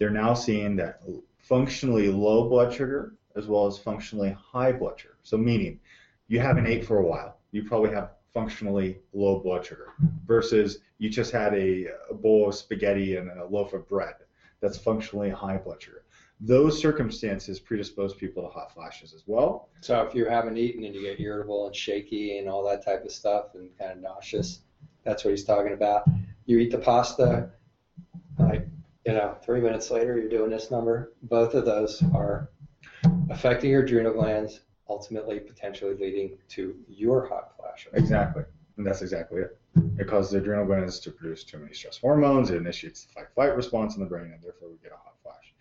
they're 0.03 0.09
now 0.09 0.33
seeing 0.33 0.75
that 0.75 1.01
functionally 1.37 2.09
low 2.09 2.49
blood 2.49 2.73
sugar 2.73 3.15
as 3.37 3.47
well 3.47 3.65
as 3.67 3.77
functionally 3.77 4.35
high 4.37 4.69
blood 4.69 4.99
sugar. 4.99 5.15
So 5.23 5.37
meaning, 5.37 5.79
you 6.27 6.41
haven't 6.41 6.67
ate 6.67 6.85
for 6.85 6.97
a 6.97 7.07
while, 7.07 7.37
you 7.51 7.63
probably 7.63 7.91
have 7.91 8.11
functionally 8.33 8.99
low 9.13 9.39
blood 9.39 9.65
sugar 9.65 9.93
versus 10.27 10.79
you 10.97 11.09
just 11.09 11.31
had 11.31 11.53
a, 11.53 11.87
a 12.09 12.13
bowl 12.13 12.49
of 12.49 12.53
spaghetti 12.53 13.15
and 13.15 13.31
a 13.31 13.45
loaf 13.45 13.71
of 13.71 13.87
bread 13.87 14.15
that's 14.59 14.77
functionally 14.77 15.29
high 15.29 15.55
blood 15.55 15.81
sugar. 15.81 16.03
Those 16.41 16.77
circumstances 16.77 17.61
predispose 17.61 18.13
people 18.13 18.43
to 18.43 18.49
hot 18.49 18.73
flashes 18.73 19.13
as 19.13 19.23
well. 19.25 19.69
So 19.79 20.01
if 20.01 20.13
you 20.13 20.25
haven't 20.25 20.57
eaten 20.57 20.83
and 20.83 20.93
you 20.93 21.01
get 21.01 21.21
irritable 21.21 21.67
and 21.67 21.73
shaky 21.73 22.39
and 22.39 22.49
all 22.49 22.67
that 22.67 22.83
type 22.83 23.05
of 23.05 23.11
stuff 23.11 23.55
and 23.55 23.69
kind 23.79 23.93
of 23.93 23.99
nauseous, 23.99 24.59
that's 25.05 25.23
what 25.23 25.31
he's 25.31 25.45
talking 25.45 25.71
about. 25.71 26.03
You 26.45 26.59
eat 26.59 26.71
the 26.71 26.77
pasta, 26.77 27.51
like, 28.37 28.67
you 29.05 29.13
know, 29.13 29.35
three 29.43 29.59
minutes 29.59 29.91
later 29.91 30.17
you're 30.17 30.29
doing 30.29 30.49
this 30.49 30.71
number. 30.71 31.13
Both 31.23 31.53
of 31.53 31.65
those 31.65 32.03
are 32.13 32.49
affecting 33.29 33.71
your 33.71 33.83
adrenal 33.83 34.13
glands, 34.13 34.61
ultimately 34.89 35.39
potentially 35.39 35.95
leading 35.95 36.37
to 36.49 36.75
your 36.87 37.27
hot 37.27 37.55
flashes. 37.57 37.93
Exactly. 37.93 38.43
And 38.77 38.85
that's 38.85 39.01
exactly 39.01 39.41
it. 39.41 39.57
It 39.99 40.07
causes 40.07 40.31
the 40.31 40.37
adrenal 40.37 40.65
glands 40.65 40.99
to 41.01 41.11
produce 41.11 41.43
too 41.43 41.57
many 41.57 41.73
stress 41.73 41.97
hormones. 41.97 42.49
It 42.49 42.57
initiates 42.57 43.05
the 43.05 43.13
fight 43.13 43.27
flight 43.33 43.55
response 43.55 43.95
in 43.95 44.03
the 44.03 44.09
brain, 44.09 44.31
and 44.31 44.41
therefore 44.41 44.69
we 44.69 44.77
get 44.81 44.91
a 44.91 44.95
hot 44.95 45.15
flash. 45.21 45.53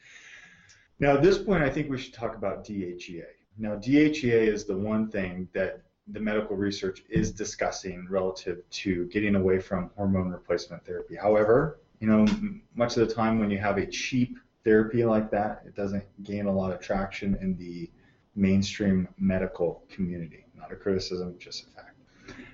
Now, 0.98 1.16
at 1.16 1.22
this 1.22 1.38
point, 1.38 1.62
I 1.62 1.70
think 1.70 1.90
we 1.90 1.98
should 1.98 2.14
talk 2.14 2.36
about 2.36 2.64
DHEA. 2.64 3.24
Now, 3.58 3.76
DHEA 3.76 4.46
is 4.46 4.64
the 4.64 4.76
one 4.76 5.08
thing 5.08 5.48
that 5.52 5.82
the 6.08 6.20
medical 6.20 6.56
research 6.56 7.04
is 7.08 7.32
discussing 7.32 8.06
relative 8.08 8.68
to 8.70 9.06
getting 9.06 9.34
away 9.34 9.58
from 9.58 9.90
hormone 9.96 10.28
replacement 10.28 10.84
therapy. 10.84 11.16
However, 11.16 11.80
you 12.02 12.08
know, 12.08 12.26
much 12.74 12.96
of 12.96 13.08
the 13.08 13.14
time 13.14 13.38
when 13.38 13.48
you 13.48 13.58
have 13.58 13.78
a 13.78 13.86
cheap 13.86 14.36
therapy 14.64 15.04
like 15.04 15.30
that, 15.30 15.62
it 15.64 15.76
doesn't 15.76 16.04
gain 16.24 16.46
a 16.46 16.52
lot 16.52 16.72
of 16.72 16.80
traction 16.80 17.38
in 17.40 17.56
the 17.56 17.88
mainstream 18.34 19.06
medical 19.18 19.84
community. 19.88 20.44
Not 20.56 20.72
a 20.72 20.76
criticism, 20.76 21.36
just 21.38 21.68
a 21.68 21.70
fact. 21.70 21.94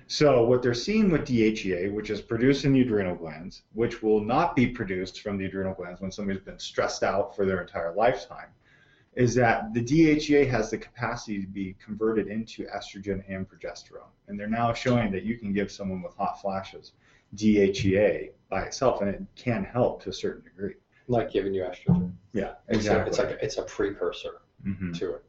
So 0.05 0.45
what 0.45 0.61
they're 0.61 0.75
seeing 0.75 1.09
with 1.09 1.21
DHEA, 1.21 1.91
which 1.91 2.11
is 2.11 2.21
produced 2.21 2.63
in 2.63 2.73
the 2.73 2.81
adrenal 2.81 3.15
glands, 3.15 3.63
which 3.73 4.03
will 4.03 4.23
not 4.23 4.55
be 4.55 4.67
produced 4.67 5.21
from 5.21 5.39
the 5.39 5.45
adrenal 5.45 5.73
glands 5.73 5.99
when 5.99 6.11
somebody's 6.11 6.43
been 6.43 6.59
stressed 6.59 7.01
out 7.01 7.35
for 7.35 7.43
their 7.43 7.59
entire 7.59 7.95
lifetime, 7.95 8.49
is 9.15 9.33
that 9.33 9.73
the 9.73 9.83
DHEA 9.83 10.47
has 10.47 10.69
the 10.69 10.77
capacity 10.77 11.41
to 11.41 11.47
be 11.47 11.75
converted 11.83 12.27
into 12.27 12.67
estrogen 12.67 13.23
and 13.27 13.49
progesterone. 13.49 14.11
And 14.27 14.39
they're 14.39 14.47
now 14.47 14.73
showing 14.73 15.11
that 15.11 15.23
you 15.23 15.39
can 15.39 15.53
give 15.53 15.71
someone 15.71 16.03
with 16.03 16.15
hot 16.15 16.39
flashes 16.39 16.91
DHEA 17.35 18.31
by 18.49 18.63
itself, 18.63 19.01
and 19.01 19.09
it 19.09 19.21
can 19.35 19.63
help 19.63 20.01
to 20.03 20.09
a 20.09 20.13
certain 20.13 20.43
degree. 20.43 20.73
Like 21.07 21.31
giving 21.31 21.53
you 21.53 21.63
estrogen. 21.63 22.11
Yeah, 22.33 22.53
It's, 22.67 22.87
a, 22.87 23.01
exactly. 23.01 23.09
it's 23.09 23.19
like 23.19 23.39
it's 23.41 23.57
a 23.57 23.63
precursor 23.63 24.41
Mhm. 24.65 24.97
to 24.99 25.13
it, 25.15 25.23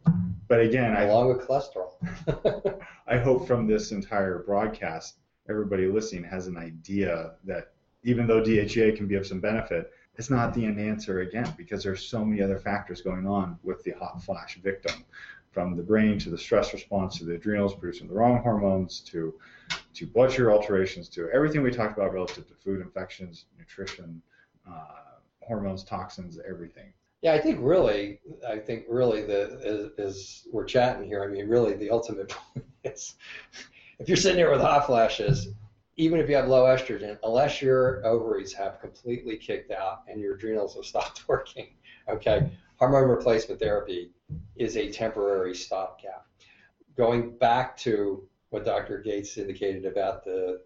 But 0.48 0.60
again, 0.60 0.96
I, 0.96 1.02
along 1.04 1.28
with 1.28 1.46
cholesterol. 1.46 1.92
I 3.06 3.16
hope 3.18 3.46
from 3.46 3.66
this 3.66 3.92
entire 3.92 4.40
broadcast, 4.40 5.18
everybody 5.48 5.86
listening 5.86 6.24
has 6.24 6.48
an 6.48 6.56
idea 6.56 7.34
that 7.44 7.72
even 8.02 8.26
though 8.26 8.42
DHEA 8.42 8.96
can 8.96 9.06
be 9.06 9.14
of 9.14 9.26
some 9.26 9.40
benefit, 9.40 9.92
it's 10.16 10.30
not 10.30 10.52
the 10.52 10.64
end 10.64 10.80
answer 10.80 11.20
again 11.20 11.52
because 11.56 11.82
there's 11.84 12.04
so 12.04 12.24
many 12.24 12.42
other 12.42 12.58
factors 12.58 13.00
going 13.02 13.26
on 13.26 13.58
with 13.62 13.82
the 13.84 13.92
hot 13.92 14.20
flash 14.22 14.58
victim, 14.60 15.04
from 15.52 15.76
the 15.76 15.82
brain 15.82 16.18
to 16.18 16.30
the 16.30 16.38
stress 16.38 16.72
response 16.72 17.18
to 17.18 17.24
the 17.24 17.34
adrenals 17.34 17.74
producing 17.74 18.08
the 18.08 18.14
wrong 18.14 18.38
hormones 18.42 19.00
to 19.00 19.34
to 19.94 20.06
blood 20.06 20.32
sugar 20.32 20.52
alterations 20.52 21.08
to 21.10 21.28
everything 21.30 21.62
we 21.62 21.70
talked 21.70 21.96
about 21.96 22.12
relative 22.12 22.46
to 22.48 22.54
food 22.54 22.80
infections, 22.80 23.46
nutrition, 23.58 24.22
uh, 24.68 25.18
hormones, 25.40 25.82
toxins, 25.82 26.38
everything. 26.48 26.92
Yeah, 27.22 27.34
I 27.34 27.38
think 27.38 27.58
really, 27.60 28.20
I 28.48 28.58
think 28.58 28.84
really 28.88 29.22
the 29.22 29.92
is 29.98 30.46
we're 30.52 30.64
chatting 30.64 31.06
here. 31.06 31.22
I 31.22 31.26
mean, 31.26 31.48
really, 31.48 31.74
the 31.74 31.90
ultimate 31.90 32.30
point 32.30 32.66
is 32.84 33.14
if 33.98 34.08
you're 34.08 34.16
sitting 34.16 34.36
there 34.38 34.50
with 34.50 34.62
hot 34.62 34.86
flashes, 34.86 35.48
even 35.96 36.18
if 36.18 36.30
you 36.30 36.36
have 36.36 36.48
low 36.48 36.64
estrogen, 36.64 37.18
unless 37.22 37.60
your 37.60 38.04
ovaries 38.06 38.54
have 38.54 38.80
completely 38.80 39.36
kicked 39.36 39.70
out 39.70 40.02
and 40.08 40.18
your 40.18 40.34
adrenals 40.34 40.74
have 40.74 40.86
stopped 40.86 41.22
working, 41.28 41.68
okay, 42.08 42.50
hormone 42.76 43.08
replacement 43.10 43.60
therapy 43.60 44.10
is 44.56 44.78
a 44.78 44.90
temporary 44.90 45.54
stopgap. 45.54 46.24
Going 46.96 47.36
back 47.36 47.76
to 47.78 48.26
what 48.50 48.64
Dr. 48.64 48.98
Gates 48.98 49.38
indicated 49.38 49.84
about 49.86 50.24
the 50.24 50.60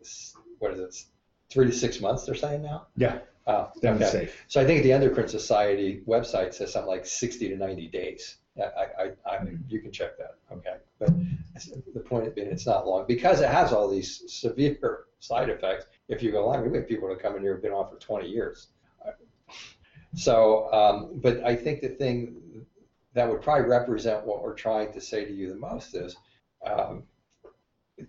what 0.58 0.72
is 0.72 0.80
it, 0.80 1.04
three 1.50 1.66
to 1.66 1.72
six 1.72 2.00
months? 2.00 2.24
They're 2.24 2.34
saying 2.34 2.62
now. 2.62 2.86
Yeah, 2.96 3.18
Oh, 3.46 3.70
okay. 3.84 4.04
safe. 4.04 4.44
So 4.48 4.60
I 4.60 4.64
think 4.64 4.82
the 4.82 4.92
Endocrine 4.92 5.28
Society 5.28 6.02
website 6.06 6.54
says 6.54 6.72
something 6.72 6.88
like 6.88 7.04
60 7.04 7.50
to 7.50 7.56
90 7.56 7.88
days. 7.88 8.36
I, 8.58 8.86
I, 8.98 9.10
I, 9.26 9.38
you 9.68 9.80
can 9.80 9.90
check 9.90 10.16
that. 10.18 10.36
Okay, 10.50 10.76
but 10.98 11.10
the 11.92 12.00
point 12.00 12.34
being, 12.34 12.46
it's 12.48 12.66
not 12.66 12.86
long 12.86 13.04
because 13.06 13.40
it 13.40 13.48
has 13.48 13.72
all 13.72 13.88
these 13.88 14.22
severe 14.28 15.06
side 15.18 15.50
effects. 15.50 15.86
If 16.08 16.22
you 16.22 16.30
go 16.30 16.46
long, 16.46 16.70
we 16.70 16.78
have 16.78 16.88
people 16.88 17.08
that 17.08 17.18
come 17.20 17.36
in 17.36 17.42
here 17.42 17.54
who've 17.54 17.62
been 17.62 17.72
on 17.72 17.88
for 17.88 17.96
20 17.96 18.28
years. 18.28 18.68
So, 20.14 20.72
um, 20.72 21.10
but 21.20 21.42
I 21.42 21.56
think 21.56 21.80
the 21.80 21.88
thing 21.88 22.64
that 23.14 23.28
would 23.28 23.42
probably 23.42 23.68
represent 23.68 24.24
what 24.24 24.42
we're 24.42 24.54
trying 24.54 24.92
to 24.92 25.00
say 25.00 25.24
to 25.24 25.32
you 25.32 25.48
the 25.48 25.56
most 25.56 25.94
is, 25.96 26.16
um, 26.64 27.02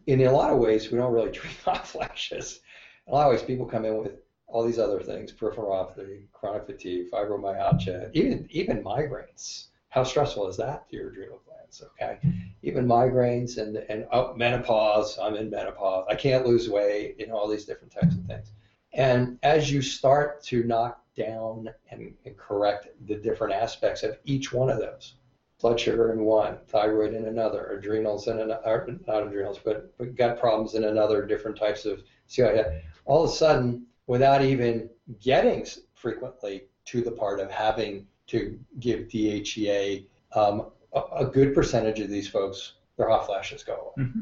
in 0.07 0.21
a 0.21 0.31
lot 0.31 0.51
of 0.51 0.59
ways, 0.59 0.91
we 0.91 0.97
don't 0.97 1.13
really 1.13 1.31
treat 1.39 1.55
hot 1.63 1.87
flashes. 1.87 2.59
In 3.07 3.13
a 3.13 3.15
lot 3.15 3.27
of 3.27 3.33
ways, 3.33 3.43
people 3.43 3.65
come 3.65 3.85
in 3.85 3.97
with 3.97 4.13
all 4.47 4.63
these 4.63 4.79
other 4.79 5.01
things: 5.01 5.31
peripheral 5.31 5.71
neuropathy, 5.71 6.23
chronic 6.31 6.65
fatigue, 6.65 7.11
fibromyalgia, 7.11 8.11
even 8.13 8.47
even 8.51 8.83
migraines. 8.83 9.67
How 9.89 10.03
stressful 10.03 10.47
is 10.47 10.57
that 10.57 10.89
to 10.89 10.95
your 10.97 11.09
adrenal 11.09 11.41
glands? 11.45 11.81
Okay, 11.81 12.19
even 12.63 12.85
migraines 12.85 13.57
and 13.57 13.77
and 13.77 14.07
oh, 14.11 14.33
menopause. 14.35 15.17
I'm 15.19 15.35
in 15.35 15.49
menopause. 15.49 16.05
I 16.09 16.15
can't 16.15 16.45
lose 16.45 16.69
weight. 16.69 17.15
You 17.17 17.27
know 17.27 17.35
all 17.35 17.47
these 17.47 17.65
different 17.65 17.93
types 17.93 18.15
of 18.15 18.25
things. 18.25 18.51
And 18.93 19.37
as 19.43 19.69
you 19.71 19.81
start 19.81 20.41
to 20.43 20.63
knock 20.63 21.01
down 21.17 21.69
and, 21.91 22.13
and 22.25 22.37
correct 22.37 22.87
the 23.07 23.15
different 23.15 23.53
aspects 23.53 24.03
of 24.03 24.17
each 24.23 24.53
one 24.53 24.69
of 24.69 24.79
those, 24.79 25.15
blood 25.59 25.79
sugar 25.79 26.11
in 26.11 26.21
one, 26.25 26.57
thyroid 26.67 27.13
in 27.13 27.25
another, 27.25 27.77
adrenals 27.77 28.27
in 28.27 28.39
another, 28.39 28.99
not 29.07 29.27
adrenals, 29.27 29.59
but, 29.63 29.97
but 29.97 30.15
gut 30.15 30.39
problems 30.39 30.75
in 30.75 30.83
another, 30.83 31.25
different 31.25 31.57
types 31.57 31.85
of 31.85 32.03
CIS. 32.27 32.65
All 33.05 33.23
of 33.23 33.29
a 33.29 33.33
sudden, 33.33 33.85
without 34.07 34.43
even 34.43 34.89
getting 35.21 35.65
frequently 35.93 36.65
to 36.85 37.01
the 37.01 37.11
part 37.11 37.39
of 37.39 37.49
having 37.49 38.05
to 38.27 38.59
give 38.79 39.07
DHEA, 39.07 40.05
um, 40.35 40.67
a, 40.93 41.01
a, 41.17 41.25
good 41.25 41.53
percentage 41.53 41.99
of 41.99 42.09
these 42.09 42.27
folks, 42.27 42.73
their 42.97 43.09
hot 43.09 43.25
flashes 43.25 43.63
go 43.63 43.93
away. 43.97 44.07
Mm-hmm. 44.07 44.21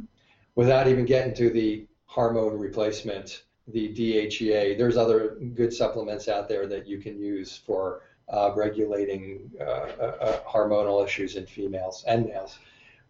Without 0.55 0.88
even 0.88 1.05
getting 1.05 1.34
to 1.36 1.49
the 1.49 1.88
hormone 2.05 2.57
replacement, 2.57 3.43
the 3.67 3.89
DHEA, 3.89 4.77
there's 4.77 4.97
other 4.97 5.38
good 5.55 5.73
supplements 5.73 6.27
out 6.27 6.47
there 6.47 6.67
that 6.67 6.86
you 6.86 6.99
can 6.99 7.17
use 7.17 7.57
for 7.57 8.01
uh, 8.30 8.51
regulating 8.55 9.51
uh, 9.59 9.63
uh, 9.63 10.39
hormonal 10.43 11.03
issues 11.05 11.36
in 11.36 11.45
females 11.45 12.03
and 12.07 12.26
males. 12.26 12.59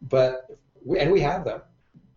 But 0.01 0.57
we, 0.84 0.99
and 0.99 1.11
we 1.11 1.22
have 1.22 1.45
them. 1.45 1.61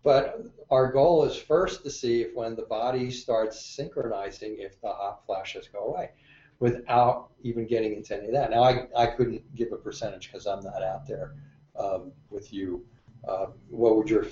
But 0.02 0.44
our 0.70 0.90
goal 0.90 1.24
is 1.24 1.36
first 1.36 1.82
to 1.84 1.90
see 1.90 2.22
if 2.22 2.34
when 2.34 2.56
the 2.56 2.62
body 2.62 3.10
starts 3.10 3.64
synchronizing, 3.64 4.56
if 4.58 4.80
the 4.80 4.88
hot 4.88 5.24
flashes 5.26 5.68
go 5.72 5.80
away 5.80 6.10
without 6.58 7.28
even 7.42 7.66
getting 7.66 7.94
into 7.94 8.16
any 8.16 8.26
of 8.26 8.32
that. 8.32 8.50
Now, 8.50 8.62
I, 8.62 8.86
I 8.96 9.06
couldn't 9.06 9.54
give 9.54 9.72
a 9.72 9.76
percentage 9.76 10.30
because 10.30 10.46
I'm 10.46 10.64
not 10.64 10.82
out 10.82 11.06
there 11.06 11.34
um, 11.78 12.12
with 12.30 12.52
you. 12.52 12.84
Uh, 13.26 13.46
what 13.68 13.96
would 13.96 14.08
your 14.08 14.26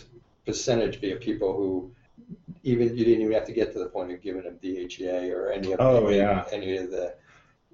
percentage 0.47 1.01
be 1.01 1.13
of 1.13 1.21
people 1.21 1.55
who 1.55 1.91
even 2.63 2.97
you 2.97 3.05
didn't 3.05 3.21
even 3.21 3.33
have 3.33 3.45
to 3.47 3.53
get 3.53 3.73
to 3.73 3.79
the 3.79 3.87
point 3.87 4.11
of 4.13 4.23
giving 4.23 4.45
them 4.45 4.59
DHEA 4.63 5.35
or 5.35 5.51
any 5.51 5.73
of 5.73 5.81
oh, 5.81 6.07
any, 6.07 6.17
yeah. 6.17 6.45
any 6.53 6.77
of 6.77 6.91
the 6.91 7.15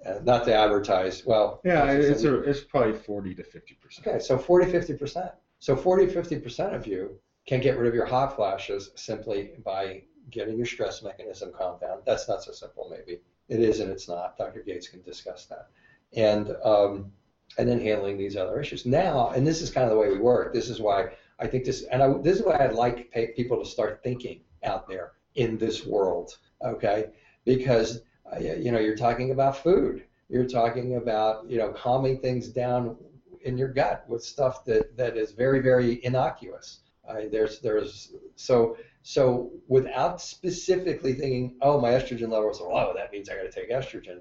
uh, 0.07 0.21
not 0.23 0.45
to 0.45 0.55
advertise. 0.55 1.25
Well, 1.25 1.61
yeah, 1.65 1.91
it's 1.91 2.25
a, 2.25 2.43
it's 2.43 2.61
probably 2.61 2.95
40 2.95 3.35
to 3.35 3.45
50 3.45 3.75
percent. 3.75 4.07
Okay, 4.07 4.19
so 4.19 4.39
40 4.39 4.71
50 4.71 4.95
percent. 4.95 5.31
So 5.59 5.77
40 5.77 6.07
50 6.07 6.39
percent 6.39 6.75
of 6.75 6.87
you 6.87 7.19
can 7.47 7.61
get 7.61 7.79
rid 7.79 7.89
of 7.89 7.95
your 7.95 8.07
hot 8.07 8.37
flashes 8.37 8.91
simply 8.97 9.51
by 9.65 10.03
getting 10.31 10.57
your 10.57 10.67
stress 10.67 11.03
mechanism 11.03 11.53
calmed 11.53 11.81
down. 11.81 11.99
That's 12.07 12.29
not 12.29 12.43
so 12.43 12.53
simple, 12.53 12.89
maybe. 12.91 13.21
It 13.49 13.61
is 13.61 13.81
and 13.81 13.91
it's 13.91 14.09
not. 14.09 14.39
Dr. 14.39 14.63
Gates 14.63 14.89
can 14.89 15.03
discuss 15.03 15.47
that. 15.47 15.69
And 16.15 16.55
um, 16.65 17.13
and 17.59 17.69
then 17.69 17.81
handling 17.81 18.17
these 18.17 18.37
other 18.37 18.61
issues. 18.61 18.87
Now, 18.87 19.31
and 19.31 19.47
this 19.47 19.61
is 19.61 19.71
kind 19.71 19.85
of 19.85 19.91
the 19.91 19.97
way 19.97 20.09
we 20.09 20.19
work. 20.19 20.53
This 20.53 20.69
is 20.69 20.81
why 20.81 21.11
I 21.39 21.47
think 21.47 21.65
this, 21.65 21.83
and 21.85 22.03
I, 22.03 22.13
this 22.19 22.39
is 22.39 22.45
why 22.45 22.59
I'd 22.59 22.75
like 22.75 23.13
people 23.35 23.59
to 23.59 23.69
start 23.69 24.03
thinking 24.03 24.43
out 24.63 24.87
there 24.87 25.13
in 25.35 25.57
this 25.59 25.85
world, 25.87 26.37
okay? 26.63 27.07
Because 27.45 28.03
you 28.39 28.71
know 28.71 28.79
you're 28.79 28.97
talking 28.97 29.31
about 29.31 29.57
food, 29.57 30.05
you're 30.29 30.47
talking 30.47 30.97
about 30.97 31.49
you 31.51 31.59
know 31.59 31.71
calming 31.71 32.21
things 32.21 32.49
down 32.49 32.97
in 33.43 33.57
your 33.57 33.69
gut 33.69 34.05
with 34.09 34.23
stuff 34.23 34.65
that 34.65 34.97
that 34.97 35.17
is 35.17 35.33
very 35.33 35.61
very 35.61 36.05
innocuous. 36.05 36.81
Uh, 37.09 37.23
there's 37.31 37.61
there's 37.61 38.13
so 38.37 38.77
so 39.03 39.51
without 39.69 40.21
specifically 40.21 41.15
thinking, 41.15 41.57
oh, 41.63 41.81
my 41.81 41.91
estrogen 41.91 42.29
levels 42.31 42.61
are 42.61 42.69
low, 42.69 42.93
that 42.95 43.13
means 43.13 43.29
I 43.29 43.37
got 43.37 43.43
to 43.43 43.51
take 43.51 43.71
estrogen. 43.71 44.21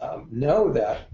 Um, 0.00 0.28
know 0.30 0.72
that 0.72 1.08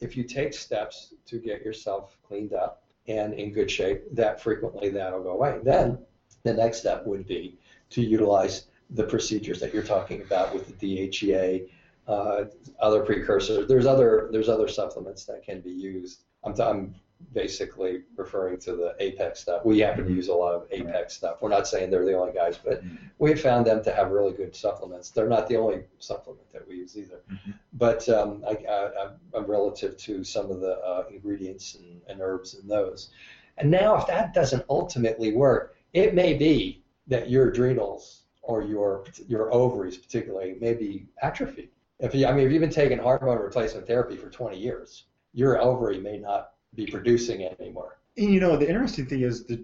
if 0.00 0.16
you 0.16 0.24
take 0.24 0.54
steps 0.54 1.14
to 1.26 1.38
get 1.38 1.62
yourself 1.62 2.16
cleaned 2.26 2.52
up 2.52 2.84
and 3.08 3.34
in 3.34 3.52
good 3.52 3.70
shape, 3.70 4.02
that 4.12 4.40
frequently 4.40 4.90
that'll 4.90 5.22
go 5.22 5.30
away. 5.30 5.60
Then 5.62 5.98
the 6.42 6.54
next 6.54 6.78
step 6.78 7.06
would 7.06 7.26
be 7.26 7.58
to 7.90 8.02
utilize 8.02 8.66
the 8.90 9.04
procedures 9.04 9.60
that 9.60 9.72
you're 9.72 9.82
talking 9.82 10.22
about 10.22 10.52
with 10.52 10.78
the 10.78 11.08
DHEA, 11.08 11.68
uh, 12.08 12.44
other 12.80 13.02
precursors. 13.02 13.68
There's 13.68 13.86
other 13.86 14.28
there's 14.32 14.48
other 14.48 14.68
supplements 14.68 15.24
that 15.26 15.44
can 15.44 15.60
be 15.60 15.70
used. 15.70 16.24
I'm, 16.44 16.58
I'm 16.60 16.94
basically 17.32 18.02
referring 18.16 18.58
to 18.58 18.72
the 18.72 18.94
Apex 18.98 19.40
stuff. 19.40 19.64
We 19.64 19.78
happen 19.80 20.06
to 20.06 20.12
use 20.12 20.28
a 20.28 20.34
lot 20.34 20.54
of 20.54 20.66
Apex 20.70 21.14
stuff. 21.14 21.42
We're 21.42 21.50
not 21.50 21.68
saying 21.68 21.90
they're 21.90 22.04
the 22.04 22.18
only 22.18 22.32
guys, 22.32 22.58
but 22.58 22.82
mm-hmm. 22.82 22.96
we 23.18 23.34
found 23.34 23.66
them 23.66 23.84
to 23.84 23.92
have 23.92 24.10
really 24.10 24.32
good 24.32 24.56
supplements. 24.56 25.10
They're 25.10 25.28
not 25.28 25.48
the 25.48 25.56
only 25.56 25.82
supplement 25.98 26.50
that 26.52 26.66
we 26.66 26.76
use 26.76 26.96
either. 26.96 27.20
Mm-hmm. 27.30 27.50
But 27.74 28.08
um, 28.08 28.42
I, 28.48 29.10
am 29.36 29.44
relative 29.44 29.96
to 29.98 30.24
some 30.24 30.50
of 30.50 30.60
the 30.60 30.78
uh, 30.78 31.04
ingredients 31.10 31.74
and, 31.76 32.00
and 32.08 32.20
herbs 32.20 32.54
in 32.54 32.66
those. 32.66 33.10
And 33.58 33.70
now, 33.70 33.96
if 33.96 34.06
that 34.06 34.32
doesn't 34.32 34.64
ultimately 34.70 35.34
work, 35.34 35.76
it 35.92 36.14
may 36.14 36.34
be 36.34 36.82
that 37.08 37.28
your 37.28 37.50
adrenals 37.50 38.22
or 38.50 38.62
your 38.62 39.04
your 39.28 39.52
ovaries, 39.52 39.96
particularly, 39.96 40.56
may 40.60 40.74
be 40.74 41.06
atrophied. 41.22 41.70
If 42.00 42.14
you, 42.14 42.26
I 42.26 42.32
mean, 42.32 42.46
if 42.46 42.52
you've 42.52 42.60
been 42.60 42.70
taking 42.70 42.98
hormone 42.98 43.38
replacement 43.38 43.86
therapy 43.86 44.16
for 44.16 44.30
20 44.30 44.58
years, 44.58 45.04
your 45.32 45.60
ovary 45.60 45.98
may 45.98 46.18
not 46.18 46.52
be 46.74 46.86
producing 46.86 47.44
anymore. 47.44 47.98
And 48.16 48.32
you 48.34 48.40
know, 48.40 48.56
the 48.56 48.68
interesting 48.68 49.06
thing 49.06 49.20
is 49.20 49.44
that 49.46 49.60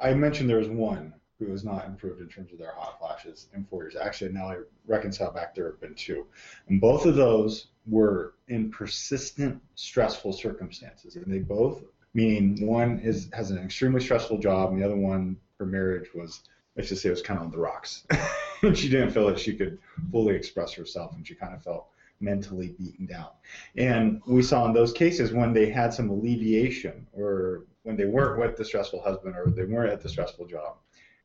I 0.00 0.12
mentioned 0.14 0.50
there 0.50 0.58
was 0.58 0.68
one 0.68 1.14
who 1.38 1.50
has 1.50 1.64
not 1.64 1.86
improved 1.86 2.20
in 2.20 2.28
terms 2.28 2.52
of 2.52 2.58
their 2.58 2.72
hot 2.72 2.98
flashes 2.98 3.48
in 3.54 3.64
four 3.64 3.82
years. 3.82 3.96
Actually, 3.96 4.32
now 4.32 4.48
I 4.48 4.56
reconcile 4.86 5.32
back, 5.32 5.54
there 5.54 5.70
have 5.70 5.80
been 5.80 5.94
two. 5.94 6.26
And 6.68 6.80
both 6.80 7.04
of 7.06 7.14
those 7.14 7.68
were 7.86 8.34
in 8.48 8.70
persistent, 8.70 9.60
stressful 9.74 10.32
circumstances. 10.32 11.16
And 11.16 11.26
they 11.26 11.38
both, 11.38 11.82
meaning 12.14 12.66
one 12.66 13.00
is 13.00 13.28
has 13.32 13.50
an 13.50 13.58
extremely 13.58 14.00
stressful 14.00 14.38
job, 14.38 14.70
and 14.70 14.80
the 14.80 14.86
other 14.86 14.96
one, 14.96 15.36
her 15.58 15.66
marriage 15.66 16.08
was, 16.14 16.42
let's 16.76 16.88
just 16.88 17.02
say, 17.02 17.08
it 17.08 17.12
was 17.12 17.22
kind 17.22 17.38
of 17.38 17.46
on 17.46 17.50
the 17.50 17.58
rocks. 17.58 18.04
and 18.62 18.76
she 18.76 18.88
didn't 18.88 19.10
feel 19.10 19.24
like 19.24 19.38
she 19.38 19.54
could 19.54 19.78
fully 20.10 20.34
express 20.34 20.72
herself, 20.72 21.14
and 21.14 21.26
she 21.26 21.34
kind 21.34 21.54
of 21.54 21.62
felt 21.62 21.88
mentally 22.20 22.74
beaten 22.78 23.06
down. 23.06 23.28
And 23.76 24.22
we 24.26 24.42
saw 24.42 24.66
in 24.66 24.72
those 24.72 24.92
cases 24.92 25.32
when 25.32 25.52
they 25.52 25.70
had 25.70 25.92
some 25.92 26.10
alleviation 26.10 27.06
or 27.12 27.64
when 27.82 27.96
they 27.96 28.06
weren't 28.06 28.40
with 28.40 28.56
the 28.56 28.64
stressful 28.64 29.02
husband 29.02 29.36
or 29.36 29.50
they 29.50 29.64
weren't 29.64 29.92
at 29.92 30.02
the 30.02 30.08
stressful 30.08 30.46
job, 30.46 30.76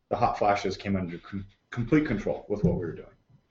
the 0.09 0.15
hot 0.15 0.37
flashes 0.37 0.75
came 0.77 0.95
under 0.95 1.17
com- 1.19 1.45
complete 1.69 2.05
control 2.05 2.45
with 2.49 2.63
what 2.63 2.75
we 2.75 2.81
were 2.81 2.95
doing. 2.95 3.07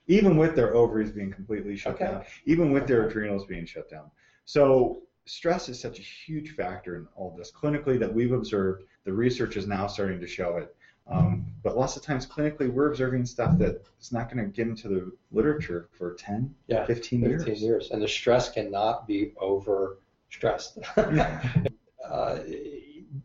Even 0.07 0.37
with 0.37 0.55
their 0.55 0.75
ovaries 0.75 1.11
being 1.11 1.31
completely 1.31 1.75
shut 1.75 1.95
okay. 1.95 2.05
down, 2.05 2.23
even 2.45 2.71
with 2.71 2.87
their 2.87 3.07
adrenals 3.07 3.45
being 3.45 3.65
shut 3.65 3.89
down. 3.89 4.11
So 4.45 5.01
stress 5.25 5.69
is 5.69 5.79
such 5.79 5.99
a 5.99 6.01
huge 6.01 6.51
factor 6.51 6.95
in 6.95 7.07
all 7.15 7.35
this 7.37 7.51
clinically 7.51 7.99
that 7.99 8.13
we've 8.13 8.33
observed. 8.33 8.83
The 9.03 9.13
research 9.13 9.57
is 9.57 9.67
now 9.67 9.87
starting 9.87 10.19
to 10.19 10.27
show 10.27 10.57
it. 10.57 10.75
Um, 11.07 11.45
but 11.63 11.77
lots 11.77 11.95
of 11.95 12.03
times 12.03 12.25
clinically, 12.25 12.71
we're 12.71 12.89
observing 12.89 13.25
stuff 13.25 13.57
that 13.59 13.83
is 13.99 14.11
not 14.11 14.31
going 14.31 14.43
to 14.43 14.51
get 14.51 14.67
into 14.67 14.87
the 14.87 15.11
literature 15.31 15.89
for 15.91 16.13
10, 16.13 16.53
yeah, 16.67 16.85
15 16.85 17.21
years. 17.21 17.43
15 17.43 17.63
years. 17.63 17.91
And 17.91 18.01
the 18.01 18.07
stress 18.07 18.49
cannot 18.49 19.07
be 19.07 19.33
over 19.39 19.99
stressed. 20.29 20.79
uh, 20.97 22.39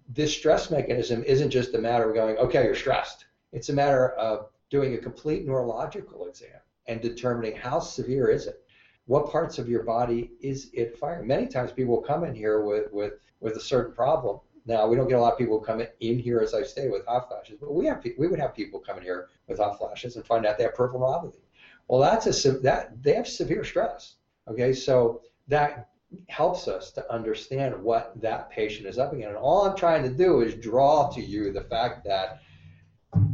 this 0.09 0.37
stress 0.37 0.71
mechanism 0.71 1.23
isn't 1.25 1.51
just 1.51 1.75
a 1.75 1.79
matter 1.79 2.09
of 2.09 2.15
going, 2.15 2.37
okay, 2.39 2.65
you're 2.65 2.75
stressed. 2.75 3.27
It's 3.53 3.69
a 3.69 3.73
matter 3.73 4.11
of 4.13 4.49
doing 4.71 4.95
a 4.95 4.99
complete 4.99 5.47
neurological 5.47 6.27
exam 6.27 6.61
and 6.89 7.01
determining 7.01 7.57
how 7.57 7.79
severe 7.79 8.29
is 8.29 8.47
it. 8.47 8.63
What 9.07 9.31
parts 9.31 9.59
of 9.59 9.69
your 9.69 9.85
body 9.85 10.33
is 10.41 10.71
it 10.73 10.99
firing? 10.99 11.29
Many 11.29 11.47
times 11.47 11.71
people 11.71 11.95
will 11.95 12.03
come 12.03 12.25
in 12.25 12.35
here 12.35 12.63
with, 12.63 12.93
with, 12.93 13.15
with 13.41 13.57
a 13.57 13.61
certain 13.61 13.95
problem 13.95 14.41
now 14.67 14.87
we 14.87 14.97
don't 14.97 15.09
get 15.09 15.19
a 15.19 15.21
lot 15.21 15.33
of 15.33 15.39
people 15.39 15.61
coming 15.61 15.87
in 16.01 16.19
here, 16.19 16.41
as 16.41 16.53
I 16.53 16.63
say, 16.63 16.89
with 16.89 17.07
hot 17.07 17.29
flashes, 17.29 17.59
but 17.61 17.73
we 17.73 17.87
have 17.87 18.05
we 18.19 18.27
would 18.27 18.41
have 18.41 18.55
people 18.55 18.81
coming 18.81 19.05
here 19.05 19.29
with 19.47 19.59
hot 19.59 19.79
flashes 19.79 20.17
and 20.17 20.27
find 20.27 20.45
out 20.45 20.59
they 20.59 20.65
have 20.65 20.75
peripheral 20.75 21.03
neuropathy. 21.03 21.41
Well, 21.89 22.01
that's 22.01 22.45
a 22.45 22.51
that 22.59 23.03
they 23.03 23.15
have 23.15 23.29
severe 23.29 23.65
stress. 23.65 24.17
Okay, 24.49 24.73
so 24.73 25.23
that 25.49 25.89
helps 26.29 26.69
us 26.69 26.91
to 26.93 27.13
understand 27.13 27.81
what 27.81 28.21
that 28.21 28.51
patient 28.51 28.87
is 28.87 28.99
up 28.99 29.13
against. 29.13 29.29
And 29.29 29.37
all 29.37 29.67
I'm 29.67 29.77
trying 29.77 30.03
to 30.03 30.11
do 30.11 30.41
is 30.41 30.55
draw 30.55 31.11
to 31.11 31.21
you 31.21 31.53
the 31.53 31.63
fact 31.63 32.05
that 32.05 32.41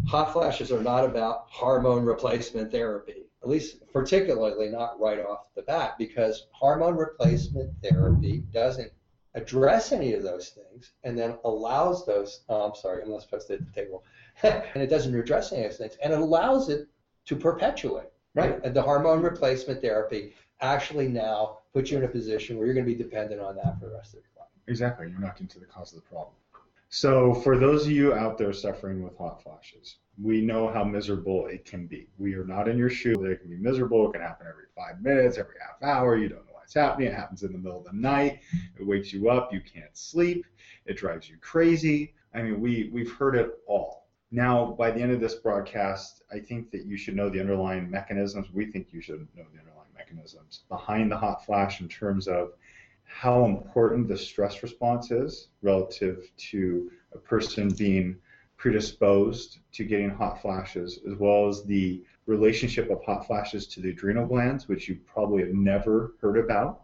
hot 0.06 0.32
flashes 0.32 0.72
are 0.72 0.82
not 0.82 1.04
about 1.04 1.46
hormone 1.48 2.04
replacement 2.04 2.70
therapy, 2.70 3.24
at 3.42 3.48
least 3.48 3.76
particularly 3.92 4.68
not 4.68 5.00
right 5.00 5.20
off 5.20 5.46
the 5.54 5.62
bat, 5.62 5.96
because 5.98 6.46
hormone 6.52 6.96
replacement 6.96 7.72
therapy 7.82 8.42
doesn't 8.52 8.92
address 9.34 9.92
any 9.92 10.14
of 10.14 10.22
those 10.22 10.50
things 10.50 10.92
and 11.04 11.16
then 11.16 11.36
allows 11.44 12.04
those, 12.06 12.40
oh, 12.48 12.68
I'm 12.68 12.74
sorry, 12.74 13.02
I'm 13.02 13.10
not 13.10 13.22
supposed 13.22 13.46
to 13.48 13.54
hit 13.54 13.66
the 13.66 13.80
table, 13.80 14.04
and 14.42 14.82
it 14.82 14.88
doesn't 14.88 15.14
address 15.14 15.52
any 15.52 15.64
of 15.64 15.70
those 15.70 15.78
things, 15.78 15.96
and 16.02 16.12
it 16.12 16.18
allows 16.20 16.68
it 16.68 16.88
to 17.26 17.36
perpetuate. 17.36 18.08
Right. 18.34 18.58
And 18.64 18.74
the 18.74 18.82
hormone 18.82 19.20
replacement 19.20 19.82
therapy 19.82 20.34
actually 20.60 21.08
now 21.08 21.58
puts 21.74 21.90
you 21.90 21.98
in 21.98 22.04
a 22.04 22.08
position 22.08 22.56
where 22.56 22.66
you're 22.66 22.74
going 22.74 22.86
to 22.86 22.92
be 22.92 22.96
dependent 22.96 23.40
on 23.40 23.56
that 23.56 23.78
for 23.78 23.86
the 23.86 23.94
rest 23.94 24.14
of 24.14 24.20
your 24.20 24.24
life. 24.38 24.48
Exactly. 24.68 25.10
You're 25.10 25.20
not 25.20 25.40
into 25.40 25.58
the 25.58 25.66
cause 25.66 25.92
of 25.92 26.02
the 26.02 26.08
problem. 26.08 26.34
So, 26.88 27.32
for 27.34 27.58
those 27.58 27.86
of 27.86 27.92
you 27.92 28.14
out 28.14 28.36
there 28.36 28.52
suffering 28.52 29.02
with 29.02 29.16
hot 29.16 29.42
flashes, 29.42 29.96
we 30.22 30.42
know 30.42 30.68
how 30.68 30.84
miserable 30.84 31.46
it 31.46 31.64
can 31.64 31.86
be. 31.86 32.06
We 32.18 32.34
are 32.34 32.44
not 32.44 32.68
in 32.68 32.76
your 32.76 32.90
shoe. 32.90 33.24
It 33.24 33.40
can 33.40 33.50
be 33.50 33.56
miserable. 33.56 34.08
It 34.08 34.12
can 34.12 34.20
happen 34.20 34.46
every 34.46 34.66
five 34.76 35.00
minutes, 35.02 35.38
every 35.38 35.54
half 35.60 35.82
hour. 35.82 36.16
You 36.16 36.28
don't 36.28 36.46
know 36.46 36.51
what's 36.62 36.74
happening. 36.74 37.08
It 37.08 37.14
happens 37.14 37.42
in 37.42 37.52
the 37.52 37.58
middle 37.58 37.78
of 37.78 37.84
the 37.84 37.92
night. 37.92 38.40
It 38.78 38.86
wakes 38.86 39.12
you 39.12 39.28
up. 39.28 39.52
You 39.52 39.60
can't 39.60 39.96
sleep. 39.96 40.46
It 40.86 40.96
drives 40.96 41.28
you 41.28 41.36
crazy. 41.40 42.14
I 42.34 42.42
mean, 42.42 42.60
we, 42.60 42.88
we've 42.92 43.12
heard 43.12 43.34
it 43.34 43.50
all. 43.66 44.06
Now, 44.30 44.76
by 44.78 44.92
the 44.92 45.00
end 45.00 45.12
of 45.12 45.20
this 45.20 45.34
broadcast, 45.34 46.22
I 46.32 46.38
think 46.38 46.70
that 46.70 46.86
you 46.86 46.96
should 46.96 47.16
know 47.16 47.28
the 47.28 47.40
underlying 47.40 47.90
mechanisms. 47.90 48.46
We 48.52 48.66
think 48.66 48.88
you 48.92 49.02
should 49.02 49.18
know 49.36 49.44
the 49.52 49.58
underlying 49.58 49.90
mechanisms 49.94 50.60
behind 50.68 51.10
the 51.10 51.18
hot 51.18 51.44
flash 51.44 51.80
in 51.80 51.88
terms 51.88 52.28
of 52.28 52.52
how 53.04 53.44
important 53.44 54.08
the 54.08 54.16
stress 54.16 54.62
response 54.62 55.10
is 55.10 55.48
relative 55.60 56.30
to 56.50 56.90
a 57.12 57.18
person 57.18 57.70
being 57.70 58.16
predisposed 58.56 59.58
to 59.72 59.84
getting 59.84 60.08
hot 60.08 60.40
flashes, 60.40 61.00
as 61.10 61.18
well 61.18 61.48
as 61.48 61.64
the 61.64 62.02
relationship 62.26 62.90
of 62.90 63.02
hot 63.04 63.26
flashes 63.26 63.66
to 63.68 63.80
the 63.80 63.90
adrenal 63.90 64.26
glands, 64.26 64.68
which 64.68 64.88
you 64.88 64.98
probably 65.06 65.42
have 65.42 65.52
never 65.52 66.14
heard 66.20 66.38
about. 66.38 66.82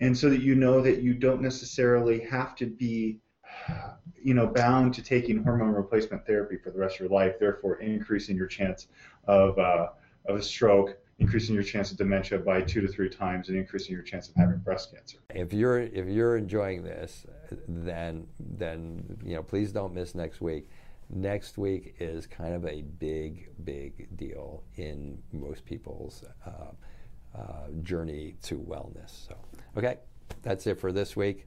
And 0.00 0.16
so 0.16 0.28
that 0.28 0.42
you 0.42 0.54
know 0.54 0.80
that 0.82 1.02
you 1.02 1.14
don't 1.14 1.40
necessarily 1.40 2.20
have 2.20 2.54
to 2.56 2.66
be 2.66 3.20
you 4.20 4.34
know, 4.34 4.46
bound 4.46 4.92
to 4.94 5.02
taking 5.02 5.42
hormone 5.42 5.70
replacement 5.70 6.26
therapy 6.26 6.56
for 6.56 6.70
the 6.70 6.78
rest 6.78 6.96
of 6.96 7.00
your 7.00 7.08
life, 7.08 7.38
therefore 7.38 7.76
increasing 7.80 8.36
your 8.36 8.48
chance 8.48 8.88
of, 9.28 9.56
uh, 9.58 9.88
of 10.26 10.36
a 10.36 10.42
stroke, 10.42 10.98
increasing 11.18 11.54
your 11.54 11.62
chance 11.62 11.92
of 11.92 11.96
dementia 11.96 12.38
by 12.38 12.60
two 12.60 12.80
to 12.80 12.88
three 12.88 13.08
times, 13.08 13.48
and 13.48 13.56
increasing 13.56 13.94
your 13.94 14.02
chance 14.02 14.28
of 14.28 14.34
having 14.34 14.58
breast 14.58 14.92
cancer. 14.92 15.18
If 15.34 15.52
you're 15.52 15.78
if 15.78 16.08
you're 16.08 16.36
enjoying 16.36 16.82
this, 16.82 17.24
then 17.68 18.26
then 18.38 19.18
you 19.24 19.36
know 19.36 19.42
please 19.42 19.72
don't 19.72 19.94
miss 19.94 20.14
next 20.14 20.40
week. 20.40 20.68
Next 21.08 21.56
week 21.56 21.94
is 22.00 22.26
kind 22.26 22.54
of 22.54 22.66
a 22.66 22.82
big 22.82 23.50
big 23.64 24.08
deal 24.16 24.64
in 24.74 25.22
most 25.32 25.64
people's 25.64 26.24
uh, 26.44 27.38
uh, 27.38 27.68
journey 27.82 28.34
to 28.42 28.56
wellness. 28.56 29.28
So 29.28 29.36
okay, 29.76 29.98
that's 30.42 30.66
it 30.66 30.80
for 30.80 30.90
this 30.90 31.14
week. 31.14 31.46